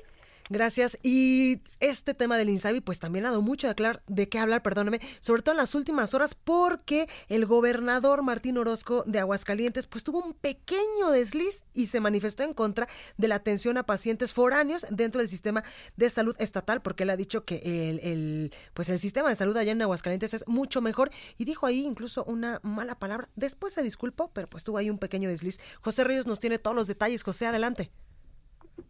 Gracias. 0.49 0.99
Y 1.01 1.61
este 1.79 2.13
tema 2.13 2.37
del 2.37 2.49
Insabi, 2.49 2.79
pues 2.79 2.99
también 2.99 3.25
ha 3.25 3.29
dado 3.29 3.41
mucho 3.41 3.65
de, 3.65 3.71
aclar, 3.71 4.03
de 4.07 4.29
qué 4.29 4.37
hablar, 4.37 4.61
perdóname, 4.61 4.99
sobre 5.19 5.41
todo 5.41 5.53
en 5.53 5.57
las 5.57 5.73
últimas 5.73 6.13
horas, 6.13 6.35
porque 6.35 7.07
el 7.29 7.47
gobernador 7.47 8.21
Martín 8.21 8.59
Orozco 8.59 9.03
de 9.07 9.19
Aguascalientes, 9.19 9.87
pues 9.87 10.03
tuvo 10.03 10.23
un 10.23 10.33
pequeño 10.33 11.09
desliz 11.11 11.65
y 11.73 11.87
se 11.87 11.99
manifestó 11.99 12.43
en 12.43 12.53
contra 12.53 12.87
de 13.17 13.27
la 13.27 13.35
atención 13.35 13.77
a 13.77 13.87
pacientes 13.87 14.33
foráneos 14.33 14.85
dentro 14.91 15.19
del 15.19 15.29
sistema 15.29 15.63
de 15.95 16.11
salud 16.11 16.35
estatal, 16.37 16.81
porque 16.83 17.03
él 17.03 17.09
ha 17.09 17.17
dicho 17.17 17.43
que 17.43 17.61
el, 17.63 17.99
el, 18.03 18.53
pues 18.75 18.89
el 18.89 18.99
sistema 18.99 19.29
de 19.29 19.35
salud 19.35 19.57
allá 19.57 19.71
en 19.71 19.81
Aguascalientes 19.81 20.35
es 20.35 20.47
mucho 20.47 20.79
mejor 20.79 21.09
y 21.39 21.45
dijo 21.45 21.65
ahí 21.65 21.83
incluso 21.83 22.23
una 22.25 22.59
mala 22.61 22.99
palabra. 22.99 23.29
Después 23.35 23.73
se 23.73 23.81
disculpó, 23.81 24.29
pero 24.31 24.47
pues 24.47 24.63
tuvo 24.63 24.77
ahí 24.77 24.91
un 24.91 24.99
pequeño 24.99 25.27
desliz. 25.27 25.59
José 25.81 26.03
Ríos 26.03 26.27
nos 26.27 26.39
tiene 26.39 26.59
todos 26.59 26.75
los 26.75 26.87
detalles. 26.87 27.23
José, 27.23 27.47
adelante. 27.47 27.91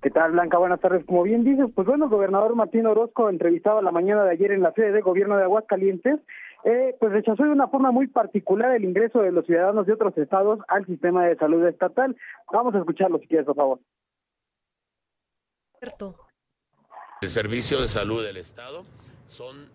¿Qué 0.01 0.09
tal, 0.09 0.31
Blanca? 0.31 0.57
Buenas 0.57 0.79
tardes. 0.79 1.05
Como 1.05 1.23
bien 1.23 1.43
dices, 1.43 1.67
pues 1.73 1.87
bueno, 1.87 2.05
el 2.05 2.11
gobernador 2.11 2.55
Martín 2.55 2.85
Orozco, 2.85 3.29
entrevistado 3.29 3.81
la 3.81 3.91
mañana 3.91 4.23
de 4.23 4.31
ayer 4.31 4.51
en 4.51 4.61
la 4.61 4.71
sede 4.73 4.91
de 4.91 5.01
gobierno 5.01 5.37
de 5.37 5.43
Aguascalientes, 5.43 6.19
eh, 6.63 6.95
pues 6.99 7.11
rechazó 7.11 7.43
de 7.43 7.49
una 7.49 7.67
forma 7.67 7.91
muy 7.91 8.07
particular 8.07 8.75
el 8.75 8.83
ingreso 8.83 9.19
de 9.19 9.31
los 9.31 9.45
ciudadanos 9.45 9.85
de 9.85 9.93
otros 9.93 10.17
estados 10.17 10.59
al 10.67 10.85
sistema 10.85 11.25
de 11.25 11.35
salud 11.37 11.65
estatal. 11.67 12.15
Vamos 12.51 12.73
a 12.73 12.79
escucharlo 12.79 13.19
si 13.19 13.27
quieres, 13.27 13.45
por 13.45 13.55
favor. 13.55 13.79
El 17.21 17.29
servicio 17.29 17.79
de 17.79 17.87
salud 17.87 18.23
del 18.23 18.37
Estado 18.37 18.83
son 19.27 19.69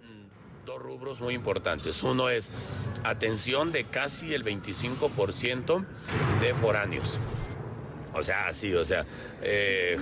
dos 0.66 0.82
rubros 0.82 1.20
muy 1.20 1.34
importantes. 1.34 2.02
Uno 2.02 2.28
es 2.28 2.52
atención 3.04 3.72
de 3.72 3.84
casi 3.84 4.34
el 4.34 4.42
25% 4.42 5.84
de 6.40 6.54
foráneos. 6.54 7.20
O 8.14 8.22
sea, 8.22 8.52
sí, 8.52 8.74
o 8.74 8.84
sea, 8.84 9.06
eh, 9.42 9.96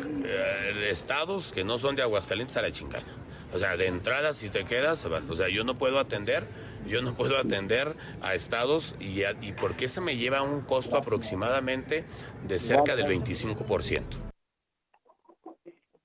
estados 0.89 1.53
que 1.53 1.65
no 1.65 1.79
son 1.79 1.97
de 1.97 2.03
Aguascalientes 2.03 2.57
a 2.57 2.63
la 2.63 2.71
chingada. 2.71 3.05
O 3.53 3.59
sea, 3.59 3.77
de 3.77 3.87
entrada, 3.87 4.35
si 4.35 4.51
te 4.51 4.65
quedas, 4.65 5.07
o 5.07 5.35
sea, 5.35 5.49
yo 5.49 5.65
no 5.65 5.79
puedo 5.79 5.99
atender, 5.99 6.47
yo 6.87 7.01
no 7.01 7.15
puedo 7.15 7.39
atender 7.39 7.97
a 8.21 8.35
estados 8.35 8.95
y, 9.01 9.23
a, 9.25 9.35
y 9.41 9.53
porque 9.53 9.89
se 9.89 10.03
me 10.03 10.17
lleva 10.17 10.43
un 10.43 10.61
costo 10.61 10.97
aproximadamente 10.97 12.05
de 12.47 12.59
cerca 12.59 12.95
del 12.95 13.07
25%. 13.07 14.28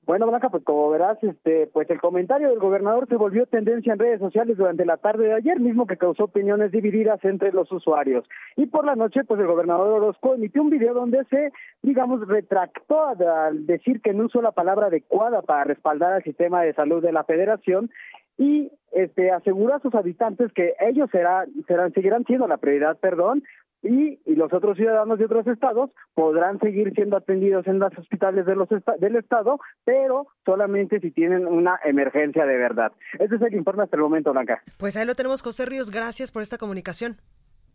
Bueno, 0.06 0.28
Blanca, 0.28 0.50
pues 0.50 0.66
como 0.66 0.90
verás, 0.90 1.18
este, 1.24 1.68
pues 1.68 1.90
el 1.90 2.02
comentario 2.02 2.50
del 2.50 2.60
gobernador 2.60 3.08
se 3.08 3.16
volvió 3.16 3.46
tendencia 3.46 3.94
en 3.94 4.00
redes 4.00 4.20
sociales 4.20 4.58
durante 4.58 4.86
la 4.86 4.98
tarde 4.98 5.28
de 5.28 5.34
ayer, 5.34 5.62
mismo 5.62 5.88
que 5.88 5.96
causó 5.96 6.26
opiniones 6.26 6.74
divididas 6.74 7.24
entre 7.24 7.54
los 7.54 7.72
usuarios. 7.72 8.26
Y 8.58 8.66
por 8.66 8.86
la 8.86 8.96
noche, 8.96 9.24
pues 9.24 9.40
el 9.40 9.48
gobernador 9.48 9.90
Orozco 9.94 10.36
emitió 10.36 10.62
un 10.62 10.72
video 10.72 10.94
donde 10.94 11.24
se, 11.30 11.54
digamos, 11.82 12.28
retractó 12.28 13.06
al 13.08 13.66
decir 13.66 14.02
que 14.02 14.14
no 14.14 14.26
usó 14.26 14.42
la 14.42 14.52
palabra 14.52 14.88
adecuada 14.88 15.42
para 15.42 15.64
respaldar 15.64 16.12
al 16.12 16.24
sistema 16.24 16.62
de 16.64 16.74
salud 16.74 17.02
de 17.02 17.14
la 17.14 17.24
federación 17.24 17.90
y 18.38 18.72
este 18.92 19.32
aseguró 19.32 19.76
a 19.76 19.80
sus 19.80 19.94
habitantes 19.96 20.52
que 20.54 20.74
ellos 20.80 21.10
serán, 21.12 21.50
serán 21.68 21.94
seguirán 21.94 22.26
siendo 22.26 22.48
la 22.48 22.58
prioridad, 22.58 22.98
perdón, 22.98 23.44
y, 23.84 24.20
y, 24.26 24.36
los 24.36 24.52
otros 24.54 24.78
ciudadanos 24.78 25.20
de 25.20 25.26
otros 25.26 25.46
estados 25.48 25.92
podrán 26.14 26.60
seguir 26.60 26.94
siendo 26.94 27.18
atendidos 27.18 27.68
en 27.68 27.80
los 27.80 27.96
hospitales 27.98 28.46
de 28.46 28.56
los 28.56 28.70
del 29.00 29.16
estado, 29.18 29.60
pero 29.84 30.28
solamente 30.46 31.00
si 31.00 31.12
tienen 31.12 31.46
una 31.46 31.80
emergencia 31.84 32.46
de 32.46 32.58
verdad. 32.58 32.94
Ese 33.20 33.36
es 33.36 33.42
el 33.42 33.54
informe 33.54 33.84
hasta 33.84 33.98
el 33.98 34.02
momento, 34.02 34.32
Blanca. 34.32 34.64
Pues 34.78 34.96
ahí 34.96 35.06
lo 35.06 35.16
tenemos, 35.16 35.42
José 35.42 35.66
Ríos. 35.66 35.92
Gracias 35.92 36.32
por 36.32 36.42
esta 36.42 36.58
comunicación. 36.58 37.18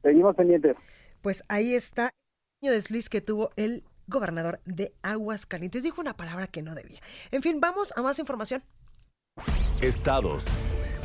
Seguimos 0.03 0.35
pendientes. 0.35 0.77
Pues 1.23 1.45
ahí 1.49 1.75
está 1.75 2.11
el 2.63 2.73
desliz 2.73 3.09
que 3.09 3.21
tuvo 3.21 3.51
el 3.57 3.85
gobernador 4.07 4.61
de 4.65 4.93
Aguascalientes. 5.03 5.83
Dijo 5.83 6.01
una 6.01 6.15
palabra 6.15 6.47
que 6.47 6.63
no 6.63 6.75
debía. 6.75 7.01
En 7.31 7.43
fin, 7.43 7.61
vamos 7.61 7.93
a 7.97 8.03
más 8.03 8.19
información. 8.19 8.63
Estados. 9.83 10.47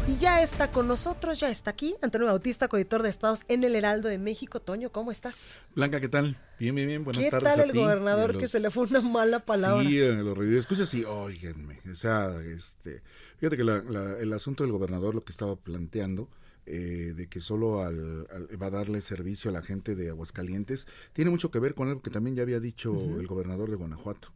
Y 0.05 0.17
ya 0.17 0.43
está 0.43 0.69
con 0.69 0.89
nosotros, 0.89 1.39
ya 1.39 1.49
está 1.49 1.71
aquí, 1.71 1.95
Antonio 2.01 2.27
Bautista, 2.27 2.67
coeditor 2.67 3.03
de 3.03 3.09
Estados 3.09 3.43
en 3.47 3.63
el 3.63 3.73
Heraldo 3.73 4.09
de 4.09 4.17
México. 4.17 4.59
Toño, 4.59 4.91
¿cómo 4.91 5.11
estás? 5.11 5.61
Blanca, 5.75 6.01
¿qué 6.01 6.09
tal? 6.09 6.37
Bien, 6.59 6.75
bien, 6.75 6.89
bien, 6.89 7.03
buenas 7.05 7.23
¿Qué 7.23 7.31
tardes. 7.31 7.53
¿Qué 7.53 7.57
tal 7.61 7.69
el 7.69 7.75
gobernador 7.75 8.37
que 8.37 8.49
se 8.49 8.59
le 8.59 8.69
fue 8.69 8.83
una 8.87 8.99
mala 8.99 9.45
palabra? 9.45 9.81
Sí, 9.81 9.97
los 9.97 10.37
escuchas 10.39 10.89
sí, 10.89 11.05
óiganme. 11.05 11.79
O 11.89 11.95
sea, 11.95 12.37
este, 12.41 13.01
fíjate 13.37 13.55
que 13.55 13.63
la, 13.63 13.81
la, 13.81 14.19
el 14.19 14.33
asunto 14.33 14.65
del 14.65 14.73
gobernador, 14.73 15.15
lo 15.15 15.21
que 15.21 15.31
estaba 15.31 15.55
planteando, 15.55 16.27
eh, 16.65 17.13
de 17.15 17.27
que 17.29 17.39
solo 17.39 17.81
al, 17.81 18.27
al, 18.29 18.61
va 18.61 18.67
a 18.67 18.71
darle 18.71 18.99
servicio 18.99 19.51
a 19.51 19.53
la 19.53 19.61
gente 19.61 19.95
de 19.95 20.09
Aguascalientes, 20.09 20.85
tiene 21.13 21.31
mucho 21.31 21.49
que 21.49 21.59
ver 21.59 21.75
con 21.75 21.87
algo 21.87 22.01
que 22.01 22.09
también 22.11 22.35
ya 22.35 22.43
había 22.43 22.59
dicho 22.59 22.91
uh 22.91 23.15
-huh. 23.15 23.19
el 23.21 23.27
gobernador 23.27 23.69
de 23.69 23.77
Guanajuato. 23.77 24.33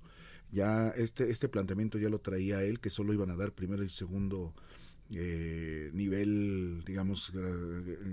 Ya 0.50 0.94
este, 0.96 1.30
este 1.30 1.50
planteamiento 1.50 1.98
ya 1.98 2.08
lo 2.08 2.20
traía 2.20 2.64
él, 2.64 2.80
que 2.80 2.90
solo 2.90 3.12
iban 3.14 3.32
a 3.32 3.36
dar 3.36 3.52
primero 3.52 3.84
y 3.84 3.90
segundo 3.90 4.54
eh, 5.14 5.90
nivel, 5.94 6.84
digamos, 6.86 7.32
gra 7.32 7.50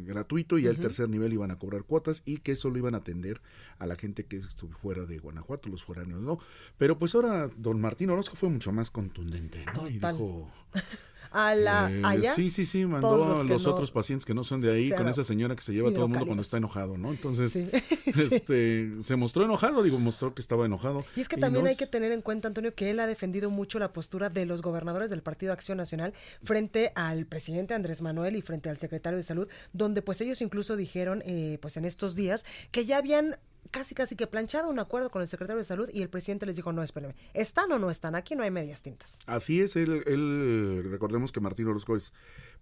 gratuito 0.06 0.58
y 0.58 0.62
uh 0.62 0.66
-huh. 0.66 0.70
al 0.70 0.76
tercer 0.78 1.08
nivel 1.08 1.32
iban 1.32 1.50
a 1.50 1.58
cobrar 1.58 1.84
cuotas 1.84 2.22
y 2.24 2.38
que 2.38 2.56
solo 2.56 2.78
iban 2.78 2.94
a 2.94 2.98
atender 2.98 3.40
a 3.78 3.86
la 3.86 3.96
gente 3.96 4.26
que 4.26 4.36
estuvo 4.36 4.76
fuera 4.76 5.04
de 5.04 5.18
Guanajuato, 5.18 5.68
los 5.68 5.84
foráneos, 5.84 6.22
¿no? 6.22 6.38
Pero 6.78 6.98
pues 6.98 7.14
ahora 7.14 7.48
don 7.56 7.80
Martín 7.80 8.10
Orozco 8.10 8.36
fue 8.36 8.48
mucho 8.48 8.72
más 8.72 8.90
contundente, 8.90 9.64
¿no? 9.74 9.88
Y 9.88 9.98
dijo... 9.98 10.50
a 11.34 11.56
la 11.56 11.90
eh, 11.90 12.00
allá. 12.04 12.34
Sí, 12.34 12.48
sí, 12.48 12.64
sí, 12.64 12.86
mandó 12.86 13.16
los 13.16 13.40
a 13.40 13.44
los 13.44 13.64
no 13.64 13.72
otros 13.72 13.90
pacientes 13.90 14.24
que 14.24 14.34
no 14.34 14.44
son 14.44 14.60
de 14.60 14.72
ahí 14.72 14.90
con 14.90 15.08
esa 15.08 15.24
señora 15.24 15.56
que 15.56 15.62
se 15.62 15.72
lleva 15.72 15.88
a 15.90 15.92
todo 15.92 16.04
el 16.04 16.10
mundo 16.10 16.26
cuando 16.26 16.42
está 16.42 16.58
enojado, 16.58 16.96
¿no? 16.96 17.10
Entonces, 17.10 17.52
sí. 17.52 17.68
este 18.14 18.92
se 19.02 19.16
mostró 19.16 19.44
enojado, 19.44 19.82
digo, 19.82 19.98
mostró 19.98 20.32
que 20.32 20.40
estaba 20.40 20.64
enojado. 20.64 21.04
Y 21.16 21.20
es 21.20 21.28
que 21.28 21.36
y 21.36 21.40
también 21.40 21.64
nos... 21.64 21.72
hay 21.72 21.76
que 21.76 21.86
tener 21.86 22.12
en 22.12 22.22
cuenta, 22.22 22.46
Antonio, 22.46 22.72
que 22.74 22.90
él 22.90 23.00
ha 23.00 23.08
defendido 23.08 23.50
mucho 23.50 23.80
la 23.80 23.92
postura 23.92 24.30
de 24.30 24.46
los 24.46 24.62
gobernadores 24.62 25.10
del 25.10 25.22
Partido 25.22 25.52
Acción 25.52 25.76
Nacional 25.76 26.14
frente 26.44 26.92
al 26.94 27.26
presidente 27.26 27.74
Andrés 27.74 28.00
Manuel 28.00 28.36
y 28.36 28.42
frente 28.42 28.70
al 28.70 28.78
secretario 28.78 29.16
de 29.16 29.24
Salud, 29.24 29.48
donde 29.72 30.02
pues 30.02 30.20
ellos 30.20 30.40
incluso 30.40 30.76
dijeron, 30.76 31.20
eh, 31.26 31.58
pues 31.60 31.76
en 31.76 31.84
estos 31.84 32.14
días, 32.14 32.46
que 32.70 32.86
ya 32.86 32.98
habían 32.98 33.36
casi 33.70 33.94
casi 33.94 34.16
que 34.16 34.26
planchado 34.26 34.68
un 34.68 34.78
acuerdo 34.78 35.10
con 35.10 35.22
el 35.22 35.28
secretario 35.28 35.58
de 35.58 35.64
salud 35.64 35.88
y 35.92 36.02
el 36.02 36.08
presidente 36.08 36.46
les 36.46 36.56
dijo, 36.56 36.72
no, 36.72 36.82
espérenme, 36.82 37.14
¿están 37.32 37.70
o 37.72 37.78
no 37.78 37.90
están? 37.90 38.14
Aquí 38.14 38.34
no 38.34 38.42
hay 38.42 38.50
medias 38.50 38.82
tintas. 38.82 39.18
Así 39.26 39.60
es, 39.60 39.76
él, 39.76 40.02
él 40.06 40.86
recordemos 40.90 41.32
que 41.32 41.40
Martín 41.40 41.66
Orozco 41.68 41.96
es 41.96 42.12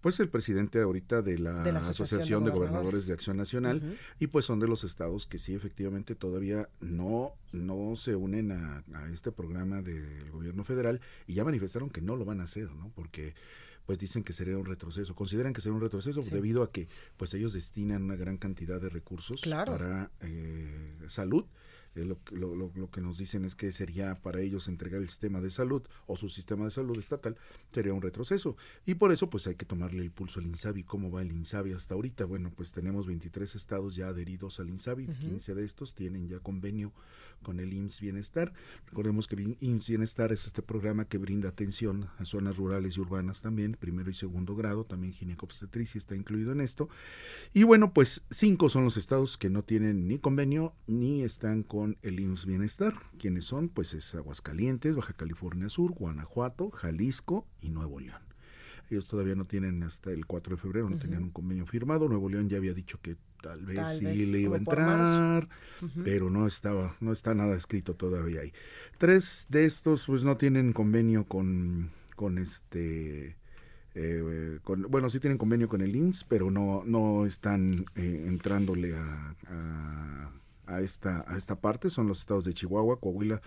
pues 0.01 0.19
el 0.19 0.27
presidente 0.27 0.81
ahorita 0.81 1.21
de 1.21 1.39
la, 1.39 1.63
De 1.63 1.71
la 1.71 1.79
Asociación, 1.79 2.05
Asociación 2.05 2.43
de 2.43 2.51
Gobernadores 2.51 2.83
Gobernadores. 2.83 3.07
de 3.07 3.13
Acción 3.13 3.37
Nacional 3.37 3.97
y 4.19 4.27
pues 4.27 4.43
son 4.43 4.59
de 4.59 4.67
los 4.67 4.83
estados 4.83 5.25
que 5.25 5.39
sí 5.39 5.55
efectivamente 5.55 6.13
todavía 6.13 6.67
no, 6.81 7.35
no 7.53 7.95
se 7.95 8.15
unen 8.15 8.51
a, 8.51 8.83
a 8.93 9.09
este 9.13 9.31
programa 9.31 9.81
del 9.81 10.29
gobierno 10.31 10.65
federal 10.65 10.99
y 11.25 11.35
ya 11.35 11.45
manifestaron 11.45 11.89
que 11.89 12.01
no 12.01 12.17
lo 12.17 12.25
van 12.25 12.41
a 12.41 12.43
hacer, 12.43 12.69
¿no? 12.71 12.91
Porque 12.95 13.33
pues 13.85 13.99
dicen 13.99 14.23
que 14.23 14.33
sería 14.33 14.57
un 14.57 14.65
retroceso, 14.65 15.13
consideran 15.15 15.53
que 15.53 15.61
sería 15.61 15.75
un 15.75 15.81
retroceso 15.81 16.23
Sí. 16.23 16.31
debido 16.31 16.63
a 16.63 16.71
que 16.71 16.87
pues 17.17 17.33
ellos 17.33 17.53
destinan 17.53 18.03
una 18.03 18.15
gran 18.15 18.37
cantidad 18.37 18.79
de 18.79 18.89
recursos 18.89 19.41
Claro. 19.41 19.73
para 19.73 20.11
eh, 20.21 20.87
salud. 21.07 21.45
Eh, 21.95 22.05
lo, 22.05 22.23
que- 22.23 22.35
lo- 22.35 22.55
lo- 22.55 22.71
lo 22.75 22.89
que 22.89 23.01
nos 23.01 23.17
dicen 23.17 23.45
es 23.45 23.55
que 23.55 23.71
sería 23.71 24.15
para 24.21 24.41
ellos 24.41 24.67
entregar 24.67 25.01
el 25.01 25.07
sistema 25.09 25.41
de 25.41 25.51
salud 25.51 25.83
o 26.07 26.15
su 26.15 26.27
sistema 26.29 26.65
de 26.65 26.71
salud 26.71 26.97
estatal 26.97 27.37
sería 27.71 27.93
un 27.93 28.01
retroceso 28.01 28.57
y 28.85 28.95
por 28.95 29.11
eso 29.11 29.29
pues 29.29 29.45
hay 29.47 29.55
que 29.55 29.65
tomarle 29.65 30.01
el 30.01 30.11
pulso 30.11 30.39
al 30.39 30.47
INSABI. 30.47 30.83
¿Cómo 30.83 31.11
va 31.11 31.21
el 31.21 31.31
INSABI 31.31 31.73
hasta 31.73 31.93
ahorita? 31.93 32.25
Bueno, 32.25 32.51
pues 32.55 32.71
tenemos 32.71 33.05
23 33.07 33.55
estados 33.55 33.95
ya 33.95 34.07
adheridos 34.07 34.59
al 34.59 34.69
INSABI, 34.69 35.07
15 35.07 35.55
de 35.55 35.65
estos 35.65 35.93
tienen 35.95 36.27
ya 36.27 36.39
convenio 36.39 36.91
con 37.43 37.59
el 37.59 37.73
IMSS 37.73 37.99
Bienestar. 38.01 38.53
Recordemos 38.87 39.27
que 39.27 39.55
IMSS 39.59 39.89
Bienestar 39.89 40.31
es 40.31 40.45
este 40.45 40.61
programa 40.61 41.05
que 41.05 41.17
brinda 41.17 41.49
atención 41.49 42.07
a 42.17 42.25
zonas 42.25 42.57
rurales 42.57 42.97
y 42.97 43.01
urbanas 43.01 43.41
también, 43.41 43.73
primero 43.79 44.09
y 44.09 44.13
segundo 44.13 44.55
grado, 44.55 44.85
también 44.85 45.13
ginecobstetricia 45.13 45.97
está 45.99 46.15
incluido 46.15 46.51
en 46.53 46.61
esto. 46.61 46.89
Y 47.53 47.63
bueno, 47.63 47.93
pues 47.93 48.23
cinco 48.31 48.69
son 48.69 48.83
los 48.85 48.97
estados 48.97 49.37
que 49.37 49.49
no 49.49 49.63
tienen 49.63 50.07
ni 50.07 50.19
convenio 50.19 50.73
ni 50.87 51.21
están 51.23 51.63
con 51.63 51.82
el 52.01 52.19
IMSS 52.19 52.45
Bienestar. 52.45 52.93
¿Quiénes 53.19 53.45
son? 53.45 53.69
Pues 53.69 53.93
es 53.93 54.15
Aguascalientes, 54.15 54.95
Baja 54.95 55.13
California 55.13 55.69
Sur, 55.69 55.91
Guanajuato, 55.93 56.69
Jalisco 56.71 57.47
y 57.61 57.69
Nuevo 57.69 57.99
León. 57.99 58.21
Ellos 58.89 59.07
todavía 59.07 59.35
no 59.35 59.45
tienen 59.45 59.81
hasta 59.83 60.11
el 60.11 60.25
4 60.25 60.55
de 60.55 60.61
febrero, 60.61 60.89
no 60.89 60.97
tenían 60.97 61.23
un 61.23 61.29
convenio 61.31 61.65
firmado. 61.65 62.07
Nuevo 62.09 62.29
León 62.29 62.49
ya 62.49 62.57
había 62.57 62.73
dicho 62.73 62.99
que 63.01 63.15
tal 63.41 63.65
vez 63.65 63.77
Tal 63.77 63.87
sí 63.97 64.05
vez 64.05 64.27
le 64.29 64.39
iba 64.41 64.55
a 64.55 64.59
entrar, 64.59 65.49
pero 66.03 66.29
no 66.29 66.45
estaba, 66.47 66.95
no 66.99 67.11
está 67.11 67.33
nada 67.33 67.55
escrito 67.55 67.95
todavía 67.95 68.41
ahí. 68.41 68.53
Tres 68.97 69.47
de 69.49 69.65
estos 69.65 70.05
pues 70.07 70.23
no 70.23 70.37
tienen 70.37 70.73
convenio 70.73 71.25
con, 71.25 71.91
con 72.15 72.37
este 72.37 73.37
eh, 73.95 74.59
con- 74.63 74.83
bueno, 74.89 75.09
sí 75.09 75.19
tienen 75.19 75.37
convenio 75.37 75.67
con 75.69 75.81
el 75.81 75.95
IMSS, 75.95 76.23
pero 76.25 76.51
no, 76.51 76.83
no 76.85 77.25
están 77.25 77.85
eh, 77.95 78.25
entrándole 78.27 78.95
a, 78.95 79.35
a- 79.47 80.31
a 80.67 80.81
esta, 80.81 81.25
a 81.27 81.37
esta 81.37 81.59
parte. 81.59 81.89
Son 81.89 82.07
los 82.07 82.19
estados 82.19 82.45
de 82.45 82.53
Chihuahua, 82.53 82.99
Coahuila, 82.99 83.41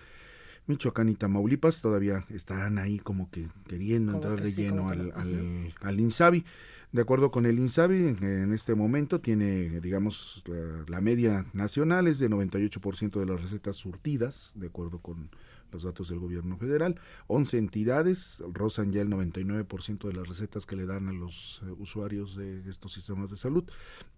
Michoacán 0.66 1.08
y 1.08 1.14
Tamaulipas. 1.14 1.80
Todavía 1.80 2.24
están 2.30 2.78
ahí 2.78 2.98
como 2.98 3.30
que 3.30 3.48
queriendo 3.68 4.12
Como 4.12 4.24
entrar 4.24 4.38
que 4.38 4.44
de 4.44 4.50
sí, 4.50 4.62
lleno 4.62 4.90
que 4.90 5.12
al, 5.12 5.74
al, 5.80 6.00
INSABI. 6.00 6.44
De 6.92 7.02
acuerdo 7.02 7.30
con 7.30 7.46
el 7.46 7.58
INSABI, 7.58 7.96
en, 7.96 8.22
en 8.22 8.52
este 8.52 8.74
momento 8.74 9.20
tiene, 9.20 9.80
digamos, 9.80 10.42
la, 10.46 10.84
la 10.88 11.00
media 11.00 11.46
nacional 11.52 12.06
es 12.06 12.18
de 12.18 12.30
98% 12.30 13.18
de 13.18 13.26
las 13.26 13.40
recetas 13.40 13.76
surtidas, 13.76 14.52
de 14.54 14.68
acuerdo 14.68 15.00
con 15.00 15.30
los 15.72 15.82
datos 15.82 16.08
del 16.08 16.18
gobierno 16.18 16.56
federal. 16.56 17.00
11 17.28 17.58
entidades 17.58 18.42
rozan 18.52 18.92
ya 18.92 19.02
el 19.02 19.08
99% 19.08 20.08
de 20.08 20.14
las 20.14 20.28
recetas 20.28 20.66
que 20.66 20.76
le 20.76 20.86
dan 20.86 21.08
a 21.08 21.12
los 21.12 21.60
eh, 21.64 21.70
usuarios 21.78 22.36
de 22.36 22.68
estos 22.68 22.92
sistemas 22.92 23.30
de 23.30 23.36
salud. 23.36 23.64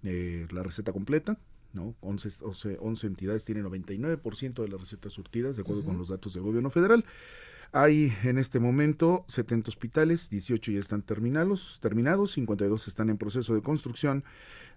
Eh, 0.03 0.47
la 0.51 0.63
receta 0.63 0.93
completa, 0.93 1.39
¿no? 1.73 1.95
11, 2.01 2.45
11, 2.45 2.79
11 2.81 3.07
entidades 3.07 3.45
tienen 3.45 3.64
99% 3.64 4.62
de 4.62 4.69
las 4.69 4.81
recetas 4.81 5.12
surtidas, 5.12 5.57
de 5.57 5.62
acuerdo 5.62 5.85
con 5.85 5.99
los 5.99 6.09
datos 6.09 6.35
del 6.35 6.43
gobierno 6.43 6.71
federal. 6.71 7.05
Hay 7.73 8.12
en 8.25 8.39
este 8.39 8.61
momento 8.61 9.25
70 9.29 9.69
hospitales, 9.69 10.31
18 10.31 10.73
ya 10.73 10.81
están 10.81 11.03
terminados, 11.03 11.79
terminados 11.81 12.33
52 12.33 12.89
están 12.89 13.11
en 13.11 13.19
proceso 13.19 13.55
de 13.55 13.62
construcción. 13.62 14.25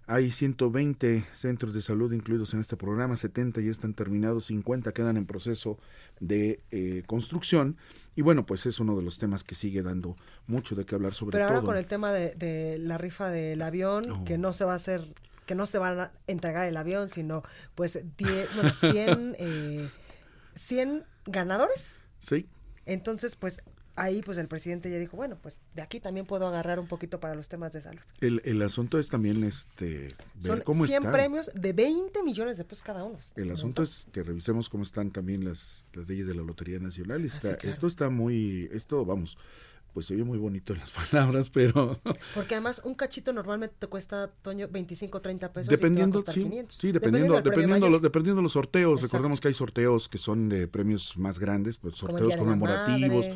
Hay 0.06 0.30
120 0.30 1.24
centros 1.32 1.74
de 1.74 1.80
salud 1.80 2.12
incluidos 2.12 2.54
en 2.54 2.60
este 2.60 2.76
programa, 2.76 3.16
70 3.16 3.60
ya 3.60 3.70
están 3.70 3.94
terminados, 3.94 4.46
50 4.46 4.92
quedan 4.92 5.16
en 5.16 5.26
proceso 5.26 5.78
de 6.20 6.60
eh, 6.70 7.02
construcción. 7.06 7.76
Y 8.14 8.22
bueno, 8.22 8.44
pues 8.44 8.66
es 8.66 8.78
uno 8.80 8.96
de 8.96 9.02
los 9.02 9.18
temas 9.18 9.42
que 9.42 9.54
sigue 9.54 9.82
dando 9.82 10.14
mucho 10.46 10.74
de 10.74 10.84
qué 10.84 10.96
hablar 10.96 11.14
sobre 11.14 11.32
Pero 11.32 11.44
ahora 11.44 11.60
todo. 11.60 11.68
con 11.68 11.76
el 11.78 11.86
tema 11.86 12.12
de, 12.12 12.34
de 12.34 12.78
la 12.78 12.98
rifa 12.98 13.30
del 13.30 13.62
avión, 13.62 14.24
que 14.24 14.36
no 14.36 14.52
se 14.52 14.64
va 14.64 14.72
a 14.72 14.76
hacer, 14.76 15.14
que 15.52 15.56
no 15.56 15.66
se 15.66 15.76
van 15.76 16.00
a 16.00 16.12
entregar 16.26 16.66
el 16.66 16.78
avión, 16.78 17.10
sino 17.10 17.42
pues 17.74 17.98
10, 18.16 18.54
bueno, 18.54 18.74
100, 18.74 19.36
eh, 19.38 19.86
100 20.54 21.04
ganadores. 21.26 22.02
Sí, 22.20 22.48
Entonces, 22.86 23.36
pues 23.36 23.62
ahí 23.96 24.22
pues 24.22 24.38
el 24.38 24.48
presidente 24.48 24.90
ya 24.90 24.96
dijo, 24.98 25.18
bueno, 25.18 25.36
pues 25.42 25.60
de 25.74 25.82
aquí 25.82 26.00
también 26.00 26.24
puedo 26.24 26.46
agarrar 26.46 26.80
un 26.80 26.86
poquito 26.88 27.20
para 27.20 27.34
los 27.34 27.50
temas 27.50 27.72
de 27.74 27.82
salud. 27.82 28.00
el, 28.22 28.40
el 28.46 28.62
asunto 28.62 28.98
es 28.98 29.10
también 29.10 29.44
este 29.44 30.04
ver 30.04 30.12
Son 30.38 30.60
cómo 30.62 30.86
100 30.86 30.96
están. 31.02 31.12
premios 31.12 31.50
de 31.54 31.72
20 31.74 32.22
millones 32.22 32.56
de 32.56 32.64
pesos 32.64 32.82
cada 32.82 33.04
uno. 33.04 33.18
El 33.36 33.50
asunto 33.50 33.82
es 33.82 34.06
que 34.10 34.22
revisemos 34.22 34.70
cómo 34.70 34.82
están 34.84 35.10
también 35.10 35.44
las, 35.44 35.84
las 35.92 36.08
leyes 36.08 36.26
de 36.26 36.34
la 36.34 36.42
Lotería 36.42 36.78
Nacional. 36.78 37.22
Está, 37.26 37.40
sí, 37.50 37.54
claro. 37.56 37.68
Esto 37.68 37.86
está 37.86 38.08
muy, 38.08 38.70
esto 38.72 39.04
vamos, 39.04 39.36
pues 39.92 40.06
se 40.06 40.14
oye 40.14 40.24
muy 40.24 40.38
bonito 40.38 40.72
en 40.72 40.78
las 40.80 40.90
palabras, 41.10 41.50
pero 41.50 42.00
Porque 42.34 42.54
además 42.54 42.80
un 42.84 42.94
cachito 42.94 43.32
normalmente 43.32 43.76
te 43.78 43.86
cuesta, 43.86 44.30
Toño, 44.42 44.68
25, 44.68 45.20
30 45.20 45.52
pesos. 45.52 45.66
y 45.66 45.68
te 45.68 45.74
va 45.76 45.76
a 45.76 45.90
dependiendo, 45.90 46.20
sí, 46.20 46.42
500. 46.44 46.76
sí, 46.76 46.92
dependiendo, 46.92 47.34
dependiendo, 47.36 47.74
mayor. 47.76 47.90
lo- 47.90 47.98
dependiendo 48.00 48.40
de 48.40 48.42
los 48.44 48.52
sorteos. 48.52 48.94
Exacto. 49.00 49.16
Recordemos 49.18 49.40
que 49.40 49.48
hay 49.48 49.54
sorteos 49.54 50.08
que 50.08 50.18
son 50.18 50.48
de 50.48 50.66
premios 50.68 51.16
más 51.16 51.38
grandes, 51.38 51.78
pues 51.78 51.96
sorteos 51.96 52.36
conmemorativos, 52.36 53.26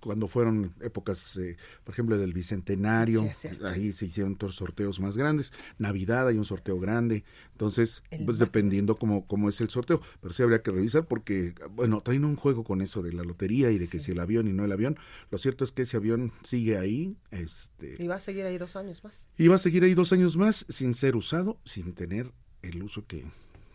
cuando 0.00 0.26
fueron 0.26 0.74
épocas, 0.80 1.36
eh, 1.36 1.56
por 1.84 1.92
ejemplo, 1.92 2.16
del 2.16 2.32
bicentenario, 2.32 3.26
Sí, 3.34 3.48
ahí 3.66 3.92
se 3.92 4.06
hicieron 4.06 4.34
otros 4.34 4.56
sorteos 4.56 5.00
más 5.00 5.16
grandes. 5.16 5.52
Navidad 5.78 6.28
hay 6.28 6.36
un 6.38 6.44
sorteo 6.44 6.78
grande, 6.80 7.24
entonces, 7.52 8.02
El 8.10 8.24
pues 8.24 8.38
dependiendo 8.38 8.94
cómo, 8.94 9.26
cómo 9.26 9.48
es 9.48 9.60
el 9.60 9.68
sorteo, 9.70 10.00
pero 10.20 10.32
sí 10.34 10.42
habría 10.42 10.62
que 10.62 10.70
revisar 10.70 11.06
porque, 11.06 11.54
bueno, 11.70 12.00
traen 12.02 12.24
un 12.24 12.36
juego 12.36 12.64
con 12.64 12.80
eso 12.80 13.02
de 13.02 13.12
la 13.12 13.22
lotería 13.22 13.70
y 13.70 13.78
de 13.78 13.88
que 13.88 13.98
Sí. 13.98 14.06
si 14.06 14.12
el 14.12 14.20
avión 14.20 14.46
y 14.48 14.52
no 14.52 14.64
el 14.64 14.72
avión. 14.72 14.98
Lo 15.30 15.38
cierto 15.38 15.64
es 15.64 15.72
que 15.72 15.85
ese 15.86 15.96
avión 15.96 16.32
sigue 16.42 16.76
ahí, 16.78 17.16
este, 17.30 17.96
Y 17.98 18.06
va 18.06 18.16
a 18.16 18.20
seguir 18.20 18.44
ahí 18.44 18.58
dos 18.58 18.76
años 18.76 19.02
más. 19.04 19.28
y 19.38 19.48
va 19.48 19.56
a 19.56 19.58
seguir 19.58 19.84
ahí 19.84 19.94
dos 19.94 20.12
años 20.12 20.36
más 20.36 20.66
sin 20.68 20.94
ser 20.94 21.16
usado, 21.16 21.58
sin 21.64 21.94
tener 21.94 22.32
el 22.62 22.82
uso 22.82 23.06
que, 23.06 23.24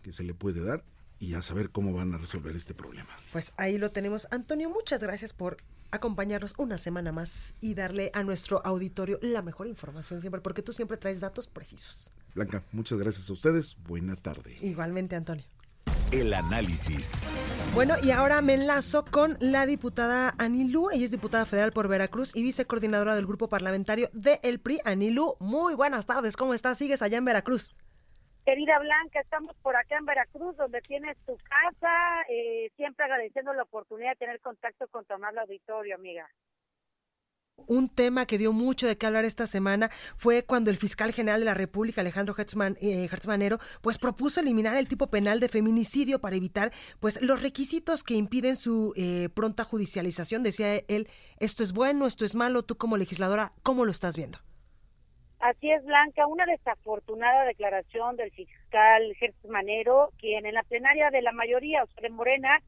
que 0.03 0.11
se 0.11 0.23
le 0.23 0.33
puede 0.33 0.63
dar 0.63 0.83
y 1.19 1.33
a 1.35 1.41
saber 1.41 1.69
cómo 1.69 1.93
van 1.93 2.13
a 2.13 2.17
resolver 2.17 2.55
este 2.55 2.73
problema. 2.73 3.09
Pues 3.31 3.53
ahí 3.57 3.77
lo 3.77 3.91
tenemos. 3.91 4.27
Antonio, 4.31 4.69
muchas 4.69 4.99
gracias 4.99 5.33
por 5.33 5.57
acompañarnos 5.91 6.55
una 6.57 6.77
semana 6.77 7.11
más 7.11 7.53
y 7.61 7.75
darle 7.75 8.11
a 8.13 8.23
nuestro 8.23 8.65
auditorio 8.65 9.19
la 9.21 9.41
mejor 9.41 9.67
información 9.67 10.19
siempre, 10.21 10.41
porque 10.41 10.61
tú 10.63 10.73
siempre 10.73 10.97
traes 10.97 11.19
datos 11.19 11.47
precisos. 11.47 12.11
Blanca, 12.33 12.63
muchas 12.71 12.97
gracias 12.97 13.29
a 13.29 13.33
ustedes. 13.33 13.75
Buena 13.85 14.15
tarde. 14.15 14.57
Igualmente, 14.61 15.15
Antonio. 15.15 15.45
El 16.11 16.33
análisis. 16.33 17.13
Bueno, 17.73 17.93
y 18.03 18.11
ahora 18.11 18.41
me 18.41 18.55
enlazo 18.55 19.05
con 19.05 19.37
la 19.39 19.65
diputada 19.65 20.33
Anilú. 20.37 20.89
Ella 20.91 21.05
es 21.05 21.11
diputada 21.11 21.45
federal 21.45 21.71
por 21.71 21.87
Veracruz 21.87 22.35
y 22.35 22.43
vicecoordinadora 22.43 23.15
del 23.15 23.25
grupo 23.25 23.47
parlamentario 23.47 24.09
de 24.11 24.41
El 24.43 24.59
PRI. 24.59 24.79
Anilú, 24.83 25.37
muy 25.39 25.73
buenas 25.73 26.05
tardes. 26.05 26.35
¿Cómo 26.35 26.53
estás? 26.53 26.77
¿Sigues 26.77 27.01
allá 27.01 27.17
en 27.17 27.23
Veracruz? 27.23 27.73
Querida 28.45 28.77
Blanca, 28.79 29.21
estamos 29.21 29.55
por 29.61 29.77
acá 29.77 29.97
en 29.97 30.05
Veracruz, 30.05 30.57
donde 30.57 30.81
tienes 30.81 31.15
tu 31.25 31.37
casa, 31.37 32.23
eh, 32.27 32.71
siempre 32.75 33.05
agradeciendo 33.05 33.53
la 33.53 33.63
oportunidad 33.63 34.09
de 34.11 34.17
tener 34.17 34.41
contacto 34.41 34.87
con 34.89 35.05
tu 35.05 35.13
amable 35.13 35.39
auditorio, 35.39 35.95
amiga. 35.95 36.27
Un 37.67 37.89
tema 37.89 38.25
que 38.25 38.37
dio 38.37 38.53
mucho 38.53 38.87
de 38.87 38.97
qué 38.97 39.05
hablar 39.05 39.25
esta 39.25 39.47
semana 39.47 39.89
fue 40.15 40.43
cuando 40.43 40.69
el 40.69 40.77
fiscal 40.77 41.13
general 41.13 41.39
de 41.39 41.45
la 41.45 41.53
República, 41.53 42.01
Alejandro 42.01 42.35
Hertzman, 42.37 42.77
eh, 42.81 43.07
Hertzmanero, 43.11 43.59
pues 43.81 43.97
propuso 43.97 44.39
eliminar 44.39 44.77
el 44.77 44.87
tipo 44.87 45.07
penal 45.07 45.39
de 45.39 45.49
feminicidio 45.49 46.19
para 46.19 46.35
evitar 46.35 46.71
pues 46.99 47.21
los 47.21 47.41
requisitos 47.41 48.03
que 48.03 48.15
impiden 48.15 48.55
su 48.55 48.93
eh, 48.95 49.29
pronta 49.33 49.63
judicialización. 49.63 50.43
Decía 50.43 50.75
él, 50.87 51.07
esto 51.39 51.63
es 51.63 51.73
bueno, 51.73 52.07
esto 52.07 52.25
es 52.25 52.35
malo, 52.35 52.63
tú 52.63 52.77
como 52.77 52.97
legisladora, 52.97 53.51
¿cómo 53.63 53.85
lo 53.85 53.91
estás 53.91 54.17
viendo? 54.17 54.39
Así 55.41 55.71
es, 55.71 55.83
Blanca, 55.83 56.27
una 56.27 56.45
desafortunada 56.45 57.45
declaración 57.45 58.15
del 58.15 58.29
fiscal 58.31 59.15
Gertz 59.19 59.43
Manero, 59.49 60.11
quien 60.19 60.45
en 60.45 60.53
la 60.53 60.61
plenaria 60.61 61.09
de 61.09 61.23
la 61.23 61.31
mayoría, 61.31 61.83
o 61.83 61.87
sea, 61.87 62.01
de 62.03 62.09
Morena, 62.09 62.59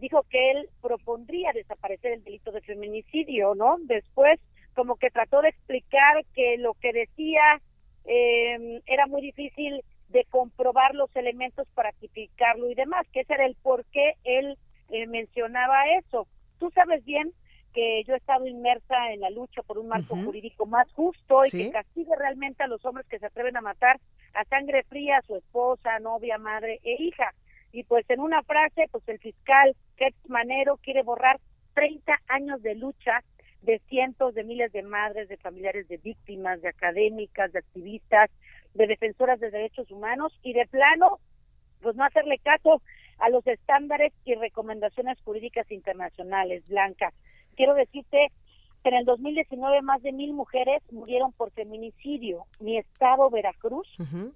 dijo 0.00 0.24
que 0.28 0.50
él 0.50 0.68
propondría 0.82 1.52
desaparecer 1.52 2.12
el 2.12 2.24
delito 2.24 2.50
de 2.52 2.60
feminicidio, 2.62 3.54
¿no? 3.54 3.76
Después, 3.82 4.40
como 4.74 4.96
que 4.96 5.10
trató 5.10 5.42
de 5.42 5.50
explicar 5.50 6.24
que 6.34 6.56
lo 6.58 6.74
que 6.74 6.92
decía 6.92 7.60
eh, 8.06 8.80
era 8.86 9.06
muy 9.06 9.20
difícil 9.22 9.82
de 10.08 10.24
comprobar 10.30 10.94
los 10.94 11.14
elementos 11.14 11.68
para 11.74 11.92
tipificarlo 11.92 12.68
y 12.70 12.74
demás, 12.74 13.06
que 13.12 13.20
ese 13.20 13.34
era 13.34 13.46
el 13.46 13.54
por 13.62 13.84
qué 13.86 14.14
él 14.24 14.56
eh, 14.90 15.06
mencionaba 15.06 15.76
eso. 15.98 16.26
Tú 16.58 16.70
sabes 16.74 17.04
bien 17.04 17.32
que 17.72 18.02
yo 18.04 18.14
he 18.14 18.16
estado 18.16 18.46
inmersa 18.48 19.12
en 19.12 19.20
la 19.20 19.30
lucha 19.30 19.62
por 19.62 19.78
un 19.78 19.86
marco 19.86 20.16
jurídico 20.16 20.66
más 20.66 20.90
justo 20.92 21.44
y 21.44 21.50
Sí. 21.50 21.64
que 21.66 21.70
castigue 21.70 22.10
realmente 22.18 22.64
a 22.64 22.66
los 22.66 22.84
hombres 22.84 23.06
que 23.06 23.20
se 23.20 23.26
atreven 23.26 23.56
a 23.56 23.60
matar 23.60 24.00
a 24.34 24.44
sangre 24.46 24.82
fría 24.84 25.18
a 25.18 25.22
su 25.22 25.36
esposa, 25.36 26.00
novia, 26.00 26.38
madre 26.38 26.80
e 26.82 26.96
hija. 27.00 27.32
Y 27.72 27.84
pues 27.84 28.04
en 28.10 28.18
una 28.18 28.42
frase, 28.42 28.86
pues 28.90 29.08
el 29.08 29.20
fiscal 29.20 29.76
Gertz 30.00 30.28
Manero 30.28 30.78
quiere 30.78 31.02
borrar 31.02 31.38
30 31.74 32.18
años 32.28 32.62
de 32.62 32.74
lucha 32.74 33.22
de 33.60 33.78
cientos 33.90 34.34
de 34.34 34.42
miles 34.42 34.72
de 34.72 34.82
madres, 34.82 35.28
de 35.28 35.36
familiares 35.36 35.86
de 35.88 35.98
víctimas, 35.98 36.62
de 36.62 36.68
académicas, 36.68 37.52
de 37.52 37.58
activistas, 37.58 38.30
de 38.72 38.86
defensoras 38.86 39.38
de 39.38 39.50
derechos 39.50 39.90
humanos 39.90 40.32
y 40.42 40.54
de 40.54 40.66
plano, 40.66 41.18
pues 41.82 41.94
no 41.96 42.04
hacerle 42.04 42.38
caso 42.38 42.80
a 43.18 43.28
los 43.28 43.46
estándares 43.46 44.14
y 44.24 44.34
recomendaciones 44.34 45.20
jurídicas 45.20 45.70
internacionales, 45.70 46.66
Blanca. 46.66 47.12
Quiero 47.54 47.74
decirte 47.74 48.28
que 48.82 48.88
en 48.88 48.94
el 48.94 49.04
2019 49.04 49.82
más 49.82 50.00
de 50.02 50.12
mil 50.12 50.32
mujeres 50.32 50.82
murieron 50.90 51.32
por 51.32 51.50
feminicidio. 51.50 52.46
Mi 52.60 52.78
estado, 52.78 53.28
Veracruz, 53.28 53.86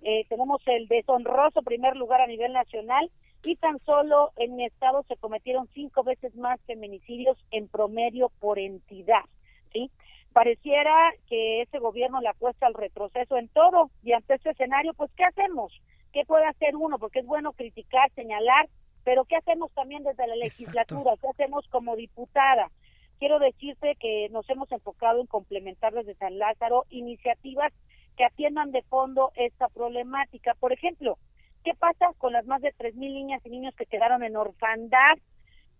eh, 0.03 0.27
tenemos 0.29 0.61
el 0.67 0.87
deshonroso 0.89 1.63
primer 1.63 1.97
lugar 1.97 2.21
a 2.21 2.27
nivel 2.27 2.53
nacional 2.53 3.11
y 3.45 3.57
tan 3.57 3.79
solo 3.81 4.33
en 4.37 4.57
mi 4.57 4.65
estado 4.65 5.03
se 5.09 5.17
cometieron 5.17 5.69
cinco 5.75 6.03
veces 6.03 6.35
más 6.35 6.61
feminicidios 6.63 7.37
en 7.51 7.69
promedio 7.69 8.31
por 8.41 8.59
entidad, 8.59 9.25
¿sí? 9.73 9.91
Pareciera 10.33 11.13
que 11.29 11.63
ese 11.63 11.79
gobierno 11.79 12.21
le 12.21 12.29
apuesta 12.29 12.67
al 12.67 12.75
retroceso 12.75 13.37
en 13.37 13.49
todo 13.49 13.91
y 14.03 14.13
ante 14.13 14.35
este 14.35 14.51
escenario, 14.51 14.95
pues, 14.95 15.11
¿qué 15.17 15.25
hacemos? 15.25 15.73
¿Qué 16.13 16.25
puede 16.25 16.47
hacer 16.47 16.75
uno? 16.75 16.99
Porque 16.99 17.21
es 17.21 17.27
bueno 17.27 17.53
criticar, 17.53 18.11
señalar, 18.15 18.69
pero 19.05 19.25
¿qué 19.27 19.37
hacemos 19.37 19.71
también 19.73 20.03
desde 20.03 20.27
la 20.27 20.37
legislatura? 20.37 21.13
¿Qué 21.21 21.29
hacemos 21.29 21.67
como 21.69 21.95
diputada? 21.95 22.71
Quiero 23.19 23.39
decirte 23.39 23.97
que 24.01 24.29
nos 24.31 24.49
hemos 24.51 24.71
enfocado 24.73 25.21
en 25.21 25.27
complementar 25.27 25.93
desde 25.93 26.15
San 26.15 26.39
Lázaro 26.39 26.85
iniciativas 26.91 27.73
que 28.17 28.25
atiendan 28.25 28.73
de 28.73 28.83
fondo 28.83 29.31
esta 29.37 29.69
problemática. 29.69 30.55
Por 30.55 30.73
ejemplo, 30.73 31.19
¿qué 31.65 31.75
pasa 31.75 32.13
con 32.19 32.33
las 32.33 32.47
más 32.47 32.63
de 32.63 32.73
3.000 32.75 32.95
niñas 32.95 33.43
y 33.45 33.51
niños 33.51 33.75
que 33.75 33.87
quedaron 33.87 34.23
en 34.23 34.37
orfandad 34.37 35.17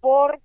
por 0.01 0.41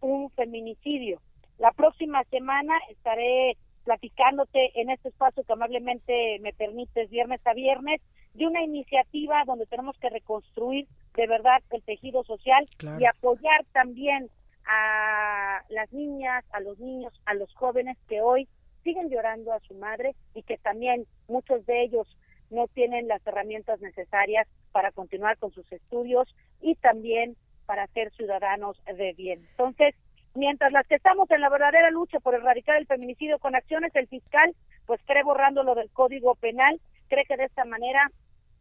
un 0.00 0.30
feminicidio? 0.30 1.20
La 1.58 1.72
próxima 1.72 2.22
semana 2.24 2.74
estaré 2.90 3.56
platicándote 3.84 4.80
en 4.80 4.90
este 4.90 5.08
espacio 5.08 5.44
que 5.44 5.52
amablemente 5.52 6.38
me 6.40 6.52
permites 6.52 7.10
viernes 7.10 7.40
a 7.46 7.54
viernes 7.54 8.00
de 8.34 8.46
una 8.46 8.62
iniciativa 8.62 9.42
donde 9.46 9.66
tenemos 9.66 9.96
que 9.98 10.10
reconstruir 10.10 10.86
de 11.14 11.26
verdad 11.26 11.62
el 11.70 11.82
tejido 11.82 12.22
social 12.24 12.64
y 12.98 13.04
apoyar 13.06 13.64
también 13.72 14.28
a 14.66 15.62
las 15.70 15.92
niñas, 15.92 16.44
a 16.52 16.60
los 16.60 16.78
niños, 16.78 17.12
a 17.24 17.34
los 17.34 17.52
jóvenes 17.54 17.96
que 18.08 18.20
hoy 18.20 18.48
siguen 18.82 19.08
llorando 19.08 19.52
a 19.52 19.60
su 19.60 19.74
madre 19.74 20.14
y 20.34 20.42
que 20.42 20.58
también 20.58 21.06
muchos 21.28 21.64
de 21.66 21.84
ellos 21.84 22.06
no 22.50 22.68
tienen 22.68 23.08
las 23.08 23.26
herramientas 23.26 23.80
necesarias 23.80 24.46
para 24.72 24.92
continuar 24.92 25.38
con 25.38 25.52
sus 25.52 25.70
estudios 25.72 26.34
y 26.60 26.74
también 26.76 27.36
para 27.66 27.86
ser 27.88 28.12
ciudadanos 28.12 28.80
de 28.84 29.12
bien. 29.14 29.46
Entonces, 29.50 29.94
mientras 30.34 30.72
las 30.72 30.86
que 30.86 30.94
estamos 30.94 31.30
en 31.30 31.40
la 31.40 31.48
verdadera 31.48 31.90
lucha 31.90 32.20
por 32.20 32.34
erradicar 32.34 32.76
el 32.76 32.86
feminicidio 32.86 33.38
con 33.38 33.54
acciones, 33.54 33.94
el 33.96 34.06
fiscal 34.06 34.54
pues 34.86 35.00
cree 35.04 35.24
borrando 35.24 35.64
lo 35.64 35.74
del 35.74 35.90
Código 35.90 36.34
Penal, 36.36 36.80
cree 37.08 37.24
que 37.24 37.36
de 37.36 37.44
esta 37.44 37.64
manera 37.64 38.10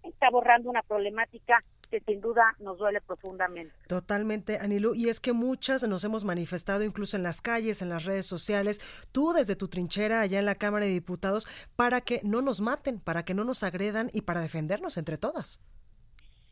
está 0.03 0.29
borrando 0.29 0.69
una 0.69 0.81
problemática 0.81 1.63
que 1.87 2.01
sin 2.01 2.21
duda 2.21 2.55
nos 2.59 2.77
duele 2.77 3.01
profundamente. 3.01 3.73
Totalmente, 3.87 4.57
Anilu. 4.57 4.93
Y 4.95 5.09
es 5.09 5.19
que 5.19 5.33
muchas 5.33 5.87
nos 5.87 6.03
hemos 6.03 6.25
manifestado 6.25 6.83
incluso 6.83 7.17
en 7.17 7.23
las 7.23 7.41
calles, 7.41 7.81
en 7.81 7.89
las 7.89 8.05
redes 8.05 8.25
sociales, 8.25 8.79
tú 9.11 9.33
desde 9.33 9.55
tu 9.55 9.67
trinchera 9.67 10.21
allá 10.21 10.39
en 10.39 10.45
la 10.45 10.55
Cámara 10.55 10.85
de 10.85 10.91
Diputados, 10.91 11.47
para 11.75 12.01
que 12.01 12.21
no 12.23 12.41
nos 12.41 12.61
maten, 12.61 12.99
para 12.99 13.23
que 13.23 13.33
no 13.33 13.43
nos 13.43 13.63
agredan 13.63 14.09
y 14.13 14.21
para 14.21 14.41
defendernos 14.41 14.97
entre 14.97 15.17
todas 15.17 15.61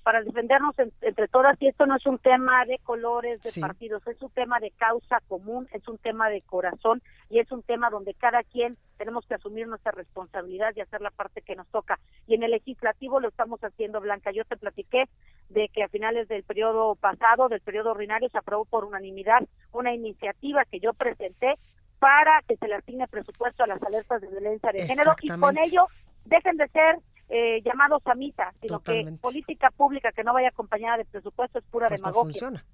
para 0.03 0.21
defendernos 0.21 0.75
entre 0.77 1.27
todas 1.29 1.59
y 1.61 1.67
esto 1.67 1.85
no 1.85 1.95
es 1.95 2.05
un 2.05 2.19
tema 2.19 2.65
de 2.65 2.77
colores, 2.79 3.41
de 3.41 3.61
partidos, 3.61 4.05
es 4.07 4.21
un 4.21 4.29
tema 4.31 4.59
de 4.59 4.71
causa 4.71 5.19
común, 5.27 5.67
es 5.71 5.87
un 5.87 5.97
tema 5.97 6.29
de 6.29 6.41
corazón 6.41 7.01
y 7.29 7.39
es 7.39 7.51
un 7.51 7.63
tema 7.63 7.89
donde 7.89 8.13
cada 8.13 8.43
quien 8.43 8.77
tenemos 8.97 9.25
que 9.25 9.35
asumir 9.35 9.67
nuestra 9.67 9.93
responsabilidad 9.93 10.73
y 10.75 10.81
hacer 10.81 11.01
la 11.01 11.09
parte 11.09 11.41
que 11.41 11.55
nos 11.55 11.67
toca. 11.69 11.99
Y 12.27 12.35
en 12.35 12.43
el 12.43 12.51
legislativo 12.51 13.19
lo 13.19 13.29
estamos 13.29 13.61
haciendo, 13.61 14.01
Blanca. 14.01 14.31
Yo 14.31 14.43
te 14.45 14.57
platiqué 14.57 15.05
de 15.49 15.69
que 15.69 15.83
a 15.83 15.87
finales 15.87 16.27
del 16.27 16.43
periodo 16.43 16.95
pasado, 16.95 17.47
del 17.47 17.61
periodo 17.61 17.91
ordinario, 17.91 18.29
se 18.29 18.37
aprobó 18.37 18.65
por 18.65 18.85
unanimidad 18.85 19.47
una 19.71 19.93
iniciativa 19.93 20.65
que 20.65 20.79
yo 20.79 20.93
presenté 20.93 21.55
para 21.99 22.41
que 22.47 22.57
se 22.57 22.67
le 22.67 22.75
asigne 22.75 23.07
presupuesto 23.07 23.63
a 23.63 23.67
las 23.67 23.81
alertas 23.81 24.21
de 24.21 24.27
violencia 24.27 24.71
de 24.73 24.85
género 24.85 25.15
y 25.21 25.29
con 25.29 25.57
ello 25.57 25.85
dejen 26.25 26.57
de 26.57 26.67
ser 26.67 26.97
eh, 27.29 27.61
llamados 27.63 28.01
a 28.05 28.13
sino 28.61 28.79
que 28.81 29.05
política 29.21 29.71
pública 29.71 30.11
que 30.11 30.23
no 30.23 30.33
vaya 30.33 30.49
acompañada 30.49 30.97
de 30.97 31.05
presupuesto 31.05 31.59
es 31.59 31.65
pura 31.65 31.87
pues 31.87 32.01
demagogia. 32.01 32.31
funciona. 32.31 32.65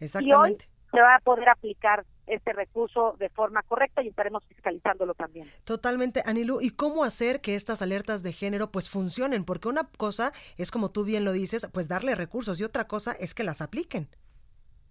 Exactamente. 0.00 0.28
Y 0.28 0.52
hoy 0.52 0.56
se 0.90 1.00
va 1.00 1.16
a 1.16 1.20
poder 1.20 1.48
aplicar 1.48 2.04
este 2.26 2.52
recurso 2.52 3.16
de 3.18 3.28
forma 3.30 3.62
correcta 3.62 4.02
y 4.02 4.08
estaremos 4.08 4.44
fiscalizándolo 4.44 5.14
también. 5.14 5.46
Totalmente, 5.64 6.22
Anilu. 6.24 6.60
¿Y 6.60 6.70
cómo 6.70 7.04
hacer 7.04 7.40
que 7.40 7.54
estas 7.54 7.82
alertas 7.82 8.22
de 8.22 8.32
género 8.32 8.70
pues 8.70 8.88
funcionen? 8.88 9.44
Porque 9.44 9.68
una 9.68 9.88
cosa 9.96 10.32
es, 10.56 10.70
como 10.70 10.90
tú 10.90 11.04
bien 11.04 11.24
lo 11.24 11.32
dices, 11.32 11.68
pues 11.72 11.88
darle 11.88 12.14
recursos 12.14 12.60
y 12.60 12.64
otra 12.64 12.86
cosa 12.86 13.12
es 13.12 13.34
que 13.34 13.44
las 13.44 13.60
apliquen 13.62 14.08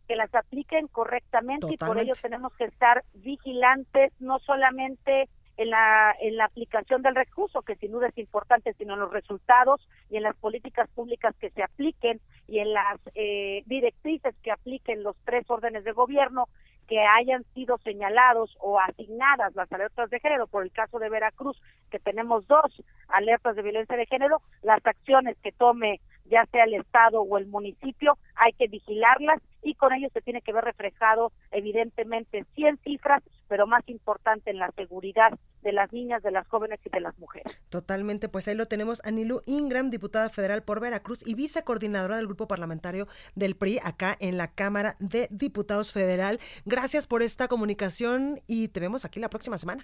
que 0.07 0.15
las 0.15 0.33
apliquen 0.33 0.87
correctamente 0.87 1.67
y 1.69 1.75
por 1.75 1.99
ello 1.99 2.13
tenemos 2.21 2.53
que 2.53 2.63
estar 2.63 3.03
vigilantes 3.15 4.13
no 4.19 4.39
solamente 4.39 5.27
en 5.57 5.71
la, 5.71 6.15
en 6.21 6.37
la 6.37 6.45
aplicación 6.45 7.01
del 7.01 7.15
recurso, 7.15 7.63
que 7.63 7.75
sin 7.75 7.91
duda 7.91 8.07
es 8.07 8.17
importante, 8.17 8.73
sino 8.73 8.93
en 8.93 8.99
los 8.99 9.11
resultados 9.11 9.87
y 10.09 10.17
en 10.17 10.23
las 10.23 10.35
políticas 10.35 10.87
públicas 10.89 11.35
que 11.39 11.49
se 11.49 11.63
apliquen 11.63 12.21
y 12.47 12.59
en 12.59 12.73
las 12.73 12.99
eh, 13.15 13.63
directrices 13.65 14.35
que 14.43 14.51
apliquen 14.51 15.03
los 15.03 15.15
tres 15.25 15.49
órdenes 15.49 15.83
de 15.83 15.91
gobierno 15.91 16.47
que 16.87 16.99
hayan 17.17 17.43
sido 17.53 17.77
señalados 17.79 18.55
o 18.59 18.79
asignadas 18.79 19.53
las 19.55 19.71
alertas 19.73 20.09
de 20.09 20.19
género, 20.19 20.47
por 20.47 20.63
el 20.63 20.71
caso 20.71 20.99
de 20.99 21.09
Veracruz, 21.09 21.61
que 21.91 21.99
tenemos 21.99 22.47
dos 22.47 22.81
alertas 23.09 23.55
de 23.55 23.61
violencia 23.61 23.97
de 23.97 24.05
género, 24.05 24.41
las 24.61 24.85
acciones 24.85 25.37
que 25.43 25.51
tome 25.51 25.99
ya 26.29 26.45
sea 26.51 26.65
el 26.65 26.75
Estado 26.75 27.21
o 27.21 27.37
el 27.37 27.47
municipio, 27.47 28.17
hay 28.35 28.53
que 28.53 28.67
vigilarlas 28.67 29.41
y 29.67 29.75
con 29.75 29.93
ello 29.93 30.07
se 30.13 30.21
tiene 30.21 30.41
que 30.41 30.53
ver 30.53 30.63
reflejado 30.63 31.33
evidentemente 31.51 32.45
100 32.55 32.79
cifras, 32.83 33.21
pero 33.47 33.67
más 33.67 33.83
importante 33.87 34.49
en 34.49 34.59
la 34.59 34.71
seguridad 34.71 35.37
de 35.61 35.73
las 35.73 35.91
niñas, 35.91 36.23
de 36.23 36.31
las 36.31 36.47
jóvenes 36.47 36.79
y 36.85 36.89
de 36.89 37.01
las 37.01 37.17
mujeres. 37.19 37.59
Totalmente, 37.69 38.29
pues 38.29 38.47
ahí 38.47 38.55
lo 38.55 38.67
tenemos, 38.67 39.03
Anilu 39.05 39.41
Ingram, 39.45 39.89
diputada 39.89 40.29
federal 40.29 40.63
por 40.63 40.79
Veracruz 40.79 41.19
y 41.25 41.35
vicecoordinadora 41.35 42.15
del 42.15 42.27
grupo 42.27 42.47
parlamentario 42.47 43.07
del 43.35 43.55
PRI 43.55 43.79
acá 43.83 44.15
en 44.19 44.37
la 44.37 44.47
Cámara 44.47 44.95
de 44.99 45.27
Diputados 45.31 45.91
Federal. 45.91 46.39
Gracias 46.65 47.05
por 47.05 47.21
esta 47.21 47.49
comunicación 47.49 48.39
y 48.47 48.69
te 48.69 48.79
vemos 48.79 49.03
aquí 49.03 49.19
la 49.19 49.29
próxima 49.29 49.57
semana. 49.57 49.83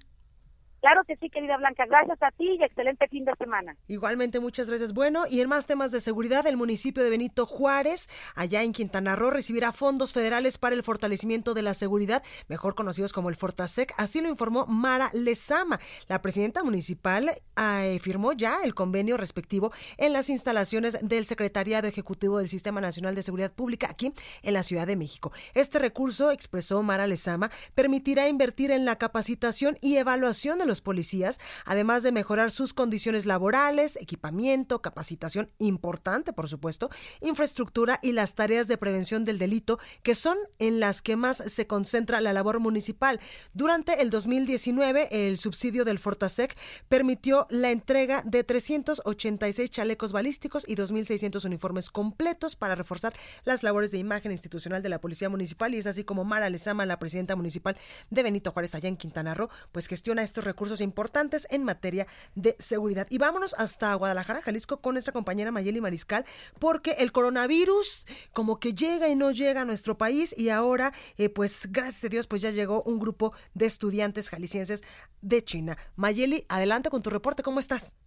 Claro 0.83 1.05
que 1.07 1.15
sí, 1.15 1.29
querida 1.29 1.55
Blanca. 1.55 1.85
Gracias 1.85 2.21
a 2.21 2.29
ti 2.31 2.57
y 2.59 2.61
excelente 2.61 3.07
fin 3.07 3.23
de 3.23 3.31
semana. 3.35 3.73
Igualmente, 3.87 4.41
muchas 4.41 4.67
gracias. 4.67 4.91
Bueno, 4.91 5.23
y 5.29 5.39
en 5.39 5.47
más 5.47 5.65
temas 5.65 5.93
de 5.93 6.01
seguridad, 6.01 6.45
el 6.45 6.57
municipio 6.57 7.01
de 7.01 7.09
Benito 7.09 7.45
Juárez, 7.45 8.09
allá 8.35 8.63
en 8.63 8.73
Quintana 8.73 9.15
Roo, 9.15 9.31
recibirá 9.31 9.71
fondos 9.71 10.11
federales 10.11 10.57
para 10.57 10.75
el 10.75 10.83
fortalecimiento 10.83 11.53
de 11.53 11.61
la 11.61 11.73
seguridad, 11.73 12.21
mejor 12.49 12.75
conocidos 12.75 13.13
como 13.13 13.29
el 13.29 13.37
Fortasec. 13.37 13.93
Así 13.97 14.19
lo 14.19 14.27
informó 14.27 14.65
Mara 14.65 15.09
Lezama. 15.13 15.79
La 16.09 16.21
presidenta 16.21 16.65
municipal 16.65 17.31
eh, 17.55 17.99
firmó 18.01 18.33
ya 18.33 18.57
el 18.65 18.75
convenio 18.75 19.15
respectivo 19.15 19.71
en 19.95 20.11
las 20.11 20.29
instalaciones 20.29 20.97
del 21.01 21.25
Secretariado 21.25 21.87
Ejecutivo 21.87 22.39
del 22.39 22.49
Sistema 22.49 22.81
Nacional 22.81 23.15
de 23.15 23.23
Seguridad 23.23 23.53
Pública 23.53 23.87
aquí 23.89 24.11
en 24.41 24.53
la 24.53 24.63
Ciudad 24.63 24.85
de 24.85 24.97
México. 24.97 25.31
Este 25.53 25.79
recurso, 25.79 26.29
expresó 26.29 26.83
Mara 26.83 27.07
Lezama, 27.07 27.51
permitirá 27.73 28.27
invertir 28.27 28.71
en 28.71 28.83
la 28.83 28.97
capacitación 28.97 29.77
y 29.79 29.95
evaluación 29.95 30.59
de 30.59 30.65
los 30.65 30.72
policías, 30.81 31.39
además 31.65 32.03
de 32.03 32.11
mejorar 32.11 32.51
sus 32.51 32.73
condiciones 32.73 33.25
laborales, 33.25 33.97
equipamiento, 33.97 34.81
capacitación 34.81 35.49
importante, 35.59 36.33
por 36.33 36.49
supuesto, 36.49 36.89
infraestructura 37.21 37.99
y 38.01 38.11
las 38.11 38.35
tareas 38.35 38.67
de 38.67 38.77
prevención 38.77 39.25
del 39.25 39.39
delito, 39.39 39.79
que 40.01 40.15
son 40.15 40.37
en 40.59 40.79
las 40.79 41.01
que 41.01 41.15
más 41.15 41.37
se 41.37 41.67
concentra 41.67 42.21
la 42.21 42.33
labor 42.33 42.59
municipal. 42.59 43.19
Durante 43.53 44.01
el 44.01 44.09
2019, 44.09 45.27
el 45.27 45.37
subsidio 45.37 45.85
del 45.85 45.99
Fortasec 45.99 46.55
permitió 46.89 47.47
la 47.49 47.71
entrega 47.71 48.23
de 48.25 48.43
386 48.43 49.69
chalecos 49.69 50.11
balísticos 50.11 50.65
y 50.67 50.75
2.600 50.75 51.45
uniformes 51.45 51.89
completos 51.89 52.55
para 52.55 52.75
reforzar 52.75 53.13
las 53.43 53.63
labores 53.63 53.91
de 53.91 53.97
imagen 53.97 54.31
institucional 54.31 54.81
de 54.81 54.89
la 54.89 55.01
Policía 55.01 55.29
Municipal 55.29 55.73
y 55.73 55.77
es 55.77 55.87
así 55.87 56.03
como 56.03 56.23
Mara 56.23 56.49
Lezama, 56.49 56.85
la 56.85 56.99
presidenta 56.99 57.35
municipal 57.35 57.77
de 58.09 58.23
Benito 58.23 58.51
Juárez 58.51 58.75
allá 58.75 58.89
en 58.89 58.97
Quintana 58.97 59.33
Roo, 59.33 59.49
pues 59.71 59.87
gestiona 59.87 60.23
estos 60.23 60.43
recursos 60.43 60.62
recursos 60.63 60.81
importantes 60.81 61.45
en 61.51 61.65
materia 61.65 62.07
de 62.35 62.55
seguridad. 62.57 63.05
Y 63.09 63.17
vámonos 63.17 63.53
hasta 63.59 63.93
Guadalajara, 63.95 64.41
Jalisco, 64.41 64.77
con 64.77 64.93
nuestra 64.93 65.11
compañera 65.11 65.51
Mayeli 65.51 65.81
Mariscal, 65.81 66.23
porque 66.57 66.91
el 66.99 67.11
coronavirus 67.11 68.05
como 68.33 68.61
que 68.61 68.73
llega 68.73 69.09
y 69.09 69.15
no 69.15 69.31
llega 69.31 69.61
a 69.61 69.65
nuestro 69.65 69.97
país 69.97 70.33
y 70.37 70.49
ahora, 70.49 70.93
eh, 71.17 71.27
pues 71.27 71.67
gracias 71.69 72.05
a 72.05 72.07
Dios, 72.07 72.27
pues 72.27 72.41
ya 72.41 72.51
llegó 72.51 72.81
un 72.83 72.97
grupo 72.97 73.33
de 73.53 73.65
estudiantes 73.65 74.29
jaliscienses 74.29 74.83
de 75.21 75.43
China. 75.43 75.77
Mayeli, 75.97 76.45
adelante 76.47 76.89
con 76.89 77.01
tu 77.01 77.09
reporte, 77.09 77.43
¿cómo 77.43 77.59
estás? 77.59 77.97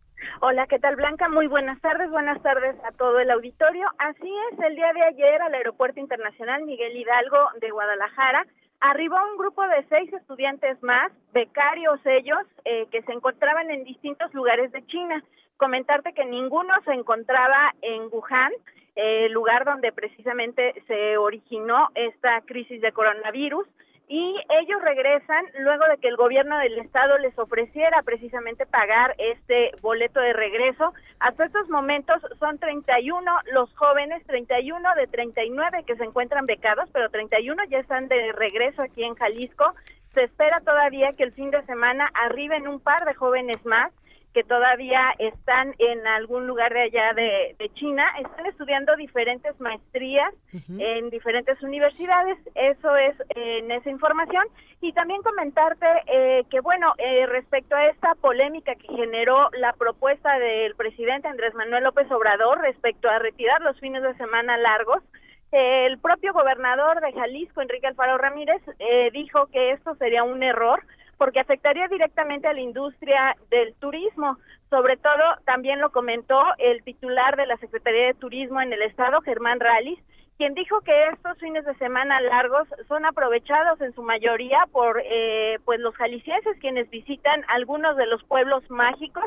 Hola, 0.41 0.67
¿qué 0.67 0.79
tal 0.79 0.97
Blanca? 0.97 1.29
Muy 1.29 1.47
buenas 1.47 1.79
tardes, 1.83 2.09
buenas 2.11 2.43
tardes 2.43 2.75
a 2.85 2.93
todo 2.93 3.21
el 3.21 3.31
auditorio. 3.31 3.87
Así 3.99 4.33
es, 4.51 4.59
el 4.61 4.77
día 4.77 4.93
de 4.95 5.03
ayer 5.03 5.43
al 5.43 5.53
Aeropuerto 5.53 6.01
Internacional 6.01 6.65
Miguel 6.65 6.97
Hidalgo 6.97 7.37
de 7.61 7.71
Guadalajara 7.71 8.47
arribó 8.81 9.17
un 9.31 9.39
grupo 9.39 9.63
de 9.63 9.85
seis 9.89 10.13
estudiantes 10.13 10.83
más, 10.83 11.13
becarios 11.33 12.01
ellos, 12.05 12.39
eh, 12.65 12.87
que 12.91 13.03
se 13.03 13.13
encontraban 13.13 13.71
en 13.71 13.85
distintos 13.85 14.33
lugares 14.35 14.73
de 14.73 14.85
China. 14.87 15.23
Comentarte 15.57 16.13
que 16.13 16.25
ninguno 16.25 16.75
se 16.85 16.93
encontraba 16.93 17.75
en 17.83 18.09
Wuhan, 18.13 18.53
el 18.95 19.33
lugar 19.33 19.65
donde 19.65 19.93
precisamente 19.93 20.83
se 20.87 21.17
originó 21.19 21.89
esta 21.95 22.41
crisis 22.43 22.81
de 22.81 22.93
coronavirus 22.93 23.67
y 24.09 24.37
ellos 24.49 24.81
regresan 24.83 25.45
luego 25.59 25.85
de 25.87 25.99
que 25.99 26.09
el 26.09 26.17
gobierno 26.17 26.59
del 26.59 26.79
estado 26.79 27.19
les 27.19 27.37
ofreciera 27.39 28.03
precisamente 28.03 28.65
pagar 28.65 29.17
este 29.19 29.73
boleto 29.83 30.21
de 30.21 30.33
regreso. 30.33 30.93
Hasta 31.19 31.47
estos 31.47 31.69
momentos 31.69 32.23
son 32.39 32.59
31 32.59 33.25
los 33.53 33.75
jóvenes, 33.75 34.25
31 34.27 34.95
de 34.95 35.07
39 35.09 35.85
que 35.85 35.97
se 35.97 36.05
encuentran 36.05 36.47
becados, 36.47 36.89
pero 36.93 37.11
31 37.11 37.65
ya 37.69 37.79
están 37.79 38.07
de 38.07 38.31
regreso 38.33 38.83
aquí 38.83 39.03
en 39.03 39.17
Jalisco. 39.17 39.75
Se 40.15 40.23
espera 40.23 40.61
todavía 40.61 41.13
que 41.17 41.25
el 41.25 41.33
fin 41.33 41.51
de 41.51 41.65
semana 41.67 42.09
arriben 42.15 42.69
un 42.69 42.79
par 42.79 43.05
de 43.07 43.15
jóvenes 43.15 43.65
más 43.67 43.93
que 44.37 44.45
todavía 44.45 45.15
están 45.19 45.75
en 45.79 46.07
algún 46.07 46.47
lugar 46.47 46.71
de 46.71 46.83
allá 46.83 47.15
de, 47.15 47.57
China, 47.73 48.05
están 48.21 48.45
estudiando 48.45 48.95
diferentes 48.95 49.59
maestrías 49.59 50.31
en 50.79 51.09
diferentes 51.09 51.63
universidades, 51.63 52.37
eso 52.55 52.95
es 52.97 53.17
en 53.31 53.71
esa 53.71 53.89
información. 53.89 54.45
Y 54.83 54.93
también 54.93 55.23
comentarte 55.23 55.87
eh, 56.07 56.45
que, 56.51 56.61
bueno, 56.61 56.93
eh, 56.99 57.25
respecto 57.25 57.77
a 57.77 57.87
esta 57.87 58.15
polémica 58.17 58.75
que 58.75 58.89
generó 58.89 59.49
la 59.53 59.73
propuesta 59.73 60.39
del 60.39 60.75
presidente 60.75 61.29
Andrés 61.29 61.55
Manuel 61.55 61.85
López 61.85 62.11
Obrador 62.11 62.61
respecto 62.61 63.09
a 63.09 63.19
retirar 63.19 63.63
los 63.63 63.81
fines 63.81 64.03
de 64.03 64.15
semana 64.19 64.59
largos, 64.59 65.03
el 65.51 65.99
propio 65.99 66.35
gobernador 66.35 67.01
de 67.01 67.15
Jalisco, 67.15 67.63
Enrique 67.63 67.87
Alfaro 67.87 68.19
Ramírez, 68.19 68.61
eh, 68.81 69.09
dijo 69.15 69.47
que 69.47 69.71
esto 69.71 69.95
sería 69.95 70.25
un 70.25 70.43
error 70.43 70.83
porque 71.19 71.41
afectaría 71.41 71.89
directamente 71.89 72.49
a 72.49 72.53
la 72.53 72.61
industria 72.61 73.37
del 73.51 73.75
turismo. 73.75 74.39
Sobre 74.71 74.97
todo, 74.97 75.23
también 75.45 75.81
lo 75.81 75.91
comentó 75.91 76.43
el 76.59 76.83
titular 76.83 77.37
de 77.37 77.47
la 77.47 77.57
Secretaría 77.59 78.07
de 78.07 78.15
Turismo 78.15 78.61
en 78.61 78.73
el 78.73 78.83
Estado, 78.83 79.21
Germán 79.21 79.61
Rallis, 79.61 79.99
quien 80.37 80.55
dijo 80.55 80.81
que 80.83 81.09
estos 81.09 81.39
fines 81.39 81.65
de 81.65 81.75
semana 81.77 82.21
largos 82.21 82.69
son 82.89 83.07
aprovechados 83.07 83.81
en 83.81 83.95
su 83.95 84.03
mayoría 84.03 84.67
por 84.71 85.01
eh, 85.03 85.59
pues 85.65 85.81
los 85.81 85.95
jaliscienses 85.95 86.59
quienes 86.61 86.91
visitan 86.91 87.45
algunos 87.49 87.97
de 87.97 88.07
los 88.07 88.23
pueblos 88.25 88.63
mágicos 88.71 89.25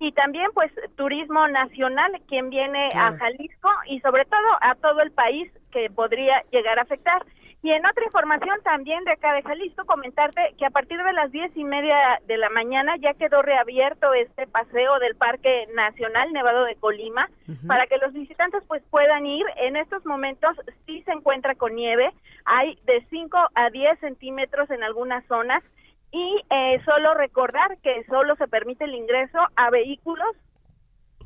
y 0.00 0.12
también 0.12 0.50
pues 0.54 0.72
turismo 0.96 1.46
nacional 1.48 2.20
quien 2.26 2.50
viene 2.50 2.88
a 2.94 3.16
Jalisco 3.16 3.70
y 3.86 4.00
sobre 4.00 4.24
todo 4.24 4.48
a 4.60 4.74
todo 4.76 5.00
el 5.00 5.12
país 5.12 5.50
que 5.70 5.90
podría 5.90 6.42
llegar 6.50 6.78
a 6.78 6.82
afectar. 6.82 7.24
Y 7.60 7.72
en 7.72 7.84
otra 7.84 8.04
información 8.04 8.56
también 8.62 9.02
de 9.04 9.12
acá 9.12 9.32
de 9.32 9.42
Jalisco, 9.42 9.84
comentarte 9.84 10.54
que 10.58 10.64
a 10.64 10.70
partir 10.70 11.02
de 11.02 11.12
las 11.12 11.32
diez 11.32 11.50
y 11.56 11.64
media 11.64 11.96
de 12.26 12.38
la 12.38 12.50
mañana 12.50 12.96
ya 12.98 13.14
quedó 13.14 13.42
reabierto 13.42 14.14
este 14.14 14.46
paseo 14.46 15.00
del 15.00 15.16
Parque 15.16 15.66
Nacional 15.74 16.32
Nevado 16.32 16.64
de 16.64 16.76
Colima 16.76 17.28
para 17.66 17.86
que 17.88 17.98
los 17.98 18.12
visitantes 18.12 18.62
pues 18.68 18.82
puedan 18.90 19.26
ir. 19.26 19.44
En 19.56 19.76
estos 19.76 20.06
momentos 20.06 20.56
sí 20.86 21.02
se 21.02 21.10
encuentra 21.10 21.56
con 21.56 21.74
nieve, 21.74 22.12
hay 22.44 22.78
de 22.84 23.04
5 23.10 23.36
a 23.54 23.70
10 23.70 23.98
centímetros 23.98 24.70
en 24.70 24.84
algunas 24.84 25.24
zonas. 25.26 25.62
Y 26.10 26.40
eh, 26.48 26.80
solo 26.86 27.12
recordar 27.12 27.76
que 27.82 28.02
solo 28.04 28.34
se 28.36 28.48
permite 28.48 28.84
el 28.84 28.94
ingreso 28.94 29.38
a 29.56 29.68
vehículos 29.68 30.34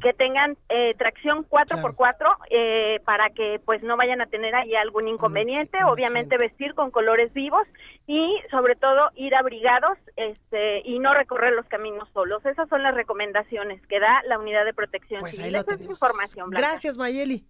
que 0.03 0.13
tengan 0.13 0.57
eh, 0.69 0.95
tracción 0.99 1.47
4x4 1.49 2.37
eh, 2.51 3.01
para 3.05 3.31
que 3.31 3.61
pues 3.65 3.83
no 3.83 3.97
vayan 3.97 4.21
a 4.21 4.27
tener 4.27 4.55
ahí 4.55 4.75
algún 4.75 5.09
inconveniente, 5.09 5.79
obviamente 5.85 6.37
vestir 6.37 6.75
con 6.75 6.91
colores 6.91 7.33
vivos 7.33 7.67
y 8.07 8.37
sobre 8.51 8.75
todo 8.77 9.11
ir 9.15 9.35
abrigados 9.35 9.97
este 10.17 10.83
y 10.85 10.99
no 10.99 11.15
recorrer 11.15 11.53
los 11.55 11.67
caminos 11.67 12.09
solos. 12.13 12.45
Esas 12.45 12.69
son 12.69 12.83
las 12.83 12.95
recomendaciones 12.95 13.81
que 13.87 14.01
da 14.01 14.23
la 14.27 14.39
Unidad 14.39 14.65
de 14.65 14.75
Protección 14.75 15.21
pues 15.21 15.37
Civil. 15.37 15.55
Esa 15.55 15.75
es 15.75 15.81
información, 15.81 16.51
Gracias, 16.51 16.99
Mayeli. 16.99 17.47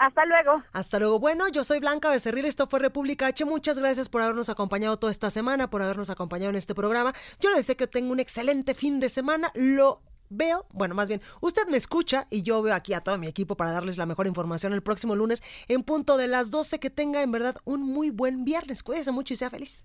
Hasta 0.00 0.24
luego. 0.24 0.62
Hasta 0.72 0.98
luego. 0.98 1.18
Bueno, 1.18 1.46
yo 1.48 1.62
soy 1.62 1.78
Blanca 1.78 2.08
Becerril, 2.08 2.46
esto 2.46 2.66
fue 2.66 2.80
República 2.80 3.26
H. 3.26 3.44
Muchas 3.44 3.78
gracias 3.78 4.08
por 4.08 4.22
habernos 4.22 4.48
acompañado 4.48 4.96
toda 4.96 5.10
esta 5.10 5.28
semana, 5.28 5.68
por 5.68 5.82
habernos 5.82 6.08
acompañado 6.08 6.48
en 6.48 6.56
este 6.56 6.74
programa. 6.74 7.12
Yo 7.38 7.50
les 7.50 7.58
deseo 7.58 7.76
que 7.76 7.86
tenga 7.86 8.10
un 8.10 8.18
excelente 8.18 8.74
fin 8.74 8.98
de 8.98 9.10
semana. 9.10 9.52
Lo 9.54 10.00
veo, 10.30 10.66
bueno, 10.70 10.94
más 10.94 11.08
bien, 11.08 11.20
usted 11.40 11.66
me 11.68 11.76
escucha 11.76 12.26
y 12.30 12.42
yo 12.42 12.62
veo 12.62 12.74
aquí 12.74 12.94
a 12.94 13.00
todo 13.00 13.18
mi 13.18 13.26
equipo 13.26 13.56
para 13.56 13.72
darles 13.72 13.98
la 13.98 14.06
mejor 14.06 14.26
información 14.26 14.72
el 14.72 14.82
próximo 14.82 15.14
lunes 15.14 15.42
en 15.68 15.82
punto 15.82 16.16
de 16.16 16.28
las 16.28 16.50
12. 16.50 16.78
Que 16.78 16.88
tenga 16.90 17.22
en 17.22 17.32
verdad 17.32 17.56
un 17.64 17.82
muy 17.82 18.10
buen 18.10 18.44
viernes. 18.44 18.82
Cuídese 18.82 19.12
mucho 19.12 19.34
y 19.34 19.36
sea 19.36 19.50
feliz. 19.50 19.84